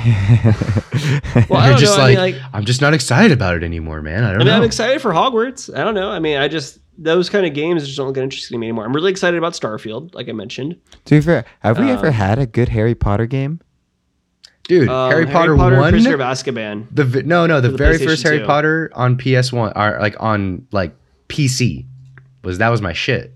Well, 1.48 1.60
I 1.60 1.66
You're 1.68 1.70
don't 1.72 1.78
just 1.80 1.96
know. 1.96 2.04
like, 2.04 2.18
I 2.18 2.26
mean, 2.26 2.34
like, 2.34 2.42
I'm 2.52 2.64
just 2.64 2.80
not 2.80 2.92
excited 2.94 3.32
about 3.32 3.54
it 3.56 3.62
anymore, 3.62 4.02
man. 4.02 4.24
I 4.24 4.32
don't 4.32 4.36
I 4.36 4.38
mean, 4.38 4.46
know. 4.48 4.56
I'm 4.56 4.62
excited 4.64 5.00
for 5.00 5.12
Hogwarts. 5.12 5.74
I 5.76 5.82
don't 5.84 5.94
know. 5.94 6.10
I 6.10 6.18
mean, 6.18 6.36
I 6.36 6.48
just 6.48 6.78
those 6.98 7.30
kind 7.30 7.46
of 7.46 7.54
games 7.54 7.84
just 7.84 7.96
don't 7.96 8.08
look 8.08 8.16
interesting 8.16 8.56
to 8.56 8.58
me 8.58 8.66
anymore. 8.66 8.84
I'm 8.84 8.92
really 8.94 9.10
excited 9.10 9.38
about 9.38 9.54
Starfield, 9.54 10.14
like 10.14 10.28
I 10.28 10.32
mentioned. 10.32 10.76
to 11.06 11.14
be 11.14 11.20
fair, 11.20 11.44
have 11.60 11.78
we 11.78 11.90
ever 11.90 12.08
Um, 12.08 12.12
had 12.12 12.38
a 12.38 12.46
good 12.46 12.68
Harry 12.70 12.94
Potter 12.94 13.26
game? 13.26 13.60
Dude, 14.64 14.88
Um, 14.88 15.10
Harry 15.10 15.26
Potter 15.26 15.56
one. 15.56 15.90
Prisoner 15.90 16.14
of 16.14 16.20
Azkaban. 16.20 16.86
The 16.90 17.04
vi- 17.04 17.22
no, 17.22 17.46
no, 17.46 17.60
the, 17.60 17.68
the 17.70 17.76
very 17.78 17.98
first 17.98 18.22
Harry 18.24 18.40
2. 18.40 18.44
Potter 18.46 18.90
on 18.94 19.16
PS 19.16 19.52
One, 19.52 19.72
or 19.76 19.98
like 20.00 20.16
on 20.20 20.66
like 20.72 20.94
PC, 21.28 21.86
was 22.44 22.58
that 22.58 22.68
was 22.68 22.82
my 22.82 22.92
shit. 22.92 23.32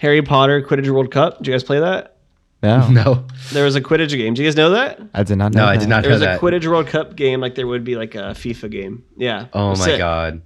Harry 0.00 0.22
Potter 0.22 0.62
Quidditch 0.62 0.88
World 0.90 1.10
Cup. 1.10 1.38
Did 1.38 1.46
you 1.48 1.52
guys 1.54 1.64
play 1.64 1.80
that? 1.80 2.16
No, 2.62 2.88
No, 2.90 3.26
There 3.52 3.64
was 3.64 3.76
a 3.76 3.80
Quidditch 3.80 4.10
game. 4.16 4.34
Do 4.34 4.42
you 4.42 4.48
guys 4.48 4.56
know 4.56 4.70
that? 4.70 5.00
I 5.14 5.22
did 5.22 5.36
not 5.36 5.52
know. 5.54 5.62
no, 5.64 5.66
I 5.68 5.76
did 5.76 5.88
not 5.88 6.02
know 6.02 6.02
that. 6.02 6.02
There 6.02 6.12
was 6.12 6.22
a 6.22 6.24
that. 6.24 6.40
Quidditch 6.40 6.66
World 6.66 6.86
Cup 6.88 7.14
game, 7.16 7.40
like 7.40 7.54
there 7.54 7.66
would 7.66 7.84
be 7.84 7.96
like 7.96 8.14
a 8.14 8.32
FIFA 8.34 8.70
game. 8.70 9.04
Yeah. 9.16 9.44
It 9.44 9.48
oh 9.52 9.70
was 9.70 9.78
my 9.80 9.84
sick. 9.84 9.98
god, 9.98 10.42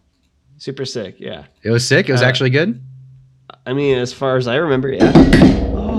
Super 0.58 0.84
sick. 0.84 1.16
Yeah. 1.18 1.44
it 1.62 1.70
was 1.70 1.86
sick. 1.86 2.08
It 2.08 2.12
was 2.12 2.22
Uh, 2.22 2.26
actually 2.26 2.50
good. 2.50 2.82
I 3.66 3.72
mean, 3.72 3.96
as 3.98 4.12
far 4.12 4.36
as 4.36 4.46
I 4.48 4.56
remember, 4.56 4.90
yeah. 4.90 5.10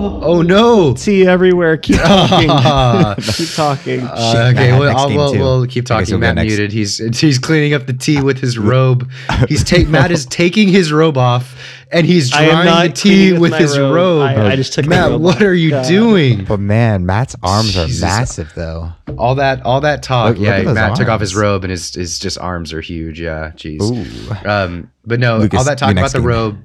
Oh 0.01 0.41
no. 0.41 0.93
Tea 0.93 1.27
everywhere. 1.27 1.77
Keep 1.77 1.97
talking. 1.97 2.49
Uh, 2.49 3.15
Keep 3.15 3.49
talking. 3.49 4.01
okay, 4.01 4.71
Matt, 4.71 4.79
well, 4.79 4.97
I'll, 4.97 5.09
we'll, 5.09 5.33
we'll 5.33 5.67
keep 5.67 5.85
talking. 5.85 6.19
Matt 6.19 6.35
next. 6.35 6.47
muted. 6.47 6.71
He's 6.71 6.97
he's 7.19 7.37
cleaning 7.39 7.73
up 7.73 7.85
the 7.85 7.93
tea 7.93 8.21
with 8.21 8.39
his 8.39 8.57
robe. 8.59 9.09
He's 9.47 9.63
take 9.63 9.87
Matt 9.87 10.11
is 10.11 10.25
taking 10.25 10.67
his 10.67 10.91
robe 10.91 11.17
off 11.17 11.55
and 11.91 12.05
he's 12.05 12.29
drying 12.29 12.87
the 12.89 12.93
tea 12.93 13.09
cleaning 13.29 13.41
with 13.41 13.53
his 13.53 13.77
robe. 13.77 13.95
robe. 13.95 14.21
I, 14.23 14.51
I 14.51 14.55
just 14.55 14.73
took 14.73 14.85
my 14.85 14.95
Matt, 14.95 15.09
robe 15.11 15.21
what 15.21 15.35
off. 15.35 15.41
are 15.41 15.53
you 15.53 15.69
God. 15.71 15.87
doing? 15.87 16.45
But 16.45 16.59
man, 16.59 17.05
Matt's 17.05 17.35
arms 17.43 17.73
Jesus. 17.73 18.01
are 18.01 18.05
massive 18.05 18.53
though. 18.55 18.93
All 19.17 19.35
that 19.35 19.63
all 19.63 19.81
that 19.81 20.03
talk. 20.03 20.29
Look- 20.29 20.37
look 20.39 20.47
yeah, 20.47 20.55
at 20.57 20.65
those 20.65 20.75
Matt 20.75 20.95
took 20.95 21.09
off 21.09 21.19
his 21.21 21.35
robe 21.35 21.63
and 21.63 21.71
his 21.71 21.93
his 21.93 22.17
just 22.19 22.37
arms 22.37 22.73
are 22.73 22.81
huge. 22.81 23.19
Yeah, 23.19 23.51
jeez. 23.55 23.81
Ooh. 23.81 24.49
Um, 24.49 24.91
but 25.05 25.19
no, 25.19 25.37
Lucas, 25.37 25.59
all 25.59 25.65
that 25.65 25.77
talk 25.77 25.91
about 25.91 26.11
the 26.11 26.21
robe. 26.21 26.57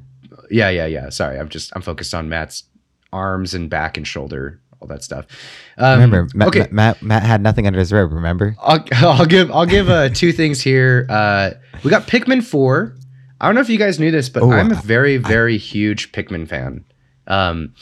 Yeah, 0.50 0.70
yeah, 0.70 0.86
yeah. 0.86 1.08
Sorry, 1.10 1.38
I'm 1.38 1.48
just 1.48 1.72
I'm 1.74 1.82
focused 1.82 2.14
on 2.14 2.28
Matt's 2.28 2.64
arms 3.16 3.54
and 3.54 3.70
back 3.70 3.96
and 3.96 4.06
shoulder, 4.06 4.60
all 4.80 4.88
that 4.88 5.02
stuff. 5.02 5.26
Um, 5.78 6.00
Remember, 6.00 6.28
Matt, 6.34 6.48
okay, 6.48 6.68
Matt, 6.70 7.02
Matt, 7.02 7.22
had 7.22 7.40
nothing 7.40 7.66
under 7.66 7.78
his 7.78 7.92
robe. 7.92 8.12
Remember? 8.12 8.54
I'll, 8.60 8.84
I'll 8.92 9.26
give 9.26 9.50
I'll 9.50 9.66
give 9.66 9.88
uh, 9.88 10.10
two 10.10 10.32
things 10.32 10.60
here. 10.60 11.06
Uh, 11.08 11.50
we 11.82 11.90
got 11.90 12.06
Pikmin 12.06 12.44
four. 12.44 12.94
I 13.40 13.46
don't 13.46 13.54
know 13.54 13.60
if 13.60 13.68
you 13.68 13.78
guys 13.78 13.98
knew 13.98 14.10
this, 14.10 14.28
but 14.28 14.42
Oh, 14.42 14.52
I'm 14.52 14.70
a 14.72 14.76
very 14.76 15.16
very 15.16 15.58
huge 15.58 16.12
Pikmin 16.12 16.46
fan. 16.48 16.84
Um, 17.26 17.74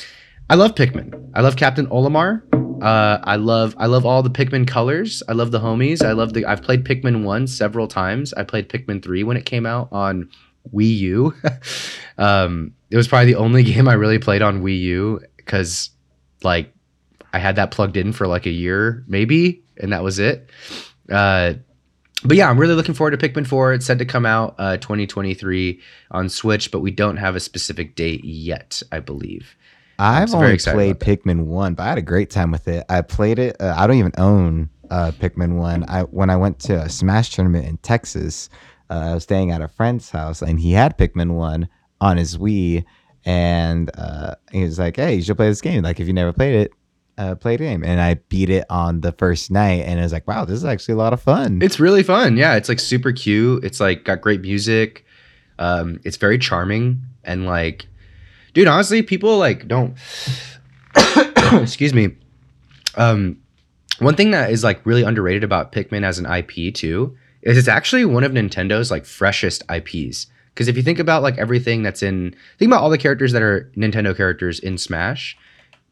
I 0.50 0.54
love 0.56 0.74
Pikmin. 0.74 1.30
I 1.34 1.40
love 1.40 1.56
Captain 1.56 1.86
Olimar. 1.88 2.42
Uh, 2.82 3.18
I 3.22 3.36
love 3.36 3.74
I 3.78 3.86
love 3.86 4.04
all 4.04 4.22
the 4.22 4.30
Pikmin 4.30 4.66
colors. 4.66 5.22
I 5.28 5.32
love 5.32 5.52
the 5.52 5.60
homies. 5.60 6.04
I 6.04 6.12
love 6.12 6.32
the. 6.34 6.44
I've 6.44 6.62
played 6.62 6.84
Pikmin 6.84 7.24
one 7.24 7.46
several 7.46 7.86
times. 7.88 8.34
I 8.34 8.42
played 8.42 8.68
Pikmin 8.68 9.02
three 9.02 9.22
when 9.22 9.36
it 9.36 9.46
came 9.46 9.64
out 9.64 9.88
on 9.92 10.28
Wii 10.72 10.96
U. 10.98 11.34
um, 12.18 12.74
it 12.90 12.96
was 12.96 13.08
probably 13.08 13.32
the 13.32 13.38
only 13.38 13.62
game 13.72 13.88
I 13.88 13.94
really 13.94 14.18
played 14.18 14.42
on 14.42 14.62
Wii 14.62 14.80
U 14.80 15.20
because 15.36 15.90
like 16.42 16.72
I 17.32 17.38
had 17.38 17.56
that 17.56 17.70
plugged 17.70 17.96
in 17.96 18.12
for 18.12 18.26
like 18.26 18.46
a 18.46 18.50
year 18.50 19.04
maybe, 19.06 19.62
and 19.78 19.92
that 19.92 20.02
was 20.02 20.18
it. 20.18 20.50
Uh, 21.10 21.54
but 22.24 22.36
yeah, 22.36 22.48
I'm 22.48 22.58
really 22.58 22.74
looking 22.74 22.94
forward 22.94 23.18
to 23.18 23.28
Pikmin 23.28 23.46
4. 23.46 23.74
It's 23.74 23.84
said 23.84 23.98
to 23.98 24.06
come 24.06 24.24
out 24.24 24.54
uh, 24.58 24.78
2023 24.78 25.80
on 26.10 26.28
Switch, 26.30 26.70
but 26.70 26.80
we 26.80 26.90
don't 26.90 27.18
have 27.18 27.36
a 27.36 27.40
specific 27.40 27.96
date 27.96 28.24
yet, 28.24 28.82
I 28.90 29.00
believe. 29.00 29.54
I've 29.98 30.30
so 30.30 30.38
only 30.38 30.58
played. 30.58 30.98
Pikmin 30.98 31.44
one, 31.44 31.74
but 31.74 31.84
I 31.84 31.88
had 31.90 31.98
a 31.98 32.02
great 32.02 32.30
time 32.30 32.50
with 32.50 32.66
it. 32.66 32.84
I 32.88 33.02
played 33.02 33.38
it. 33.38 33.56
Uh, 33.60 33.74
I 33.76 33.86
don't 33.86 33.96
even 33.96 34.12
own 34.18 34.70
uh, 34.90 35.12
Pikmin 35.20 35.56
one. 35.56 35.84
I 35.88 36.02
when 36.02 36.30
I 36.30 36.36
went 36.36 36.58
to 36.60 36.82
a 36.82 36.88
Smash 36.88 37.30
tournament 37.30 37.66
in 37.66 37.76
Texas, 37.78 38.48
uh, 38.90 38.94
I 38.94 39.14
was 39.14 39.22
staying 39.22 39.50
at 39.50 39.62
a 39.62 39.68
friend's 39.68 40.10
house, 40.10 40.42
and 40.42 40.60
he 40.60 40.72
had 40.72 40.98
Pikmin 40.98 41.32
one 41.32 41.68
on 42.00 42.16
his 42.16 42.36
Wii, 42.36 42.84
and 43.24 43.90
uh, 43.96 44.34
he 44.52 44.62
was 44.62 44.78
like, 44.78 44.96
"Hey, 44.96 45.16
you 45.16 45.22
should 45.22 45.36
play 45.36 45.48
this 45.48 45.60
game. 45.60 45.82
Like, 45.82 46.00
if 46.00 46.06
you 46.06 46.12
never 46.12 46.32
played 46.32 46.54
it, 46.54 46.72
uh, 47.16 47.34
play 47.36 47.56
the 47.56 47.64
game." 47.64 47.82
And 47.82 48.00
I 48.00 48.14
beat 48.14 48.50
it 48.50 48.64
on 48.68 49.00
the 49.00 49.12
first 49.12 49.50
night, 49.50 49.84
and 49.86 49.98
I 49.98 50.02
was 50.02 50.12
like, 50.12 50.28
"Wow, 50.28 50.44
this 50.44 50.56
is 50.56 50.64
actually 50.64 50.94
a 50.94 50.98
lot 50.98 51.12
of 51.12 51.22
fun." 51.22 51.62
It's 51.62 51.80
really 51.80 52.02
fun. 52.02 52.36
Yeah, 52.36 52.56
it's 52.56 52.68
like 52.68 52.80
super 52.80 53.12
cute. 53.12 53.64
It's 53.64 53.80
like 53.80 54.04
got 54.04 54.20
great 54.20 54.42
music. 54.42 55.04
Um, 55.58 56.00
it's 56.04 56.16
very 56.16 56.38
charming 56.38 57.02
and 57.22 57.46
like, 57.46 57.86
dude, 58.52 58.68
honestly, 58.68 59.02
people 59.02 59.38
like 59.38 59.66
don't. 59.68 59.96
excuse 61.52 61.94
me. 61.94 62.16
Um, 62.96 63.38
one 63.98 64.16
thing 64.16 64.32
that 64.32 64.50
is 64.50 64.64
like 64.64 64.84
really 64.84 65.02
underrated 65.02 65.44
about 65.44 65.72
Pikmin 65.72 66.04
as 66.04 66.18
an 66.18 66.26
IP 66.26 66.74
too 66.74 67.16
is 67.44 67.58
it's 67.58 67.68
actually 67.68 68.04
one 68.04 68.24
of 68.24 68.32
Nintendo's 68.32 68.90
like 68.90 69.04
freshest 69.04 69.62
IPs. 69.70 70.26
Because 70.52 70.68
if 70.68 70.76
you 70.76 70.82
think 70.82 70.98
about 70.98 71.22
like 71.22 71.36
everything 71.38 71.82
that's 71.82 72.02
in, 72.02 72.34
think 72.58 72.70
about 72.70 72.82
all 72.82 72.90
the 72.90 72.98
characters 72.98 73.32
that 73.32 73.42
are 73.42 73.70
Nintendo 73.76 74.16
characters 74.16 74.60
in 74.60 74.78
Smash. 74.78 75.36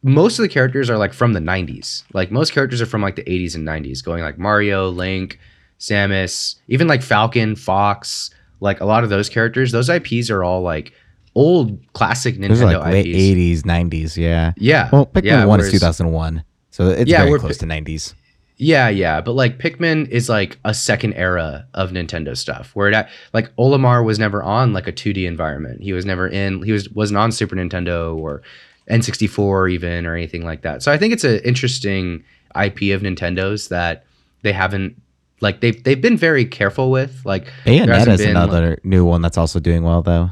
Most 0.04 0.38
of 0.38 0.42
the 0.42 0.48
characters 0.48 0.90
are 0.90 0.98
like 0.98 1.12
from 1.12 1.32
the 1.32 1.40
90s. 1.40 2.04
Like 2.12 2.30
most 2.30 2.52
characters 2.52 2.80
are 2.80 2.86
from 2.86 3.02
like 3.02 3.16
the 3.16 3.24
80s 3.24 3.54
and 3.54 3.66
90s, 3.66 4.04
going 4.04 4.22
like 4.22 4.38
Mario, 4.38 4.88
Link, 4.88 5.38
Samus, 5.78 6.56
even 6.68 6.86
like 6.88 7.02
Falcon, 7.02 7.54
Fox. 7.56 8.30
Like 8.60 8.80
a 8.80 8.84
lot 8.84 9.02
of 9.02 9.10
those 9.10 9.28
characters, 9.28 9.72
those 9.72 9.88
IPs 9.88 10.30
are 10.30 10.44
all 10.44 10.62
like 10.62 10.92
old 11.34 11.78
classic 11.94 12.36
Nintendo 12.36 12.80
like 12.80 12.92
late 12.92 13.06
IPs. 13.06 13.62
'80s, 13.62 13.62
'90s. 13.62 14.16
Yeah. 14.16 14.52
Yeah. 14.56 14.88
Well, 14.92 15.06
Pikmin 15.06 15.24
yeah, 15.24 15.44
one 15.44 15.58
is 15.60 15.72
2001, 15.72 16.44
so 16.70 16.88
it's 16.88 17.10
Yeah, 17.10 17.24
very 17.24 17.40
close 17.40 17.58
to 17.58 17.66
'90s. 17.66 18.14
Yeah, 18.56 18.88
yeah, 18.88 19.20
but 19.20 19.32
like 19.32 19.58
Pikmin 19.58 20.08
is 20.08 20.28
like 20.28 20.58
a 20.64 20.74
second 20.74 21.14
era 21.14 21.66
of 21.74 21.90
Nintendo 21.90 22.36
stuff 22.36 22.70
where 22.74 22.88
it 22.88 23.06
like 23.32 23.54
Olimar 23.56 24.04
was 24.04 24.18
never 24.18 24.42
on 24.42 24.72
like 24.72 24.86
a 24.86 24.92
2D 24.92 25.26
environment. 25.26 25.82
He 25.82 25.92
was 25.92 26.04
never 26.04 26.28
in 26.28 26.62
he 26.62 26.72
was 26.72 26.88
wasn't 26.90 27.18
on 27.18 27.32
Super 27.32 27.56
Nintendo 27.56 28.16
or 28.16 28.42
N64 28.90 29.70
even 29.72 30.06
or 30.06 30.14
anything 30.14 30.44
like 30.44 30.62
that. 30.62 30.82
So 30.82 30.92
I 30.92 30.98
think 30.98 31.12
it's 31.12 31.24
an 31.24 31.40
interesting 31.40 32.24
IP 32.54 32.94
of 32.94 33.02
Nintendo's 33.02 33.68
that 33.68 34.04
they 34.42 34.52
haven't 34.52 35.00
like 35.40 35.60
they've 35.60 35.82
they've 35.82 36.00
been 36.00 36.16
very 36.16 36.44
careful 36.44 36.90
with. 36.90 37.22
Like 37.24 37.46
Bayonetta's 37.64 38.20
been, 38.20 38.30
another 38.30 38.78
new 38.84 39.04
one 39.04 39.22
that's 39.22 39.38
also 39.38 39.60
doing 39.60 39.82
well 39.82 40.02
though. 40.02 40.30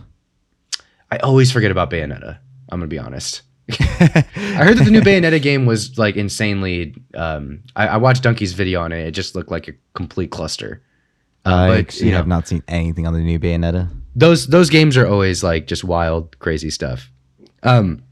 I 1.10 1.18
always 1.18 1.50
forget 1.50 1.70
about 1.70 1.90
Bayonetta. 1.90 2.38
I'm 2.68 2.78
gonna 2.78 2.86
be 2.86 2.98
honest. 2.98 3.42
I 3.80 4.64
heard 4.64 4.78
that 4.78 4.84
the 4.84 4.90
new 4.90 5.00
Bayonetta 5.02 5.40
game 5.40 5.66
was 5.66 5.98
like 5.98 6.16
insanely. 6.16 6.94
Um, 7.14 7.62
I, 7.76 7.88
I 7.88 7.96
watched 7.98 8.22
Dunkey's 8.22 8.52
video 8.52 8.80
on 8.80 8.92
it. 8.92 9.06
It 9.06 9.10
just 9.12 9.34
looked 9.34 9.50
like 9.50 9.68
a 9.68 9.72
complete 9.94 10.30
cluster. 10.30 10.82
I 11.44 11.68
but, 11.68 11.78
actually 11.78 12.06
you 12.06 12.12
know, 12.12 12.18
have 12.18 12.26
not 12.26 12.48
seen 12.48 12.62
anything 12.68 13.06
on 13.06 13.14
the 13.14 13.20
new 13.20 13.38
Bayonetta. 13.38 13.88
those 14.14 14.46
those 14.48 14.70
games 14.70 14.96
are 14.96 15.06
always 15.06 15.42
like 15.42 15.66
just 15.66 15.84
wild, 15.84 16.38
crazy 16.38 16.70
stuff. 16.70 17.10
Um, 17.62 18.02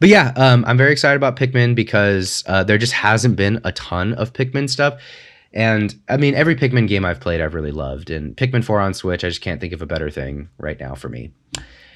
but 0.00 0.08
yeah, 0.08 0.32
um, 0.36 0.64
I'm 0.66 0.76
very 0.76 0.92
excited 0.92 1.16
about 1.16 1.36
Pikmin 1.36 1.74
because 1.74 2.44
uh, 2.46 2.64
there 2.64 2.78
just 2.78 2.92
hasn't 2.92 3.36
been 3.36 3.60
a 3.64 3.72
ton 3.72 4.14
of 4.14 4.32
Pikmin 4.32 4.68
stuff. 4.68 5.00
And 5.52 5.94
I 6.08 6.18
mean, 6.18 6.34
every 6.34 6.54
Pikmin 6.54 6.86
game 6.86 7.04
I've 7.04 7.20
played, 7.20 7.40
I've 7.40 7.54
really 7.54 7.72
loved. 7.72 8.10
And 8.10 8.36
Pikmin 8.36 8.62
4 8.62 8.80
on 8.80 8.92
Switch, 8.92 9.24
I 9.24 9.28
just 9.28 9.40
can't 9.40 9.60
think 9.60 9.72
of 9.72 9.80
a 9.80 9.86
better 9.86 10.10
thing 10.10 10.50
right 10.58 10.78
now 10.78 10.94
for 10.94 11.08
me. 11.08 11.32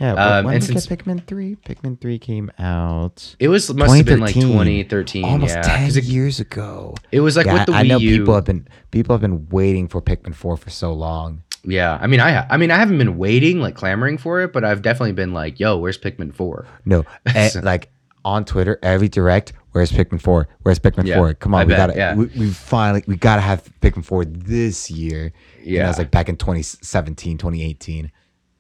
Yeah, 0.01 0.15
Um, 0.15 0.45
when 0.47 0.55
and 0.55 0.63
did 0.63 0.71
we 0.71 0.75
get 0.75 0.83
since- 0.83 1.03
Pikmin 1.03 1.27
three? 1.27 1.57
Pikmin 1.57 2.01
three 2.01 2.19
came 2.19 2.51
out 2.59 3.37
It 3.39 3.49
was 3.49 3.73
must 3.75 3.95
have 3.95 4.07
been 4.07 4.21
like 4.21 4.35
2013. 4.35 4.53
2013, 4.85 5.25
almost 5.25 5.55
yeah, 5.57 5.63
ten 5.63 5.85
'cause 5.87 5.97
it, 5.99 6.05
years 6.05 6.41
ago. 6.41 6.95
it 7.13 7.21
was 7.21 7.37
like 7.37 7.47
Yeah, 7.47 7.53
with 7.55 7.67
the 7.67 7.73
Wii 7.73 7.77
I 7.77 7.83
know 7.83 7.99
U. 7.99 8.19
people 8.19 8.35
have 8.35 8.45
been 8.47 8.67
people 8.91 9.15
have 9.15 9.21
been 9.21 9.49
waiting 9.51 9.89
for 9.89 10.01
Pikmin 10.01 10.35
four 10.35 10.57
for 10.57 10.71
so 10.71 10.93
long. 10.93 11.43
Yeah, 11.65 11.99
I 12.01 12.07
mean, 12.07 12.21
I 12.21 12.47
I 12.49 12.57
mean, 12.57 12.71
I 12.71 12.77
haven't 12.79 12.97
been 12.97 13.19
waiting 13.19 13.61
like 13.61 13.75
clamoring 13.75 14.17
for 14.17 14.41
it, 14.41 14.53
but 14.55 14.65
I've 14.65 14.81
definitely 14.81 15.13
been 15.13 15.35
like, 15.35 15.61
"Yo, 15.61 15.77
where's 15.77 15.99
Pikmin 15.99 16.33
4? 16.35 16.67
No, 16.87 17.05
eh, 17.27 17.49
So- 17.49 17.61
like 17.61 17.91
on 18.25 18.47
Twitter, 18.47 18.79
every 18.83 19.09
direct, 19.11 19.53
where's 19.73 19.93
Pikmin 19.93 20.21
four? 20.21 20.49
Where's 20.63 20.79
Pikmin 20.79 21.07
Yeah, 21.07 21.17
four? 21.17 21.35
Come 21.35 21.55
on, 21.55 21.61
I 21.61 21.65
we 21.65 21.69
bet, 21.71 21.79
gotta, 21.89 21.99
yeah. 21.99 22.15
we, 22.15 22.27
we 22.39 22.51
finally, 22.51 23.03
we 23.07 23.17
gotta 23.17 23.41
have 23.43 23.65
Pikmin 23.83 24.05
four 24.05 24.25
this 24.25 24.91
year. 24.91 25.33
Yeah, 25.63 25.65
Yeah, 25.65 25.79
and 25.81 25.85
that 25.85 25.89
was 25.89 25.99
like 25.99 26.11
back 26.11 26.29
in 26.31 26.37
2017, 26.37 27.37
2018. 27.39 28.11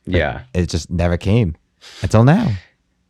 Yeah, 0.06 0.42
It 0.54 0.68
just 0.68 0.90
never 0.90 1.16
came 1.16 1.56
until 2.02 2.24
now. 2.24 2.52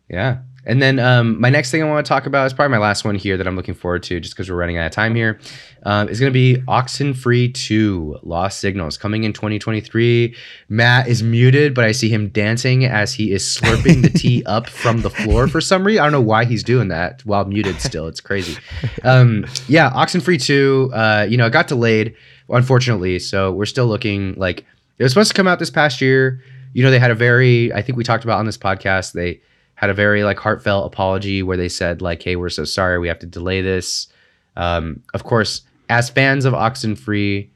yeah. 0.08 0.38
And 0.66 0.82
then 0.82 0.98
um, 0.98 1.40
my 1.40 1.48
next 1.48 1.70
thing 1.70 1.82
I 1.82 1.86
want 1.88 2.04
to 2.04 2.08
talk 2.08 2.26
about 2.26 2.44
is 2.44 2.52
probably 2.52 2.72
my 2.76 2.82
last 2.86 3.02
one 3.02 3.14
here 3.14 3.38
that 3.38 3.46
I'm 3.46 3.56
looking 3.56 3.72
forward 3.74 4.02
to, 4.04 4.20
just 4.20 4.34
because 4.34 4.50
we're 4.50 4.56
running 4.56 4.76
out 4.76 4.84
of 4.84 4.92
time 4.92 5.14
here. 5.14 5.40
Um, 5.84 6.10
is 6.10 6.20
going 6.20 6.30
to 6.30 6.34
be 6.34 6.58
Oxenfree 6.68 7.54
2 7.54 8.18
Lost 8.22 8.60
Signals 8.60 8.98
coming 8.98 9.24
in 9.24 9.32
2023. 9.32 10.36
Matt 10.68 11.08
is 11.08 11.22
muted, 11.22 11.74
but 11.74 11.86
I 11.86 11.92
see 11.92 12.10
him 12.10 12.28
dancing 12.28 12.84
as 12.84 13.14
he 13.14 13.32
is 13.32 13.42
slurping 13.42 14.02
the 14.02 14.10
tea 14.10 14.44
up 14.46 14.68
from 14.68 15.00
the 15.00 15.08
floor 15.08 15.48
for 15.48 15.62
some 15.62 15.82
reason. 15.82 16.02
I 16.02 16.04
don't 16.04 16.12
know 16.12 16.20
why 16.20 16.44
he's 16.44 16.62
doing 16.62 16.88
that 16.88 17.24
while 17.24 17.46
muted 17.46 17.80
still. 17.80 18.06
It's 18.06 18.20
crazy. 18.20 18.58
Um, 19.02 19.46
yeah, 19.66 19.90
Oxenfree 19.92 20.40
2, 20.44 20.90
uh, 20.92 21.26
you 21.28 21.38
know, 21.38 21.46
it 21.46 21.50
got 21.54 21.68
delayed, 21.68 22.14
unfortunately. 22.50 23.18
So 23.18 23.50
we're 23.50 23.64
still 23.64 23.86
looking 23.86 24.34
like 24.34 24.66
it 24.98 25.02
was 25.02 25.12
supposed 25.12 25.30
to 25.30 25.34
come 25.34 25.48
out 25.48 25.58
this 25.58 25.70
past 25.70 26.02
year. 26.02 26.42
You 26.72 26.82
know, 26.82 26.90
they 26.90 26.98
had 26.98 27.10
a 27.10 27.14
very, 27.14 27.72
I 27.72 27.82
think 27.82 27.98
we 27.98 28.04
talked 28.04 28.24
about 28.24 28.38
on 28.38 28.46
this 28.46 28.58
podcast, 28.58 29.12
they 29.12 29.40
had 29.80 29.88
a 29.88 29.94
very 29.94 30.24
like 30.24 30.38
heartfelt 30.38 30.86
apology 30.86 31.42
where 31.42 31.56
they 31.56 31.68
said 31.68 32.02
like, 32.02 32.22
"Hey, 32.22 32.36
we're 32.36 32.50
so 32.50 32.64
sorry, 32.64 32.98
we 32.98 33.08
have 33.08 33.18
to 33.20 33.26
delay 33.26 33.62
this." 33.62 34.08
Um, 34.56 35.02
of 35.14 35.24
course, 35.24 35.62
as 35.88 36.10
fans 36.10 36.44
of 36.44 36.52
Oxenfree, 36.52 37.48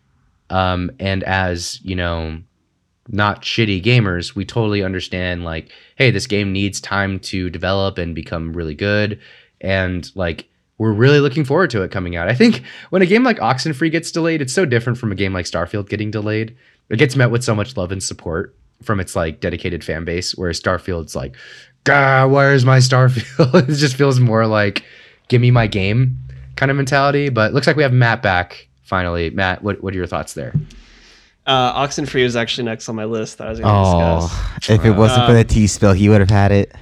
um, 0.48 0.90
and 0.98 1.22
as 1.24 1.80
you 1.82 1.94
know, 1.94 2.40
not 3.08 3.42
shitty 3.42 3.82
gamers, 3.82 4.34
we 4.34 4.46
totally 4.46 4.82
understand 4.82 5.44
like, 5.44 5.70
hey, 5.96 6.10
this 6.10 6.26
game 6.26 6.50
needs 6.50 6.80
time 6.80 7.20
to 7.20 7.50
develop 7.50 7.98
and 7.98 8.14
become 8.14 8.54
really 8.54 8.74
good, 8.74 9.20
and 9.60 10.10
like 10.14 10.48
we're 10.78 10.94
really 10.94 11.20
looking 11.20 11.44
forward 11.44 11.68
to 11.70 11.82
it 11.82 11.90
coming 11.90 12.16
out. 12.16 12.26
I 12.26 12.34
think 12.34 12.62
when 12.88 13.02
a 13.02 13.06
game 13.06 13.22
like 13.22 13.36
Oxenfree 13.36 13.92
gets 13.92 14.10
delayed, 14.10 14.40
it's 14.40 14.54
so 14.54 14.64
different 14.64 14.98
from 14.98 15.12
a 15.12 15.14
game 15.14 15.34
like 15.34 15.44
Starfield 15.44 15.90
getting 15.90 16.10
delayed. 16.10 16.56
It 16.88 16.96
gets 16.96 17.16
met 17.16 17.30
with 17.30 17.44
so 17.44 17.54
much 17.54 17.76
love 17.76 17.92
and 17.92 18.02
support 18.02 18.56
from 18.82 19.00
its 19.00 19.14
like 19.16 19.40
dedicated 19.40 19.82
fan 19.84 20.04
base, 20.04 20.34
whereas 20.34 20.60
Starfield's 20.60 21.14
like, 21.16 21.36
God, 21.84 22.30
where's 22.30 22.64
my 22.64 22.78
Starfield? 22.78 23.68
it 23.68 23.74
just 23.74 23.96
feels 23.96 24.18
more 24.20 24.46
like, 24.46 24.84
give 25.28 25.40
me 25.40 25.50
my 25.50 25.66
game 25.66 26.18
kind 26.56 26.70
of 26.70 26.76
mentality. 26.76 27.28
But 27.28 27.50
it 27.50 27.54
looks 27.54 27.66
like 27.66 27.76
we 27.76 27.82
have 27.82 27.92
Matt 27.92 28.22
back 28.22 28.68
finally. 28.82 29.30
Matt, 29.30 29.62
what 29.62 29.82
what 29.82 29.92
are 29.94 29.96
your 29.96 30.06
thoughts 30.06 30.34
there? 30.34 30.54
Uh, 31.46 31.86
Oxenfree 31.86 32.24
was 32.24 32.36
actually 32.36 32.64
next 32.64 32.88
on 32.88 32.96
my 32.96 33.04
list 33.04 33.36
that 33.38 33.46
I 33.48 33.50
was 33.50 33.60
going 33.60 33.70
to 33.74 33.80
Oh, 33.80 34.20
discuss. 34.22 34.70
if 34.80 34.84
it 34.86 34.92
wasn't 34.92 35.26
for 35.26 35.32
Um, 35.32 35.36
the 35.36 35.44
tea 35.44 35.66
spill, 35.66 35.92
he 35.92 36.08
would 36.08 36.20
have 36.20 36.30
had 36.30 36.52
it. 36.52 36.72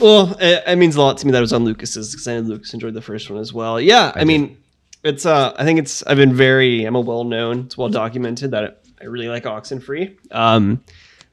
Well, 0.00 0.36
it, 0.40 0.64
it 0.66 0.76
means 0.76 0.96
a 0.96 1.00
lot 1.00 1.18
to 1.18 1.26
me 1.26 1.30
that 1.32 1.38
it 1.38 1.40
was 1.40 1.52
on 1.52 1.64
Lucas's 1.64 2.10
because 2.10 2.26
I 2.26 2.34
know 2.34 2.40
Lucas 2.40 2.74
enjoyed 2.74 2.94
the 2.94 3.00
first 3.02 3.30
one 3.30 3.38
as 3.40 3.52
well. 3.52 3.80
Yeah, 3.80 4.10
I, 4.14 4.20
did. 4.20 4.26
mean, 4.26 4.56
it's 5.04 5.24
uh, 5.24 5.54
I 5.56 5.62
think 5.64 5.78
it's 5.78 6.02
I've 6.04 6.16
been 6.16 6.34
very 6.34 6.84
I'm 6.84 6.96
a 6.96 7.00
well 7.00 7.22
known, 7.22 7.60
it's 7.66 7.78
well 7.78 7.88
documented 7.88 8.50
that 8.50 8.83
I 9.04 9.06
really 9.08 9.28
like 9.28 9.44
Oxenfree. 9.44 10.16
Um, 10.34 10.82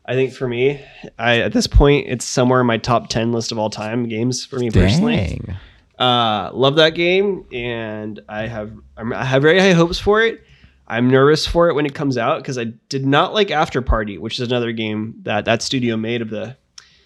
I 0.06 0.14
think 0.14 0.34
for 0.34 0.48
me, 0.48 0.84
I 1.18 1.40
at 1.40 1.54
this 1.54 1.68
point 1.68 2.08
it's 2.10 2.26
somewhere 2.26 2.60
in 2.60 2.68
my 2.68 2.78
top 2.78 3.08
ten 3.08 3.32
list 3.32 3.52
of 3.52 3.58
all 3.58 3.70
time 3.70 4.10
games 4.10 4.46
for 4.46 4.60
me 4.60 4.70
personally. 4.70 5.16
Dang. 5.16 5.58
Uh, 5.98 6.52
love 6.54 6.76
that 6.76 6.96
game, 6.96 7.46
and 7.54 8.20
I 8.28 8.48
have 8.48 8.74
I'm, 8.98 9.14
I 9.14 9.24
have 9.24 9.42
very 9.42 9.60
high 9.60 9.72
hopes 9.72 10.00
for 10.00 10.22
it. 10.22 10.44
I'm 10.86 11.10
nervous 11.10 11.48
for 11.48 11.70
it 11.70 11.74
when 11.76 11.86
it 11.86 11.96
comes 11.96 12.18
out 12.18 12.40
because 12.40 12.58
I 12.58 12.66
did 12.90 13.06
not 13.06 13.34
like 13.34 13.52
After 13.52 13.82
Party, 13.82 14.18
which 14.18 14.38
is 14.38 14.48
another 14.50 14.74
game 14.74 15.16
that 15.22 15.46
that 15.46 15.62
studio 15.62 15.96
made 15.96 16.22
of 16.22 16.30
the 16.30 16.58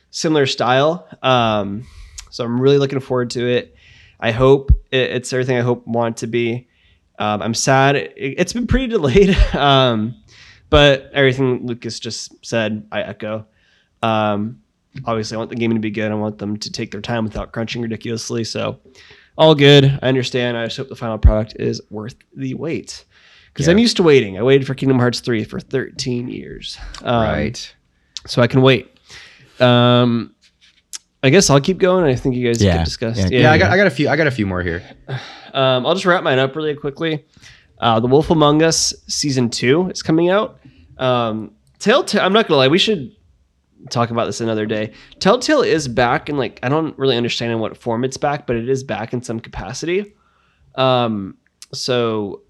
similar 0.10 0.48
style. 0.48 1.08
Um, 1.22 1.86
so 2.32 2.44
I'm 2.44 2.60
really 2.60 2.80
looking 2.80 3.00
forward 3.00 3.30
to 3.32 3.48
it. 3.48 3.76
I 4.20 4.32
hope 4.32 4.72
it, 4.92 5.12
it's 5.12 5.32
everything 5.32 5.58
I 5.58 5.62
hope 5.62 5.86
want 5.86 6.18
it 6.18 6.20
to 6.22 6.28
be. 6.28 6.68
Um, 7.20 7.42
I'm 7.42 7.54
sad 7.54 7.96
it, 7.96 8.14
it's 8.18 8.54
been 8.54 8.68
pretty 8.68 8.88
delayed, 8.96 9.36
um, 9.54 10.16
but 10.70 11.10
everything 11.14 11.66
Lucas 11.66 12.00
just 12.00 12.34
said, 12.46 12.88
I 12.92 13.02
echo. 13.02 13.46
Um, 14.04 14.62
obviously, 15.06 15.36
I 15.36 15.38
want 15.38 15.50
the 15.50 15.56
game 15.56 15.74
to 15.74 15.80
be 15.80 15.92
good. 15.92 16.12
I 16.12 16.16
want 16.16 16.38
them 16.38 16.58
to 16.58 16.72
take 16.72 16.92
their 16.92 17.02
time 17.02 17.24
without 17.24 17.52
crunching 17.52 17.82
ridiculously. 17.82 18.44
So, 18.44 18.80
all 19.38 19.56
good. 19.56 19.86
I 20.02 20.08
understand. 20.08 20.58
I 20.58 20.66
just 20.66 20.78
hope 20.78 20.90
the 20.90 20.96
final 20.96 21.18
product 21.18 21.56
is 21.60 21.82
worth 21.90 22.16
the 22.36 22.54
wait. 22.54 23.06
Because 23.54 23.68
Yeah. 23.68 23.72
I'm 23.74 23.80
used 23.80 23.98
to 23.98 24.04
waiting. 24.04 24.38
I 24.38 24.44
waited 24.44 24.68
for 24.68 24.74
Kingdom 24.76 25.00
Hearts 25.00 25.20
3 25.22 25.44
for 25.46 25.60
13 25.60 26.28
years. 26.30 26.78
Um, 27.04 27.22
right. 27.24 27.76
So 28.28 28.42
I 28.42 28.48
can 28.48 28.62
wait. 28.62 28.98
Um, 29.60 30.34
I 31.24 31.30
guess 31.30 31.50
I'll 31.50 31.62
keep 31.62 31.78
going. 31.78 32.04
I 32.06 32.16
think 32.16 32.36
you 32.36 32.46
guys 32.48 32.62
Yeah. 32.62 32.78
get 32.78 32.86
discussed. 32.86 33.20
Yeah. 33.20 33.28
Yeah, 33.32 33.40
Yeah, 33.42 33.52
I 33.52 33.58
got 33.58 33.72
I 33.72 33.78
got 33.78 33.88
a 33.88 33.92
few 33.92 34.10
I 34.10 34.16
got 34.16 34.28
a 34.28 34.32
few 34.32 34.46
more 34.46 34.62
here. 34.62 34.84
um, 35.54 35.86
I'll 35.86 35.94
just 35.94 36.06
wrap 36.06 36.24
mine 36.24 36.38
up 36.40 36.56
really 36.56 36.76
quickly. 36.76 37.26
Uh, 37.86 38.00
the 38.00 38.08
Wolf 38.08 38.32
Among 38.32 38.64
Us 38.64 38.96
season 39.06 39.48
two 39.48 39.92
is 39.92 40.02
coming 40.02 40.32
out. 40.32 40.60
Um, 40.98 41.52
Telltale. 41.78 42.22
I'm 42.22 42.34
not 42.34 42.48
gonna 42.48 42.58
lie. 42.58 42.68
We 42.68 42.80
should 42.80 43.16
talk 43.92 44.10
about 44.10 44.26
this 44.26 44.42
another 44.42 44.66
day. 44.66 44.92
Telltale 45.20 45.62
is 45.62 45.88
back, 45.88 46.28
and 46.28 46.36
like 46.36 46.60
I 46.64 46.70
don't 46.70 46.98
really 46.98 47.16
understand 47.16 47.52
in 47.52 47.60
what 47.60 47.78
form 47.78 48.04
it's 48.04 48.18
back, 48.18 48.48
but 48.48 48.56
it 48.56 48.68
is 48.68 48.84
back 48.84 49.14
in 49.14 49.22
some 49.22 49.40
capacity. 49.40 50.16
Um, 50.74 51.38
so 51.74 52.42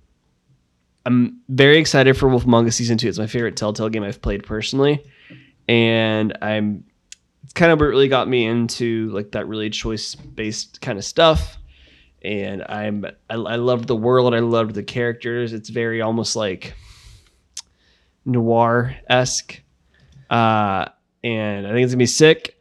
I'm 1.05 1.41
very 1.49 1.79
excited 1.79 2.15
for 2.15 2.29
Wolf 2.29 2.45
Among 2.45 2.65
Us 2.65 2.77
season 2.77 2.97
two. 2.97 3.09
It's 3.09 3.19
my 3.19 3.27
favorite 3.27 3.57
Telltale 3.57 3.89
game 3.89 4.03
I've 4.03 4.21
played 4.21 4.45
personally, 4.45 5.03
and 5.67 6.37
I'm 6.41 6.85
it's 7.43 7.51
kind 7.51 7.73
of 7.73 7.81
what 7.81 7.87
really 7.87 8.07
got 8.07 8.29
me 8.29 8.45
into 8.45 9.09
like 9.09 9.33
that 9.33 9.49
really 9.49 9.69
choice 9.69 10.15
based 10.15 10.79
kind 10.79 10.97
of 10.97 11.03
stuff 11.03 11.57
and 12.25 12.63
I'm 12.67 13.05
I, 13.29 13.35
I 13.35 13.55
loved 13.55 13.87
the 13.87 13.95
world. 13.95 14.33
I 14.33 14.39
loved 14.39 14.73
the 14.75 14.83
characters. 14.83 15.53
It's 15.53 15.69
very 15.69 16.01
almost 16.01 16.35
like 16.35 16.73
noir 18.25 18.95
esque, 19.09 19.61
uh, 20.29 20.85
and 21.23 21.67
I 21.67 21.71
think 21.71 21.83
it's 21.83 21.93
gonna 21.93 21.99
be 21.99 22.05
sick. 22.05 22.51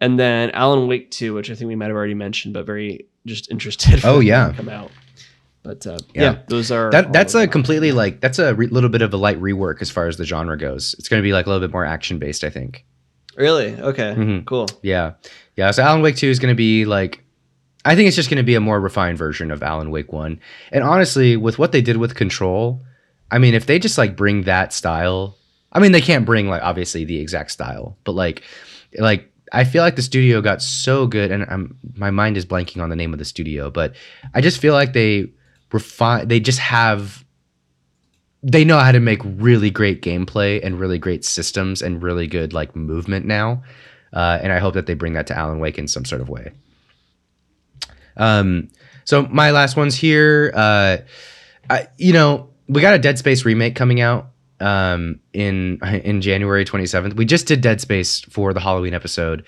And 0.00 0.18
then 0.18 0.50
Alan 0.50 0.88
Wake 0.88 1.10
two, 1.10 1.34
which 1.34 1.50
I 1.50 1.54
think 1.54 1.68
we 1.68 1.76
might 1.76 1.86
have 1.86 1.96
already 1.96 2.14
mentioned, 2.14 2.54
but 2.54 2.66
very 2.66 3.06
just 3.26 3.50
interested. 3.50 4.00
Oh, 4.04 4.20
yeah. 4.32 4.52
come 4.56 4.68
out. 4.68 4.90
But 5.62 5.86
uh, 5.86 5.98
Yeah. 6.12 6.22
yeah. 6.22 6.38
those 6.48 6.72
are 6.72 6.90
That 6.90 7.12
that's 7.12 7.34
a 7.36 7.46
completely 7.46 7.92
like 7.92 8.20
that's 8.20 8.40
a 8.40 8.52
re- 8.54 8.66
little 8.66 8.90
bit 8.90 9.00
of 9.02 9.14
a 9.14 9.16
light 9.16 9.40
rework 9.40 9.80
as 9.80 9.90
far 9.90 10.08
as 10.08 10.16
the 10.16 10.24
genre 10.24 10.58
goes. 10.58 10.96
It's 10.98 11.08
going 11.08 11.22
to 11.22 11.24
be 11.24 11.32
like 11.32 11.46
a 11.46 11.50
little 11.50 11.66
bit 11.66 11.72
more 11.72 11.84
action 11.84 12.18
based, 12.18 12.42
I 12.42 12.50
think. 12.50 12.84
really 13.36 13.76
okay, 13.80 14.14
Mhm. 14.18 14.44
cool. 14.44 14.66
Yeah, 14.82 15.12
yeah. 15.56 15.70
So 15.70 15.84
Alan 15.84 16.02
Wake 16.02 16.16
Two 16.16 16.26
is 16.28 16.40
going 16.40 16.52
to 16.52 16.56
be 16.56 16.84
like, 16.84 17.22
I 17.84 17.96
think 17.96 18.06
it's 18.06 18.16
just 18.16 18.30
going 18.30 18.36
to 18.36 18.42
be 18.44 18.54
a 18.54 18.60
more 18.60 18.80
refined 18.80 19.18
version 19.18 19.50
of 19.50 19.62
Alan 19.62 19.90
Wake 19.90 20.12
One. 20.12 20.40
And 20.70 20.84
honestly, 20.84 21.36
with 21.36 21.58
what 21.58 21.72
they 21.72 21.82
did 21.82 21.96
with 21.96 22.14
Control, 22.14 22.80
I 23.30 23.38
mean, 23.38 23.54
if 23.54 23.66
they 23.66 23.78
just 23.78 23.98
like 23.98 24.16
bring 24.16 24.42
that 24.42 24.72
style, 24.72 25.36
I 25.72 25.80
mean, 25.80 25.92
they 25.92 26.00
can't 26.00 26.26
bring 26.26 26.48
like 26.48 26.62
obviously 26.62 27.04
the 27.04 27.18
exact 27.18 27.50
style, 27.50 27.96
but 28.04 28.12
like, 28.12 28.42
like 28.98 29.32
I 29.52 29.64
feel 29.64 29.82
like 29.82 29.96
the 29.96 30.02
studio 30.02 30.40
got 30.40 30.62
so 30.62 31.06
good, 31.06 31.30
and 31.30 31.44
I'm 31.48 31.76
my 31.94 32.10
mind 32.10 32.36
is 32.36 32.46
blanking 32.46 32.82
on 32.82 32.90
the 32.90 32.96
name 32.96 33.12
of 33.12 33.18
the 33.18 33.24
studio, 33.24 33.70
but 33.70 33.94
I 34.34 34.40
just 34.40 34.60
feel 34.60 34.74
like 34.74 34.92
they 34.92 35.30
refine. 35.72 36.28
They 36.28 36.40
just 36.40 36.58
have. 36.58 37.24
They 38.44 38.64
know 38.64 38.78
how 38.78 38.90
to 38.90 38.98
make 38.98 39.20
really 39.24 39.70
great 39.70 40.02
gameplay 40.02 40.58
and 40.64 40.80
really 40.80 40.98
great 40.98 41.24
systems 41.24 41.80
and 41.80 42.02
really 42.02 42.26
good 42.26 42.52
like 42.52 42.74
movement 42.74 43.24
now, 43.24 43.62
uh, 44.12 44.40
and 44.42 44.52
I 44.52 44.58
hope 44.58 44.74
that 44.74 44.86
they 44.86 44.94
bring 44.94 45.12
that 45.12 45.28
to 45.28 45.38
Alan 45.38 45.60
Wake 45.60 45.78
in 45.78 45.86
some 45.86 46.04
sort 46.04 46.20
of 46.20 46.28
way. 46.28 46.50
Um, 48.16 48.68
so 49.04 49.22
my 49.28 49.50
last 49.50 49.76
one's 49.76 49.94
here. 49.94 50.52
Uh, 50.54 50.98
I, 51.70 51.88
you 51.98 52.12
know, 52.12 52.50
we 52.68 52.80
got 52.80 52.94
a 52.94 52.98
Dead 52.98 53.18
Space 53.18 53.44
remake 53.44 53.74
coming 53.74 54.00
out 54.00 54.30
um, 54.60 55.20
in 55.32 55.78
in 56.04 56.20
January 56.20 56.64
27th. 56.64 57.14
We 57.14 57.24
just 57.24 57.46
did 57.46 57.60
Dead 57.60 57.80
Space 57.80 58.20
for 58.20 58.52
the 58.52 58.60
Halloween 58.60 58.94
episode. 58.94 59.44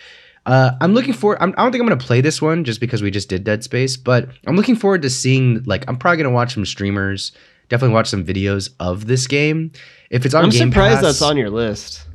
Uh, 0.46 0.72
I'm 0.80 0.92
looking 0.92 1.14
for. 1.14 1.40
I'm, 1.42 1.54
I 1.56 1.62
don't 1.62 1.72
think 1.72 1.80
I'm 1.80 1.88
gonna 1.88 2.00
play 2.00 2.20
this 2.20 2.42
one 2.42 2.64
just 2.64 2.80
because 2.80 3.02
we 3.02 3.10
just 3.10 3.28
did 3.28 3.44
Dead 3.44 3.64
Space, 3.64 3.96
but 3.96 4.28
I'm 4.46 4.56
looking 4.56 4.76
forward 4.76 5.02
to 5.02 5.10
seeing. 5.10 5.62
Like, 5.64 5.84
I'm 5.88 5.96
probably 5.96 6.18
gonna 6.18 6.34
watch 6.34 6.54
some 6.54 6.66
streamers. 6.66 7.32
Definitely 7.70 7.94
watch 7.94 8.08
some 8.08 8.24
videos 8.24 8.70
of 8.78 9.06
this 9.06 9.26
game. 9.26 9.72
If 10.10 10.26
it's 10.26 10.34
on 10.34 10.44
I'm 10.44 10.50
Game 10.50 10.70
surprised 10.70 10.96
Pass- 10.96 11.02
that's 11.02 11.22
on 11.22 11.38
your 11.38 11.48
list. 11.48 12.06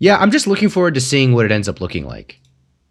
yeah, 0.00 0.18
I'm 0.18 0.30
just 0.30 0.46
looking 0.46 0.68
forward 0.68 0.94
to 0.94 1.00
seeing 1.00 1.32
what 1.32 1.46
it 1.46 1.50
ends 1.52 1.68
up 1.68 1.80
looking 1.80 2.04
like. 2.06 2.38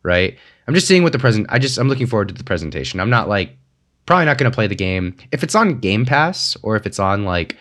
Right? 0.03 0.39
I'm 0.71 0.75
just 0.75 0.87
seeing 0.87 1.03
what 1.03 1.11
the 1.11 1.19
present 1.19 1.47
I 1.49 1.59
just 1.59 1.77
I'm 1.77 1.89
looking 1.89 2.07
forward 2.07 2.29
to 2.29 2.33
the 2.33 2.45
presentation. 2.45 3.01
I'm 3.01 3.09
not 3.09 3.27
like 3.27 3.57
probably 4.05 4.23
not 4.23 4.37
going 4.37 4.49
to 4.49 4.55
play 4.55 4.67
the 4.67 4.75
game. 4.75 5.17
If 5.33 5.43
it's 5.43 5.53
on 5.53 5.81
Game 5.81 6.05
Pass 6.05 6.55
or 6.63 6.77
if 6.77 6.85
it's 6.85 6.97
on 6.97 7.25
like 7.25 7.57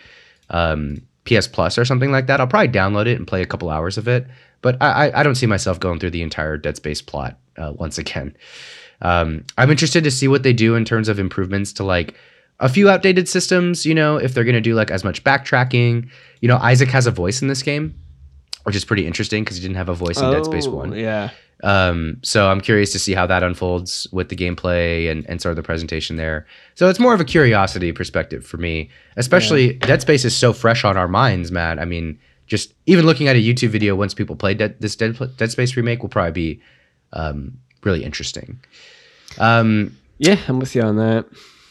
um 0.49 1.01
PS 1.25 1.45
Plus 1.45 1.77
or 1.77 1.83
something 1.83 2.09
like 2.09 2.27
that, 2.27 2.39
I'll 2.39 2.47
probably 2.47 2.69
download 2.69 3.07
it 3.07 3.17
and 3.17 3.27
play 3.27 3.41
a 3.41 3.45
couple 3.45 3.69
hours 3.69 3.97
of 3.97 4.07
it. 4.07 4.27
But 4.61 4.81
I 4.81 5.09
I, 5.09 5.19
I 5.19 5.23
don't 5.23 5.35
see 5.35 5.45
myself 5.45 5.77
going 5.77 5.99
through 5.99 6.11
the 6.11 6.21
entire 6.21 6.55
Dead 6.55 6.77
Space 6.77 7.01
plot 7.01 7.37
uh, 7.57 7.73
once 7.75 7.97
again. 7.97 8.33
Um, 9.01 9.43
I'm 9.57 9.69
interested 9.69 10.05
to 10.05 10.11
see 10.11 10.29
what 10.29 10.43
they 10.43 10.53
do 10.53 10.75
in 10.75 10.85
terms 10.85 11.09
of 11.09 11.19
improvements 11.19 11.73
to 11.73 11.83
like 11.83 12.15
a 12.61 12.69
few 12.69 12.89
outdated 12.89 13.27
systems. 13.27 13.85
You 13.85 13.93
know, 13.93 14.15
if 14.15 14.33
they're 14.33 14.45
going 14.45 14.55
to 14.55 14.61
do 14.61 14.73
like 14.73 14.89
as 14.89 15.03
much 15.03 15.21
backtracking. 15.25 16.09
You 16.39 16.47
know, 16.47 16.55
Isaac 16.59 16.87
has 16.91 17.07
a 17.07 17.11
voice 17.11 17.41
in 17.41 17.49
this 17.49 17.61
game, 17.61 17.93
which 18.63 18.77
is 18.77 18.85
pretty 18.85 19.05
interesting 19.05 19.43
because 19.43 19.57
he 19.57 19.61
didn't 19.61 19.75
have 19.75 19.89
a 19.89 19.95
voice 19.95 20.17
in 20.17 20.31
Dead 20.31 20.45
Space 20.45 20.67
One. 20.67 20.93
Yeah. 20.93 21.31
Um, 21.63 22.17
so 22.23 22.49
I'm 22.49 22.59
curious 22.59 22.91
to 22.93 22.99
see 22.99 23.13
how 23.13 23.27
that 23.27 23.43
unfolds 23.43 24.07
with 24.11 24.29
the 24.29 24.35
gameplay 24.35 25.11
and, 25.11 25.29
and 25.29 25.41
sort 25.41 25.51
of 25.51 25.57
the 25.57 25.63
presentation 25.63 26.15
there. 26.15 26.47
So 26.75 26.89
it's 26.89 26.99
more 26.99 27.13
of 27.13 27.21
a 27.21 27.25
curiosity 27.25 27.91
perspective 27.91 28.45
for 28.45 28.57
me, 28.57 28.89
especially 29.15 29.73
Dead 29.73 30.01
Space 30.01 30.25
is 30.25 30.35
so 30.35 30.53
fresh 30.53 30.83
on 30.83 30.97
our 30.97 31.07
minds, 31.07 31.51
Matt. 31.51 31.77
I 31.79 31.85
mean, 31.85 32.19
just 32.47 32.73
even 32.87 33.05
looking 33.05 33.27
at 33.27 33.35
a 33.35 33.39
YouTube 33.39 33.69
video 33.69 33.95
once 33.95 34.13
people 34.13 34.35
play 34.35 34.53
Dead, 34.55 34.75
this 34.79 34.95
Dead, 34.95 35.17
Dead 35.37 35.51
Space 35.51 35.75
remake 35.77 36.01
will 36.01 36.09
probably 36.09 36.31
be 36.31 36.61
um, 37.13 37.57
really 37.83 38.03
interesting. 38.03 38.59
Um, 39.37 39.95
Yeah, 40.17 40.39
I'm 40.47 40.59
with 40.59 40.75
you 40.75 40.81
on 40.81 40.97
that. 40.97 41.25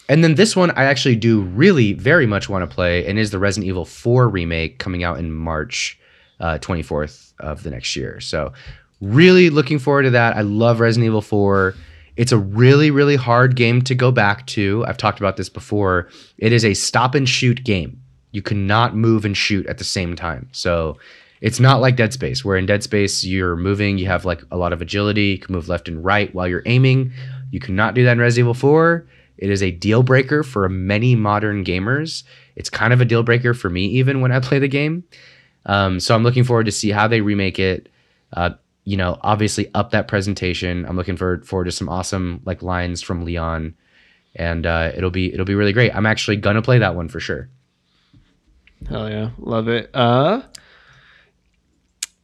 and 0.08 0.22
then 0.24 0.36
this 0.36 0.54
one 0.56 0.70
I 0.72 0.84
actually 0.84 1.16
do 1.16 1.42
really 1.42 1.92
very 1.94 2.26
much 2.26 2.48
want 2.48 2.68
to 2.68 2.72
play, 2.74 3.06
and 3.06 3.18
is 3.18 3.30
the 3.30 3.38
Resident 3.38 3.68
Evil 3.68 3.84
4 3.84 4.28
remake 4.28 4.78
coming 4.78 5.02
out 5.04 5.18
in 5.18 5.32
March 5.32 5.98
uh, 6.38 6.58
24th 6.58 7.32
of 7.40 7.62
the 7.64 7.70
next 7.70 7.94
year. 7.96 8.20
So 8.20 8.52
really 9.00 9.50
looking 9.50 9.78
forward 9.78 10.02
to 10.02 10.10
that. 10.10 10.36
I 10.36 10.42
love 10.42 10.80
Resident 10.80 11.06
Evil 11.06 11.22
4. 11.22 11.74
It's 12.16 12.32
a 12.32 12.38
really, 12.38 12.90
really 12.90 13.16
hard 13.16 13.56
game 13.56 13.82
to 13.82 13.94
go 13.94 14.10
back 14.12 14.46
to. 14.48 14.84
I've 14.86 14.96
talked 14.96 15.20
about 15.20 15.36
this 15.36 15.48
before. 15.48 16.08
It 16.38 16.52
is 16.52 16.64
a 16.64 16.74
stop 16.74 17.14
and 17.14 17.28
shoot 17.28 17.64
game. 17.64 18.00
You 18.32 18.42
cannot 18.42 18.94
move 18.94 19.24
and 19.24 19.36
shoot 19.36 19.66
at 19.66 19.78
the 19.78 19.84
same 19.84 20.14
time. 20.14 20.48
So 20.52 20.98
it's 21.40 21.60
not 21.60 21.80
like 21.80 21.96
Dead 21.96 22.12
Space, 22.12 22.44
where 22.44 22.56
in 22.56 22.66
Dead 22.66 22.82
Space 22.82 23.24
you're 23.24 23.56
moving, 23.56 23.98
you 23.98 24.06
have 24.06 24.24
like 24.24 24.42
a 24.50 24.56
lot 24.56 24.72
of 24.72 24.82
agility, 24.82 25.26
you 25.26 25.38
can 25.38 25.54
move 25.54 25.68
left 25.68 25.88
and 25.88 26.04
right 26.04 26.32
while 26.34 26.46
you're 26.46 26.62
aiming. 26.66 27.12
You 27.50 27.60
cannot 27.60 27.94
do 27.94 28.04
that 28.04 28.12
in 28.12 28.18
Resident 28.18 28.44
Evil 28.44 28.54
4. 28.54 29.06
It 29.38 29.50
is 29.50 29.62
a 29.62 29.70
deal 29.70 30.02
breaker 30.02 30.42
for 30.42 30.68
many 30.68 31.16
modern 31.16 31.64
gamers. 31.64 32.24
It's 32.56 32.68
kind 32.68 32.92
of 32.92 33.00
a 33.00 33.06
deal 33.06 33.22
breaker 33.22 33.54
for 33.54 33.70
me 33.70 33.86
even 33.86 34.20
when 34.20 34.32
I 34.32 34.40
play 34.40 34.58
the 34.58 34.68
game. 34.68 35.04
Um, 35.64 35.98
so 35.98 36.14
I'm 36.14 36.22
looking 36.22 36.44
forward 36.44 36.66
to 36.66 36.72
see 36.72 36.90
how 36.90 37.08
they 37.08 37.22
remake 37.22 37.58
it. 37.58 37.88
Uh, 38.34 38.50
you 38.84 38.96
know, 38.96 39.18
obviously 39.22 39.70
up 39.74 39.90
that 39.90 40.08
presentation. 40.08 40.84
I'm 40.86 40.96
looking 40.96 41.16
forward 41.16 41.46
forward 41.46 41.64
to 41.64 41.72
some 41.72 41.88
awesome 41.88 42.40
like 42.44 42.62
lines 42.62 43.02
from 43.02 43.24
Leon, 43.24 43.74
and 44.34 44.66
uh, 44.66 44.92
it'll 44.94 45.10
be 45.10 45.32
it'll 45.32 45.46
be 45.46 45.54
really 45.54 45.72
great. 45.72 45.94
I'm 45.94 46.06
actually 46.06 46.36
gonna 46.36 46.62
play 46.62 46.78
that 46.78 46.94
one 46.94 47.08
for 47.08 47.20
sure. 47.20 47.48
Hell 48.88 49.10
yeah, 49.10 49.30
love 49.38 49.68
it. 49.68 49.90
Uh, 49.94 50.42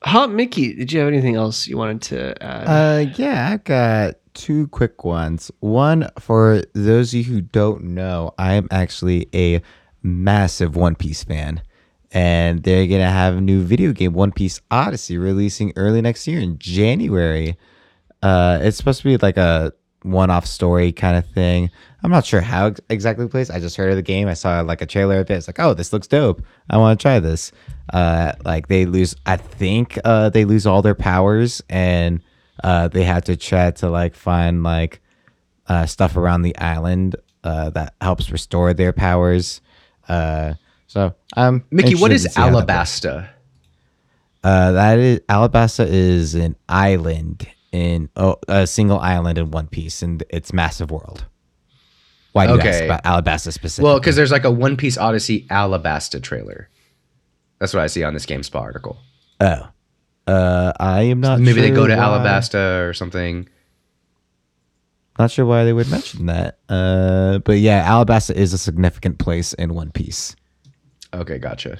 Hot 0.02 0.30
Mickey, 0.30 0.74
did 0.74 0.92
you 0.92 1.00
have 1.00 1.08
anything 1.08 1.34
else 1.34 1.66
you 1.66 1.76
wanted 1.76 2.02
to 2.02 2.42
add? 2.42 2.64
Uh, 2.64 3.10
yeah, 3.16 3.50
I've 3.52 3.64
got 3.64 4.14
two 4.34 4.68
quick 4.68 5.04
ones. 5.04 5.50
One 5.60 6.08
for 6.18 6.62
those 6.74 7.12
of 7.12 7.18
you 7.18 7.24
who 7.24 7.40
don't 7.40 7.82
know, 7.84 8.32
I 8.38 8.54
am 8.54 8.68
actually 8.70 9.28
a 9.34 9.60
massive 10.02 10.76
One 10.76 10.94
Piece 10.94 11.24
fan, 11.24 11.60
and 12.12 12.62
they're 12.62 12.86
gonna 12.86 13.10
have 13.10 13.36
a 13.36 13.40
new 13.40 13.62
video 13.62 13.92
game, 13.92 14.12
One 14.12 14.32
Piece 14.32 14.60
Odyssey, 14.70 15.18
releasing 15.18 15.72
early 15.76 16.00
next 16.00 16.26
year 16.26 16.40
in 16.40 16.58
January. 16.58 17.56
Uh, 18.22 18.58
it's 18.62 18.76
supposed 18.76 19.02
to 19.02 19.04
be 19.04 19.16
like 19.18 19.36
a 19.36 19.72
one-off 20.02 20.46
story 20.46 20.92
kind 20.92 21.16
of 21.16 21.26
thing. 21.30 21.70
I'm 22.02 22.10
not 22.10 22.24
sure 22.24 22.40
how 22.40 22.68
ex- 22.68 22.80
exactly 22.88 23.26
plays. 23.28 23.50
I 23.50 23.58
just 23.58 23.76
heard 23.76 23.90
of 23.90 23.96
the 23.96 24.02
game. 24.02 24.28
I 24.28 24.34
saw 24.34 24.60
like 24.60 24.80
a 24.80 24.86
trailer 24.86 25.20
of 25.20 25.30
it. 25.30 25.34
It's 25.34 25.48
like, 25.48 25.58
oh, 25.58 25.74
this 25.74 25.92
looks 25.92 26.06
dope. 26.06 26.42
I 26.70 26.76
want 26.78 26.98
to 26.98 27.02
try 27.02 27.18
this. 27.18 27.52
Uh, 27.92 28.32
like 28.44 28.68
they 28.68 28.86
lose. 28.86 29.16
I 29.26 29.36
think 29.36 29.98
uh, 30.04 30.30
they 30.30 30.44
lose 30.44 30.66
all 30.66 30.82
their 30.82 30.94
powers, 30.94 31.62
and 31.68 32.22
uh, 32.62 32.88
they 32.88 33.02
have 33.04 33.24
to 33.24 33.36
try 33.36 33.70
to 33.72 33.90
like 33.90 34.14
find 34.14 34.62
like 34.62 35.00
uh, 35.66 35.86
stuff 35.86 36.16
around 36.16 36.42
the 36.42 36.56
island 36.56 37.16
uh, 37.44 37.70
that 37.70 37.94
helps 38.00 38.30
restore 38.30 38.72
their 38.72 38.92
powers. 38.92 39.60
Uh, 40.08 40.54
so, 40.86 41.14
um, 41.36 41.64
Mickey, 41.70 41.94
what 41.94 42.12
is 42.12 42.24
interested 42.24 42.28
is 42.28 42.34
to 42.34 42.40
see 42.40 42.40
how 42.40 42.60
that. 42.60 42.68
Alabasta? 42.68 43.28
Uh, 44.44 44.72
that 44.72 44.98
is 44.98 45.20
Alabasta 45.28 45.86
is 45.88 46.34
an 46.34 46.56
island 46.68 47.48
in 47.72 48.08
oh, 48.16 48.36
a 48.48 48.66
single 48.66 48.98
island 48.98 49.38
in 49.38 49.50
One 49.50 49.66
Piece, 49.66 50.02
and 50.02 50.22
its 50.30 50.52
massive 50.52 50.90
world. 50.90 51.26
Why 52.32 52.46
do 52.46 52.54
you 52.54 52.60
ask 52.60 52.84
about 52.84 53.02
Alabasta 53.04 53.52
specifically? 53.52 53.88
Well, 53.88 53.98
because 53.98 54.14
there's 54.14 54.30
like 54.30 54.44
a 54.44 54.50
One 54.50 54.76
Piece 54.76 54.98
Odyssey 54.98 55.46
Alabasta 55.50 56.22
trailer. 56.22 56.68
That's 57.58 57.72
what 57.72 57.82
I 57.82 57.86
see 57.86 58.04
on 58.04 58.14
this 58.14 58.26
GameSpot 58.26 58.60
article. 58.60 58.98
oh, 59.40 59.68
uh, 60.26 60.72
I 60.78 61.02
am 61.02 61.20
not. 61.20 61.40
Maybe 61.40 61.60
they 61.60 61.70
go 61.70 61.86
to 61.86 61.96
why- 61.96 62.02
Alabasta 62.02 62.88
or 62.88 62.92
something. 62.92 63.48
Not 65.18 65.30
sure 65.30 65.46
why 65.46 65.64
they 65.64 65.72
would 65.72 65.90
mention 65.90 66.26
that. 66.26 66.58
Uh, 66.68 67.38
but 67.38 67.58
yeah, 67.58 67.88
Alabasta 67.88 68.34
is 68.34 68.52
a 68.52 68.58
significant 68.58 69.18
place 69.18 69.54
in 69.54 69.74
One 69.74 69.90
Piece. 69.90 70.36
Okay, 71.16 71.38
gotcha. 71.38 71.78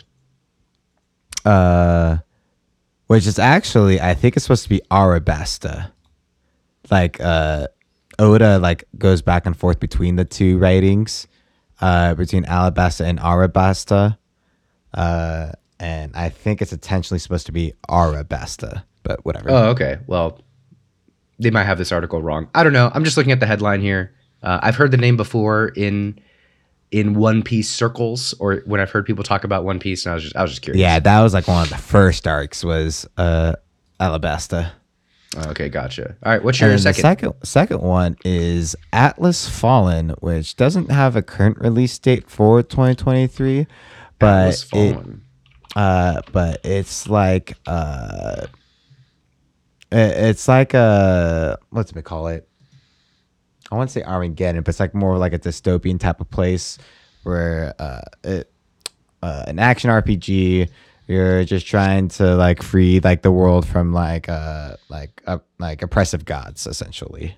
Uh, 1.44 2.18
which 3.06 3.26
is 3.26 3.38
actually, 3.38 4.00
I 4.00 4.14
think 4.14 4.36
it's 4.36 4.44
supposed 4.44 4.64
to 4.64 4.68
be 4.68 4.80
Arabasta. 4.90 5.92
Like, 6.90 7.20
uh, 7.20 7.68
Oda 8.18 8.58
like 8.58 8.84
goes 8.98 9.22
back 9.22 9.46
and 9.46 9.56
forth 9.56 9.78
between 9.78 10.16
the 10.16 10.24
two 10.24 10.58
writings, 10.58 11.26
uh, 11.80 12.14
between 12.14 12.44
Alabasta 12.44 13.04
and 13.04 13.18
Arabasta. 13.18 14.16
Uh, 14.94 15.52
and 15.78 16.16
I 16.16 16.30
think 16.30 16.62
it's 16.62 16.72
intentionally 16.72 17.18
supposed 17.18 17.46
to 17.46 17.52
be 17.52 17.74
Arabasta, 17.88 18.84
but 19.02 19.24
whatever. 19.24 19.50
Oh, 19.50 19.68
okay. 19.70 19.98
Well, 20.06 20.40
they 21.38 21.50
might 21.50 21.64
have 21.64 21.78
this 21.78 21.92
article 21.92 22.22
wrong. 22.22 22.48
I 22.54 22.64
don't 22.64 22.72
know. 22.72 22.90
I'm 22.94 23.04
just 23.04 23.16
looking 23.16 23.32
at 23.32 23.40
the 23.40 23.46
headline 23.46 23.82
here. 23.82 24.14
Uh, 24.42 24.58
I've 24.62 24.76
heard 24.76 24.90
the 24.90 24.96
name 24.96 25.16
before 25.16 25.68
in 25.76 26.18
in 26.90 27.14
One 27.14 27.42
Piece 27.42 27.68
circles, 27.68 28.34
or 28.38 28.62
when 28.66 28.80
I've 28.80 28.90
heard 28.90 29.06
people 29.06 29.24
talk 29.24 29.44
about 29.44 29.64
One 29.64 29.78
Piece, 29.78 30.04
and 30.06 30.12
I 30.12 30.14
was 30.14 30.24
just 30.24 30.36
I 30.36 30.42
was 30.42 30.50
just 30.52 30.62
curious. 30.62 30.80
yeah, 30.80 30.98
that 30.98 31.20
was 31.20 31.34
like 31.34 31.48
one 31.48 31.62
of 31.62 31.70
the 31.70 31.76
first 31.76 32.26
arcs 32.26 32.64
was 32.64 33.06
uh, 33.16 33.54
Alabasta. 34.00 34.72
Okay, 35.48 35.68
gotcha. 35.68 36.16
All 36.22 36.32
right. 36.32 36.42
What's 36.42 36.60
your 36.60 36.76
second? 36.78 37.02
Second 37.02 37.34
second 37.42 37.82
one 37.82 38.16
is 38.24 38.74
Atlas 38.92 39.48
Fallen, 39.48 40.10
which 40.20 40.56
doesn't 40.56 40.90
have 40.90 41.14
a 41.16 41.22
current 41.22 41.58
release 41.58 41.98
date 41.98 42.30
for 42.30 42.62
2023, 42.62 43.66
but 44.18 44.26
Atlas 44.26 44.68
it 44.72 44.98
uh 45.74 46.22
but 46.32 46.60
it's 46.64 47.06
like 47.06 47.54
uh 47.66 48.46
it's 49.92 50.48
like 50.48 50.72
a 50.74 51.58
what's 51.70 51.92
it 51.92 52.02
call 52.04 52.28
it? 52.28 52.48
I 53.70 53.74
want 53.74 53.90
to 53.90 53.92
say 53.92 54.02
Armageddon, 54.02 54.62
but 54.62 54.70
it's 54.70 54.80
like 54.80 54.94
more 54.94 55.18
like 55.18 55.32
a 55.32 55.38
dystopian 55.38 55.98
type 55.98 56.20
of 56.20 56.30
place 56.30 56.78
where 57.24 57.74
uh 57.78 58.02
it 58.22 58.50
uh, 59.22 59.44
an 59.46 59.58
action 59.58 59.90
RPG. 59.90 60.68
You're 61.08 61.44
just 61.44 61.66
trying 61.66 62.08
to 62.08 62.34
like 62.34 62.62
free 62.62 63.00
like 63.00 63.22
the 63.22 63.30
world 63.30 63.66
from 63.66 63.92
like 63.92 64.28
uh 64.28 64.76
like 64.88 65.22
uh, 65.26 65.38
like 65.58 65.82
oppressive 65.82 66.24
gods 66.24 66.66
essentially. 66.66 67.36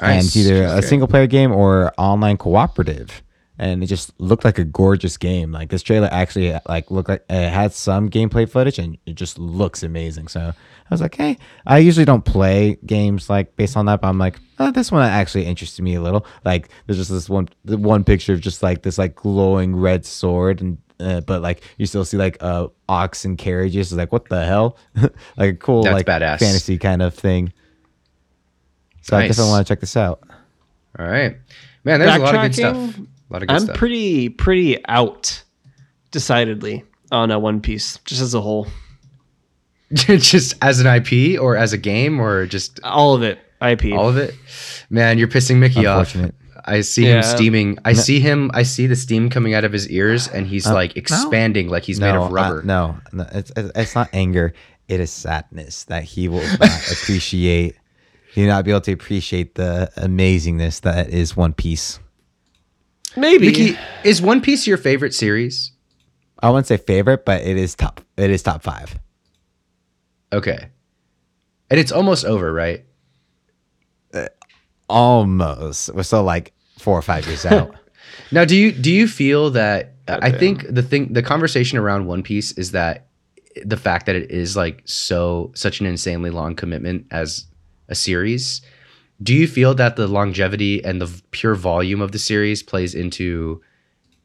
And 0.00 0.24
it's 0.24 0.36
either 0.36 0.64
a 0.64 0.82
single 0.82 1.08
player 1.08 1.26
game 1.26 1.52
or 1.52 1.92
online 1.98 2.36
cooperative. 2.36 3.22
And 3.56 3.84
it 3.84 3.86
just 3.86 4.12
looked 4.20 4.44
like 4.44 4.58
a 4.58 4.64
gorgeous 4.64 5.16
game. 5.16 5.52
Like 5.52 5.68
this 5.70 5.82
trailer 5.82 6.08
actually 6.10 6.52
like 6.68 6.90
looked 6.90 7.08
like 7.08 7.24
it 7.30 7.50
had 7.50 7.72
some 7.72 8.10
gameplay 8.10 8.48
footage 8.50 8.80
and 8.80 8.98
it 9.06 9.14
just 9.14 9.38
looks 9.38 9.84
amazing. 9.84 10.26
So 10.26 10.40
I 10.40 10.54
was 10.90 11.00
like, 11.00 11.14
hey, 11.14 11.38
I 11.64 11.78
usually 11.78 12.04
don't 12.04 12.24
play 12.24 12.78
games 12.84 13.30
like 13.30 13.54
based 13.54 13.76
on 13.76 13.86
that, 13.86 14.00
but 14.00 14.08
I'm 14.08 14.18
like, 14.18 14.40
oh, 14.58 14.72
this 14.72 14.90
one 14.90 15.02
actually 15.08 15.46
interested 15.46 15.82
me 15.82 15.94
a 15.94 16.00
little. 16.02 16.26
Like 16.44 16.68
there's 16.86 16.98
just 16.98 17.10
this 17.12 17.28
one 17.30 17.48
the 17.64 17.78
one 17.78 18.02
picture 18.02 18.32
of 18.32 18.40
just 18.40 18.60
like 18.62 18.82
this 18.82 18.98
like 18.98 19.14
glowing 19.14 19.76
red 19.76 20.04
sword 20.04 20.60
and 20.60 20.78
uh, 20.98 21.20
but 21.20 21.40
like 21.42 21.62
you 21.76 21.86
still 21.86 22.04
see 22.04 22.16
like 22.16 22.36
uh 22.42 22.66
ox 22.88 23.24
and 23.24 23.38
carriages. 23.38 23.92
It's 23.92 23.96
like 23.98 24.10
what 24.10 24.28
the 24.28 24.44
hell? 24.44 24.78
like 25.36 25.50
a 25.50 25.54
cool 25.54 25.84
That's 25.84 25.94
like 25.94 26.06
badass. 26.06 26.40
fantasy 26.40 26.76
kind 26.76 27.02
of 27.02 27.14
thing. 27.14 27.52
So 29.02 29.16
I 29.16 29.20
Nice. 29.20 29.30
definitely 29.30 29.50
want 29.50 29.66
to 29.66 29.70
check 29.70 29.80
this 29.80 29.96
out. 29.96 30.22
All 30.98 31.06
right, 31.06 31.36
man. 31.84 32.00
There's 32.00 32.16
a 32.16 32.18
lot 32.18 32.34
of 32.34 32.42
good 32.42 32.54
stuff. 32.54 32.94
Backtracking, 33.30 33.30
A 33.30 33.32
lot 33.32 33.42
of 33.42 33.48
good 33.48 33.54
I'm 33.54 33.60
stuff. 33.62 33.76
pretty 33.76 34.28
pretty 34.28 34.86
out, 34.86 35.42
decidedly 36.10 36.84
on 37.12 37.30
a 37.30 37.38
One 37.38 37.60
Piece, 37.60 37.98
just 38.04 38.20
as 38.20 38.34
a 38.34 38.40
whole, 38.40 38.66
just 39.92 40.54
as 40.62 40.80
an 40.80 40.86
IP 40.86 41.40
or 41.40 41.56
as 41.56 41.72
a 41.72 41.78
game 41.78 42.20
or 42.20 42.46
just 42.46 42.80
all 42.82 43.14
of 43.14 43.22
it. 43.22 43.38
IP. 43.62 43.92
all 43.92 44.08
of 44.08 44.16
it. 44.18 44.34
Man, 44.90 45.16
you're 45.18 45.28
pissing 45.28 45.56
Mickey 45.56 45.86
off. 45.86 46.14
I 46.66 46.80
see 46.80 47.06
Yeah. 47.06 47.16
him 47.16 47.22
steaming. 47.22 47.78
I 47.84 47.92
see 47.92 48.20
him. 48.20 48.50
I 48.54 48.62
see 48.62 48.86
the 48.86 48.96
steam 48.96 49.30
coming 49.30 49.54
out 49.54 49.64
of 49.64 49.72
his 49.72 49.88
ears, 49.90 50.28
and 50.28 50.46
he's 50.46 50.66
Uh, 50.66 50.74
like 50.74 50.96
expanding, 50.96 51.68
like 51.68 51.82
he's 51.84 52.00
made 52.00 52.14
of 52.14 52.30
uh, 52.30 52.34
rubber. 52.34 52.62
no, 52.62 52.96
no, 53.12 53.26
it's 53.32 53.52
it's 53.56 53.70
it's 53.74 53.94
not 53.94 54.08
anger. 54.12 54.52
It 54.88 55.00
is 55.00 55.10
sadness 55.10 55.84
that 55.84 56.04
he 56.04 56.28
will 56.28 56.42
not 56.58 56.60
appreciate. 56.92 57.76
He 58.34 58.42
will 58.42 58.48
not 58.48 58.64
be 58.64 58.70
able 58.70 58.80
to 58.82 58.92
appreciate 58.92 59.54
the 59.54 59.90
amazingness 59.96 60.80
that 60.82 61.08
is 61.10 61.36
One 61.36 61.52
Piece. 61.54 62.00
Maybe. 63.16 63.46
Mickey, 63.46 63.78
is 64.02 64.20
One 64.20 64.40
Piece 64.40 64.66
your 64.66 64.76
favorite 64.76 65.14
series? 65.14 65.72
I 66.40 66.50
wouldn't 66.50 66.66
say 66.66 66.76
favorite, 66.76 67.24
but 67.24 67.42
it 67.42 67.56
is 67.56 67.74
top. 67.74 68.00
It 68.16 68.30
is 68.30 68.42
top 68.42 68.62
five. 68.62 68.98
Okay, 70.32 70.68
and 71.70 71.78
it's 71.80 71.92
almost 71.92 72.24
over, 72.24 72.52
right? 72.52 72.84
Uh, 74.12 74.26
almost. 74.88 75.94
We're 75.94 76.02
still 76.02 76.24
like 76.24 76.52
four 76.78 76.98
or 76.98 77.02
five 77.02 77.26
years 77.26 77.46
out. 77.46 77.74
Now, 78.30 78.44
do 78.44 78.56
you 78.56 78.70
do 78.70 78.92
you 78.92 79.08
feel 79.08 79.50
that? 79.50 79.94
I 80.06 80.18
Goddamn. 80.30 80.38
think 80.38 80.66
the 80.68 80.82
thing, 80.82 81.12
the 81.12 81.22
conversation 81.22 81.78
around 81.78 82.06
One 82.06 82.22
Piece 82.22 82.52
is 82.52 82.70
that 82.72 83.06
the 83.64 83.76
fact 83.76 84.06
that 84.06 84.14
it 84.16 84.30
is 84.30 84.56
like 84.56 84.82
so 84.84 85.50
such 85.54 85.80
an 85.80 85.86
insanely 85.86 86.30
long 86.30 86.54
commitment 86.54 87.06
as 87.10 87.46
a 87.88 87.94
series. 87.94 88.60
Do 89.22 89.34
you 89.34 89.46
feel 89.46 89.74
that 89.74 89.96
the 89.96 90.06
longevity 90.06 90.84
and 90.84 91.00
the 91.00 91.22
pure 91.30 91.54
volume 91.54 92.00
of 92.00 92.12
the 92.12 92.18
series 92.18 92.62
plays 92.62 92.94
into 92.94 93.62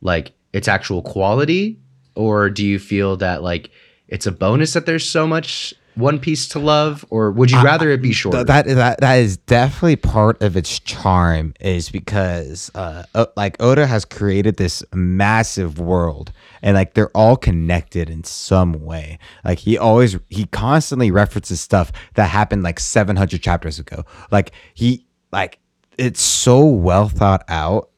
like 0.01 0.33
its 0.53 0.67
actual 0.67 1.01
quality, 1.01 1.79
or 2.15 2.49
do 2.49 2.65
you 2.65 2.79
feel 2.79 3.17
that 3.17 3.43
like 3.43 3.69
it's 4.07 4.25
a 4.25 4.31
bonus 4.31 4.73
that 4.73 4.85
there's 4.85 5.07
so 5.07 5.27
much 5.27 5.73
One 5.99 6.19
Piece 6.19 6.47
to 6.49 6.59
love, 6.59 7.05
or 7.09 7.31
would 7.31 7.51
you 7.51 7.61
rather 7.61 7.89
it 7.91 8.01
be 8.01 8.11
shorter? 8.11 8.37
Th- 8.37 8.47
that 8.47 8.65
that 8.75 9.01
that 9.01 9.15
is 9.15 9.37
definitely 9.37 9.97
part 9.97 10.41
of 10.41 10.55
its 10.55 10.79
charm 10.79 11.53
is 11.59 11.89
because 11.89 12.71
uh 12.73 13.03
O- 13.15 13.27
like 13.35 13.61
Oda 13.61 13.85
has 13.85 14.05
created 14.05 14.57
this 14.57 14.83
massive 14.93 15.79
world 15.79 16.31
and 16.61 16.75
like 16.75 16.93
they're 16.93 17.15
all 17.15 17.35
connected 17.35 18.09
in 18.09 18.23
some 18.23 18.85
way. 18.85 19.19
Like 19.43 19.59
he 19.59 19.77
always 19.77 20.17
he 20.29 20.45
constantly 20.45 21.11
references 21.11 21.61
stuff 21.61 21.91
that 22.15 22.29
happened 22.29 22.63
like 22.63 22.79
700 22.79 23.41
chapters 23.41 23.79
ago. 23.79 24.05
Like 24.31 24.51
he 24.73 25.05
like 25.31 25.59
it's 25.97 26.21
so 26.21 26.65
well 26.65 27.09
thought 27.09 27.43
out 27.49 27.89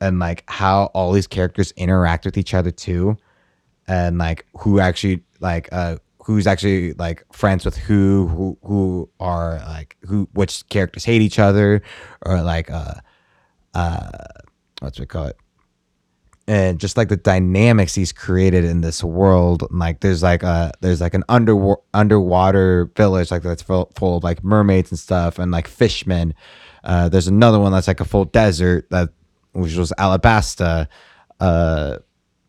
and 0.00 0.18
like 0.18 0.44
how 0.48 0.86
all 0.94 1.12
these 1.12 1.26
characters 1.26 1.72
interact 1.76 2.24
with 2.24 2.36
each 2.36 2.54
other 2.54 2.70
too 2.70 3.16
and 3.88 4.18
like 4.18 4.44
who 4.58 4.80
actually 4.80 5.22
like 5.40 5.68
uh 5.72 5.96
who's 6.26 6.46
actually 6.48 6.92
like 6.94 7.24
friends 7.32 7.64
with 7.64 7.76
who 7.76 8.26
who 8.26 8.58
who 8.64 9.08
are 9.20 9.60
like 9.68 9.96
who 10.08 10.28
which 10.32 10.68
characters 10.68 11.04
hate 11.04 11.22
each 11.22 11.38
other 11.38 11.80
or 12.24 12.42
like 12.42 12.68
uh 12.68 12.94
uh 13.74 14.10
what's 14.80 14.98
we 14.98 15.06
call 15.06 15.26
it 15.26 15.36
and 16.48 16.80
just 16.80 16.96
like 16.96 17.08
the 17.08 17.16
dynamics 17.16 17.94
he's 17.94 18.12
created 18.12 18.64
in 18.64 18.80
this 18.80 19.04
world 19.04 19.68
like 19.70 20.00
there's 20.00 20.24
like 20.24 20.42
a 20.42 20.72
there's 20.80 21.00
like 21.00 21.14
an 21.14 21.22
under 21.28 21.74
underwater 21.94 22.90
village 22.96 23.30
like 23.30 23.42
that's 23.42 23.62
full, 23.62 23.92
full 23.94 24.16
of 24.16 24.24
like 24.24 24.42
mermaids 24.42 24.90
and 24.90 24.98
stuff 24.98 25.38
and 25.38 25.52
like 25.52 25.68
fishmen. 25.68 26.34
Uh 26.82 27.08
there's 27.08 27.28
another 27.28 27.60
one 27.60 27.70
that's 27.70 27.88
like 27.88 28.00
a 28.00 28.04
full 28.04 28.24
desert 28.24 28.88
that 28.90 29.10
which 29.52 29.76
was 29.76 29.92
alabasta 29.98 30.88
uh 31.38 31.98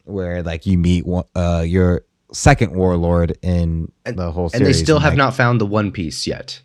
where 0.04 0.42
like 0.42 0.66
you 0.66 0.80
meet 0.80 1.06
one- 1.06 1.26
uh 1.36 1.64
your 1.66 2.04
second 2.34 2.74
warlord 2.76 3.38
in 3.42 3.92
the 4.06 4.32
whole 4.32 4.50
series 4.50 4.60
and 4.60 4.68
they 4.68 4.74
still 4.74 5.00
have 5.00 5.14
like, 5.14 5.18
not 5.18 5.34
found 5.34 5.62
the 5.62 5.66
One 5.66 5.92
Piece 5.92 6.28
yet. 6.28 6.62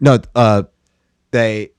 no 0.00 0.18
uh 0.34 0.62
they 1.30 1.70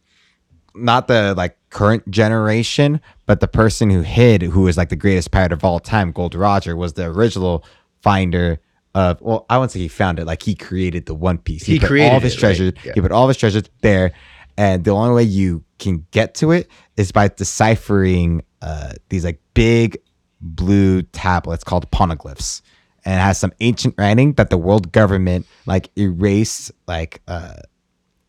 not 0.76 1.08
the 1.08 1.34
like 1.36 1.58
current 1.70 2.10
generation 2.10 2.99
but 3.26 3.39
the 3.39 3.47
person 3.47 3.89
who 3.89 4.01
hid 4.01 4.41
who 4.41 4.62
was 4.62 4.78
like 4.78 4.89
the 4.89 4.95
greatest 4.95 5.32
pirate 5.32 5.51
of 5.51 5.64
all 5.64 5.80
time 5.80 6.12
gold 6.12 6.34
roger 6.34 6.76
was 6.76 6.93
the 6.93 7.05
original 7.05 7.64
finder 8.01 8.60
of 8.95 9.20
well 9.22 9.45
i 9.49 9.58
wouldn't 9.58 9.72
say 9.72 9.80
he 9.80 9.88
found 9.88 10.18
it 10.20 10.26
like 10.26 10.41
he 10.41 10.55
created 10.55 11.05
the 11.05 11.14
one 11.14 11.38
piece 11.38 11.64
He 11.66 11.80
put 11.80 11.88
created 11.88 12.12
all 12.12 12.18
of 12.18 12.24
his 12.24 12.34
it, 12.34 12.38
right, 12.38 12.39
treasures 12.39 12.74
yeah. 12.84 12.93
he 12.95 13.01
put 13.01 13.12
all 13.12 13.24
of 13.24 13.30
his 13.30 13.38
treasures 13.38 13.64
there 13.82 14.12
and 14.58 14.84
the 14.84 14.91
only 14.91 15.14
way 15.14 15.24
you 15.24 15.64
can 15.78 16.05
get 16.12 16.34
to 16.36 16.51
it 16.51 16.70
is 16.95 17.12
by 17.12 17.28
deciphering 17.28 18.43
uh 18.62 18.93
these 19.10 19.24
like 19.26 19.39
big 19.53 19.97
blue 20.42 21.02
tablets 21.02 21.64
called 21.64 21.90
poneglyphs 21.92 22.62
and 23.06 23.16
it 23.16 23.20
has 23.22 23.38
some 23.38 23.52
ancient 23.60 23.96
writing 23.98 24.34
that 24.34 24.50
the 24.50 24.58
world 24.58 24.92
government 24.92 25.46
like 25.66 25.90
erased 25.98 26.72
like 26.88 27.22
uh 27.28 27.54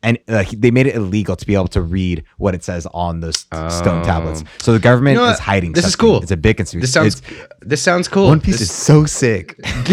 and 0.03 0.17
like 0.29 0.49
they 0.51 0.71
made 0.71 0.87
it 0.87 0.95
illegal 0.95 1.35
to 1.35 1.45
be 1.45 1.55
able 1.55 1.67
to 1.67 1.83
read 1.83 2.23
what 2.39 2.55
it 2.55 2.63
says 2.63 2.87
on 2.95 3.19
those 3.19 3.39
stone 3.41 4.05
tablets. 4.05 4.45
So 4.61 4.73
the 4.73 4.79
government 4.79 5.19
You 5.19 5.25
know 5.25 5.31
is 5.31 5.41
hiding. 5.41 5.73
This 5.73 5.87
is 5.87 5.97
cool. 5.97 6.23
It's 6.23 6.31
a 6.31 6.37
big 6.37 6.57
conspiracy. 6.57 6.83
This 6.83 6.93
sounds 6.93 7.19
It's- 7.19 7.49
this 7.63 7.83
sounds 7.83 8.07
cool. 8.07 8.29
One 8.29 8.41
Piece 8.41 8.61
This- 8.61 8.71
is 8.71 8.73
so 8.73 9.07
sick. 9.07 9.59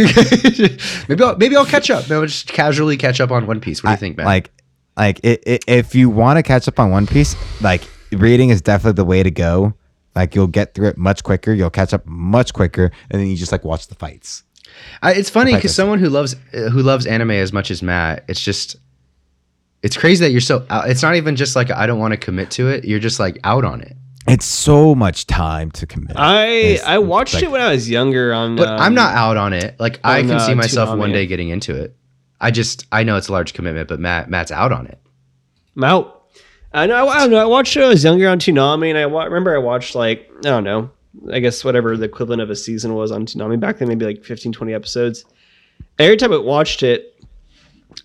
maybe 1.09 1.24
I'll, 1.24 1.36
maybe 1.38 1.55
I'll 1.55 1.66
catch 1.66 1.89
up. 1.89 2.03
Maybe 2.03 2.16
I'll 2.16 2.26
just 2.28 2.47
casually 2.47 2.97
catch 2.97 3.20
up 3.20 3.32
on 3.32 3.47
One 3.47 3.59
Piece. 3.59 3.84
What 3.84 3.89
do 3.89 3.93
you 3.93 3.97
think, 3.97 4.18
man? 4.18 4.28
Like, 4.28 4.51
like 4.95 5.20
it, 5.24 5.43
it, 5.45 5.63
if 5.68 5.95
you 5.95 6.11
want 6.11 6.38
to 6.38 6.43
catch 6.43 6.68
up 6.68 6.80
on 6.80 6.91
One 6.91 7.07
Piece, 7.07 7.36
like 7.61 7.82
reading 8.11 8.49
is 8.49 8.61
definitely 8.61 8.93
the 8.97 9.05
way 9.05 9.24
to 9.24 9.32
go. 9.32 9.74
Like 10.16 10.34
you'll 10.36 10.47
get 10.47 10.74
through 10.74 10.88
it 10.88 10.97
much 10.97 11.24
quicker. 11.24 11.53
You'll 11.53 11.70
catch 11.70 11.93
up 11.93 12.05
much 12.05 12.53
quicker, 12.53 12.91
and 13.09 13.22
then 13.22 13.28
you 13.28 13.36
just 13.36 13.51
like 13.51 13.63
watch 13.63 13.88
the 13.88 13.95
fights. 13.95 14.43
I, 15.01 15.13
it's 15.13 15.30
funny 15.30 15.53
because 15.53 15.76
someone 15.76 15.99
who 15.99 16.09
loves 16.09 16.36
uh, 16.53 16.70
who 16.70 16.82
loves 16.82 17.05
anime 17.05 17.32
as 17.32 17.53
much 17.53 17.72
as 17.72 17.84
Matt, 17.84 18.24
it's 18.28 18.41
just 18.41 18.78
it's 19.84 19.97
crazy 19.97 20.26
that 20.26 20.32
you're 20.32 20.41
so. 20.41 20.66
out 20.70 20.89
It's 20.89 21.01
not 21.01 21.16
even 21.16 21.36
just 21.36 21.55
like 21.55 21.70
I 21.72 21.86
don't 21.86 21.99
want 21.99 22.13
to 22.13 22.18
commit 22.18 22.51
to 22.51 22.70
it. 22.70 22.86
You're 22.86 22.99
just 22.99 23.20
like 23.20 23.38
out 23.43 23.63
on 23.66 23.82
it. 23.82 23.95
It's 24.28 24.45
so 24.45 24.95
much 24.95 25.28
time 25.28 25.70
to 25.72 25.86
commit. 25.86 26.18
I 26.18 26.47
It's- 26.47 26.84
I 26.88 26.97
watched 26.97 27.36
like- 27.36 27.43
it 27.43 27.51
when 27.51 27.61
I 27.61 27.72
was 27.74 27.88
younger. 27.89 28.34
On 28.34 28.55
But 28.55 28.68
um, 28.70 28.80
I'm 28.80 28.95
not 28.95 29.13
out 29.16 29.38
on 29.38 29.53
it. 29.53 29.80
Like 29.80 29.99
I 30.03 30.24
can 30.24 30.39
see 30.39 30.53
uh, 30.53 30.55
myself 30.55 30.97
one 30.97 31.11
day 31.11 31.28
getting 31.28 31.49
into 31.49 31.76
it. 31.76 31.95
I 32.41 32.51
just 32.51 32.88
I 32.91 33.03
know 33.03 33.18
it's 33.18 33.28
a 33.28 33.32
large 33.32 33.53
commitment, 33.53 33.88
but 33.88 33.99
Matt 33.99 34.30
Matt's 34.30 34.51
out 34.51 34.72
on 34.72 34.88
it. 34.88 34.99
I'm 35.76 35.84
out. 35.84 36.14
I 36.76 36.88
know. 36.88 37.07
I 37.07 37.19
don't 37.19 37.32
know. 37.32 37.38
I 37.38 37.45
watched 37.45 37.76
it 37.76 37.80
when 37.80 37.88
I 37.88 37.91
was 37.91 38.03
younger 38.03 38.28
on 38.28 38.38
Toonami, 38.38 38.89
and 38.89 38.97
I 38.97 39.05
wa- 39.05 39.23
remember 39.23 39.55
I 39.55 39.59
watched 39.59 39.95
like 39.95 40.30
I 40.39 40.41
don't 40.41 40.65
know. 40.65 40.91
I 41.32 41.39
guess 41.39 41.63
whatever 41.63 41.95
the 41.95 42.03
equivalent 42.03 42.41
of 42.41 42.49
a 42.49 42.55
season 42.55 42.93
was 42.93 43.11
on 43.11 43.26
Toonami 43.26 43.59
back 43.59 43.78
then, 43.78 43.88
maybe 43.88 44.05
like 44.05 44.26
15, 44.26 44.51
20 44.51 44.73
episodes. 44.73 45.23
Every 45.97 46.17
time 46.17 46.34
I 46.34 46.38
watched 46.38 46.84
it, 46.84 47.23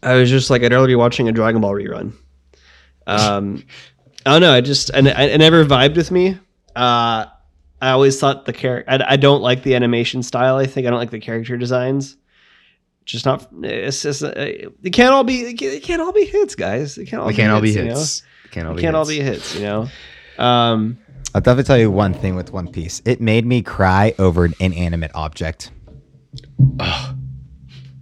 I 0.05 0.15
was 0.15 0.31
just 0.31 0.51
like 0.51 0.63
I'd 0.63 0.73
rather 0.73 0.87
be 0.87 0.95
watching 0.95 1.29
a 1.29 1.33
Dragon 1.33 1.61
Ball 1.61 1.73
rerun. 1.73 2.13
Um, 3.09 3.65
I 4.25 4.31
don't 4.31 4.41
know. 4.41 4.53
I 4.53 4.61
just 4.61 4.91
and 4.91 5.09
it 5.09 5.39
never 5.39 5.65
vibed 5.65 5.97
with 5.97 6.13
me. 6.13 6.39
Uh, 6.77 7.27
I 7.83 7.91
always 7.91 8.21
thought 8.21 8.45
the 8.45 8.53
character. 8.53 8.89
I, 8.89 9.15
I 9.15 9.17
don't 9.17 9.43
like 9.43 9.65
the 9.65 9.75
animation 9.75 10.23
style. 10.23 10.57
I 10.57 10.67
think 10.67 10.87
I 10.87 10.91
don't 10.91 10.99
like 11.01 11.11
the 11.11 11.19
character 11.19 11.57
designs. 11.57 12.17
Just 13.05 13.27
not. 13.27 13.49
It's 13.63 14.03
just. 14.03 14.23
Uh, 14.23 14.33
it 14.37 14.93
can't 14.93 15.13
all 15.13 15.25
be. 15.25 15.41
It 15.41 15.83
can't, 15.83 16.01
all 16.01 16.13
be 16.13 16.25
hits, 16.25 16.55
guys. 16.55 16.99
It 16.99 17.07
can't 17.07 17.21
all. 17.21 17.27
We 17.27 17.33
be 17.33 17.37
can't 17.39 17.53
all 17.53 17.61
be 17.61 17.73
hits, 17.73 18.23
you 18.23 18.27
know? 18.27 18.31
Can't 18.51 18.67
all 18.69 18.75
be 18.75 18.83
can't 18.83 18.97
all 18.97 19.07
hits. 19.07 19.19
be 19.19 19.25
hits. 19.25 19.55
You 19.57 19.63
know. 19.63 19.89
Um, 20.39 20.97
I'll 21.35 21.43
definitely 21.43 21.65
tell 21.65 21.77
you 21.77 21.91
one 21.91 22.15
thing 22.15 22.35
with 22.35 22.51
One 22.51 22.67
Piece. 22.73 23.03
It 23.05 23.21
made 23.21 23.45
me 23.45 23.61
cry 23.61 24.15
over 24.19 24.47
an 24.47 24.55
inanimate 24.59 25.11
object. 25.15 25.71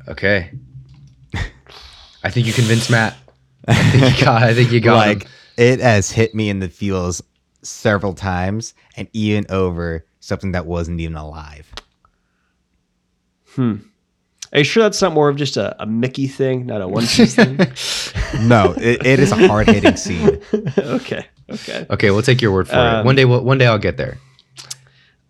Okay. 0.07 0.53
I 2.23 2.31
think 2.31 2.47
you 2.47 2.53
convinced 2.53 2.93
Matt. 2.93 3.17
I 3.67 3.75
think 3.75 4.21
you 4.21 4.25
got. 4.25 4.43
I 4.45 4.55
think 4.55 4.71
you 4.71 4.79
got 4.81 4.95
like 4.95 5.23
him. 5.25 5.31
it 5.57 5.81
has 5.81 6.13
hit 6.13 6.33
me 6.33 6.49
in 6.49 6.61
the 6.61 6.69
feels 6.69 7.21
several 7.63 8.15
times 8.15 8.73
and 8.97 9.09
even 9.13 9.47
over 9.51 10.07
something 10.21 10.53
that 10.53 10.65
wasn't 10.65 11.01
even 11.01 11.17
alive 11.17 11.73
are 14.53 14.59
you 14.59 14.65
sure 14.65 14.83
that's 14.83 15.01
not 15.03 15.13
more 15.13 15.29
of 15.29 15.37
just 15.37 15.57
a, 15.57 15.81
a 15.83 15.87
Mickey 15.87 16.27
thing, 16.27 16.67
not 16.67 16.81
a 16.81 16.89
One 16.89 17.07
Piece 17.07 17.35
thing? 17.37 17.57
no 18.47 18.75
it, 18.77 19.07
it 19.07 19.21
is 19.21 19.33
a 19.33 19.49
hard-hitting 19.49 19.97
scene 19.97 20.41
okay. 20.79 21.27
Okay. 21.51 21.87
Okay, 21.89 22.11
we'll 22.11 22.23
take 22.23 22.43
your 22.43 22.53
word 22.53 22.69
for 22.69 22.75
it. 22.75 22.79
Um, 22.79 23.07
One 23.07 23.17
day, 23.17 23.25
we'll, 23.25 23.43
one 23.43 23.57
day 23.57 23.67
I'll 23.67 23.79
get 23.79 23.97
there. 23.97 24.19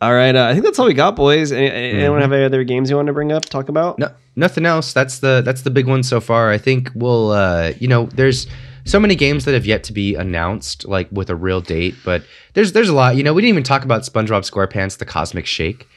All 0.00 0.14
right. 0.14 0.34
Uh, 0.34 0.46
I 0.46 0.52
think 0.52 0.64
that's 0.64 0.78
all 0.78 0.86
we 0.86 0.94
got, 0.94 1.16
boys. 1.16 1.50
Any, 1.50 1.68
Anyone 1.70 2.20
have 2.20 2.32
any 2.32 2.44
other 2.44 2.62
games 2.64 2.88
you 2.88 2.96
want 2.96 3.06
to 3.06 3.12
bring 3.12 3.32
up, 3.32 3.44
talk 3.44 3.68
about? 3.68 3.98
No, 3.98 4.12
nothing 4.36 4.64
else. 4.64 4.92
That's 4.92 5.18
the 5.18 5.42
that's 5.44 5.62
the 5.62 5.70
big 5.70 5.86
one 5.88 6.02
so 6.04 6.20
far. 6.20 6.50
I 6.50 6.58
think 6.58 6.90
we'll, 6.94 7.32
uh, 7.32 7.72
you 7.78 7.88
know, 7.88 8.06
there's 8.06 8.46
so 8.84 9.00
many 9.00 9.16
games 9.16 9.44
that 9.44 9.54
have 9.54 9.66
yet 9.66 9.82
to 9.84 9.92
be 9.92 10.14
announced, 10.14 10.86
like 10.86 11.08
with 11.10 11.30
a 11.30 11.36
real 11.36 11.60
date. 11.60 11.96
But 12.04 12.22
there's 12.54 12.72
there's 12.72 12.88
a 12.88 12.94
lot. 12.94 13.16
You 13.16 13.24
know, 13.24 13.34
we 13.34 13.42
didn't 13.42 13.50
even 13.50 13.64
talk 13.64 13.84
about 13.84 14.02
SpongeBob 14.02 14.48
SquarePants: 14.48 14.98
The 14.98 15.04
Cosmic 15.04 15.46
Shake. 15.46 15.88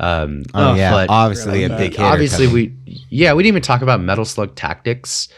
Um, 0.00 0.44
oh 0.54 0.74
yeah 0.76 0.92
but 0.92 1.10
obviously 1.10 1.64
a 1.64 1.68
big 1.70 1.78
that. 1.78 1.84
hitter 1.92 2.04
obviously 2.04 2.46
coming. 2.46 2.76
we, 2.86 3.02
yeah, 3.10 3.32
we 3.34 3.42
didn't 3.42 3.54
even 3.54 3.62
talk 3.62 3.82
about 3.82 4.00
Metal 4.00 4.24
Slug 4.24 4.54
Tactics. 4.54 5.28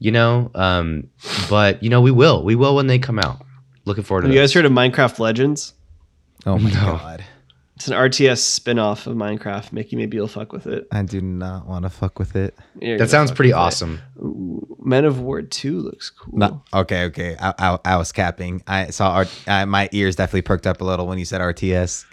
You 0.00 0.12
know, 0.12 0.50
um, 0.54 1.08
but 1.50 1.82
you 1.82 1.90
know, 1.90 2.00
we 2.00 2.10
will, 2.12 2.44
we 2.44 2.54
will 2.54 2.76
when 2.76 2.86
they 2.86 2.98
come 3.00 3.18
out. 3.18 3.44
Looking 3.84 4.04
forward 4.04 4.22
to 4.22 4.26
Have 4.28 4.34
you 4.34 4.40
guys 4.40 4.52
heard 4.52 4.64
of 4.64 4.70
Minecraft 4.72 5.18
Legends? 5.18 5.74
oh 6.46 6.56
my 6.58 6.70
No. 6.70 6.80
god 6.80 7.24
It's 7.78 7.86
an 7.86 7.94
RTS 7.94 8.38
spin-off 8.38 9.06
of 9.06 9.16
Minecraft. 9.16 9.72
Mickey, 9.72 9.94
maybe 9.94 10.16
you'll 10.16 10.26
fuck 10.26 10.52
with 10.52 10.66
it. 10.66 10.88
i 10.90 11.00
do 11.02 11.20
not 11.20 11.64
want 11.64 11.84
to 11.84 11.88
fuck 11.88 12.18
with 12.18 12.34
it 12.34 12.56
You're 12.80 12.98
That 12.98 13.08
sounds 13.08 13.30
pretty 13.30 13.52
awesome. 13.52 14.00
Ooh, 14.18 14.76
Men 14.82 15.04
of 15.04 15.20
War 15.20 15.42
2 15.42 15.78
looks 15.78 16.10
cool. 16.10 16.36
no 16.36 16.62
okay 16.74 17.04
okay 17.04 17.36
I, 17.40 17.54
I, 17.56 17.78
I 17.84 17.96
was 17.96 18.10
capping 18.10 18.64
i 18.66 18.90
saw 18.90 19.12
R- 19.18 19.26
I, 19.46 19.64
my 19.64 19.88
ears 19.92 20.16
definitely 20.16 20.42
perked 20.42 20.66
up 20.66 20.80
a 20.80 20.84
little 20.84 21.06
when 21.06 21.20
you 21.20 21.24
said 21.24 21.40
rts 21.40 22.04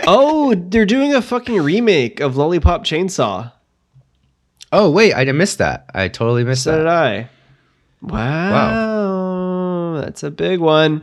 oh, 0.06 0.54
they're 0.54 0.86
doing 0.86 1.12
a 1.14 1.20
fucking 1.20 1.60
remake 1.60 2.20
of 2.20 2.36
Lollipop 2.36 2.84
Chainsaw. 2.84 3.52
Oh 4.72 4.90
wait, 4.90 5.12
I 5.12 5.24
missed 5.32 5.58
that. 5.58 5.90
I 5.94 6.08
totally 6.08 6.44
missed 6.44 6.64
So 6.64 6.78
did 6.78 6.86
that. 6.86 6.88
I. 6.88 7.28
Wow. 8.00 10.00
That's 10.00 10.22
a 10.22 10.30
big 10.30 10.60
one. 10.60 11.02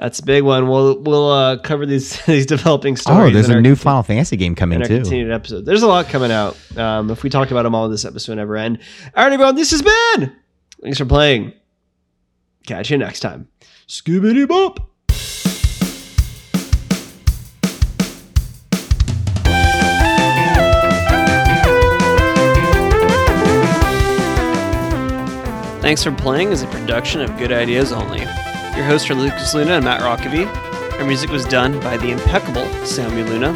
That's 0.00 0.18
a 0.18 0.24
big 0.24 0.44
one. 0.44 0.66
We'll 0.66 0.98
we'll 0.98 1.30
uh, 1.30 1.58
cover 1.58 1.84
these 1.84 2.18
these 2.26 2.46
developing 2.46 2.96
stories. 2.96 3.30
oh 3.30 3.34
there's 3.34 3.50
a 3.50 3.56
our 3.56 3.60
new 3.60 3.72
conti- 3.72 3.82
final 3.82 4.02
fantasy 4.02 4.38
game 4.38 4.52
in 4.52 4.56
coming 4.56 4.80
our 4.80 4.88
too 4.88 4.96
continued 4.96 5.30
episode. 5.30 5.66
There's 5.66 5.82
a 5.82 5.86
lot 5.86 6.08
coming 6.08 6.32
out. 6.32 6.56
Um, 6.74 7.10
if 7.10 7.22
we 7.22 7.28
talked 7.28 7.50
about 7.50 7.64
them 7.64 7.74
all, 7.74 7.86
this 7.90 8.06
episode 8.06 8.32
would 8.32 8.36
never 8.36 8.56
end. 8.56 8.78
All 9.14 9.24
right, 9.24 9.32
everyone. 9.32 9.56
This 9.56 9.72
has 9.72 9.82
been. 9.82 10.34
Thanks 10.82 10.96
for 10.96 11.04
playing. 11.04 11.52
Catch 12.66 12.90
you 12.90 12.96
next 12.96 13.20
time. 13.20 13.48
Scooby 13.88 14.48
Bop. 14.48 14.86
Thanks 25.82 26.04
for 26.04 26.12
Playing 26.12 26.52
is 26.52 26.62
a 26.62 26.66
production 26.68 27.20
of 27.20 27.36
Good 27.36 27.52
Ideas 27.52 27.92
Only. 27.92 28.24
Your 28.80 28.88
hosts 28.88 29.10
are 29.10 29.14
Lucas 29.14 29.52
Luna 29.52 29.72
and 29.72 29.84
Matt 29.84 30.00
Rockaby. 30.00 30.46
Our 30.98 31.04
music 31.04 31.28
was 31.28 31.44
done 31.44 31.78
by 31.80 31.98
the 31.98 32.12
impeccable 32.12 32.64
Samuel 32.86 33.28
Luna, 33.28 33.48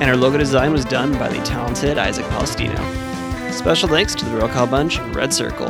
and 0.00 0.10
our 0.10 0.16
logo 0.16 0.38
design 0.38 0.72
was 0.72 0.84
done 0.84 1.12
by 1.12 1.28
the 1.28 1.40
talented 1.44 1.98
Isaac 1.98 2.26
Palestino. 2.30 2.74
Special 3.52 3.88
thanks 3.88 4.16
to 4.16 4.24
the 4.24 4.36
Roll 4.36 4.48
Call 4.48 4.66
Bunch 4.66 4.98
and 4.98 5.14
Red 5.14 5.32
Circle. 5.32 5.68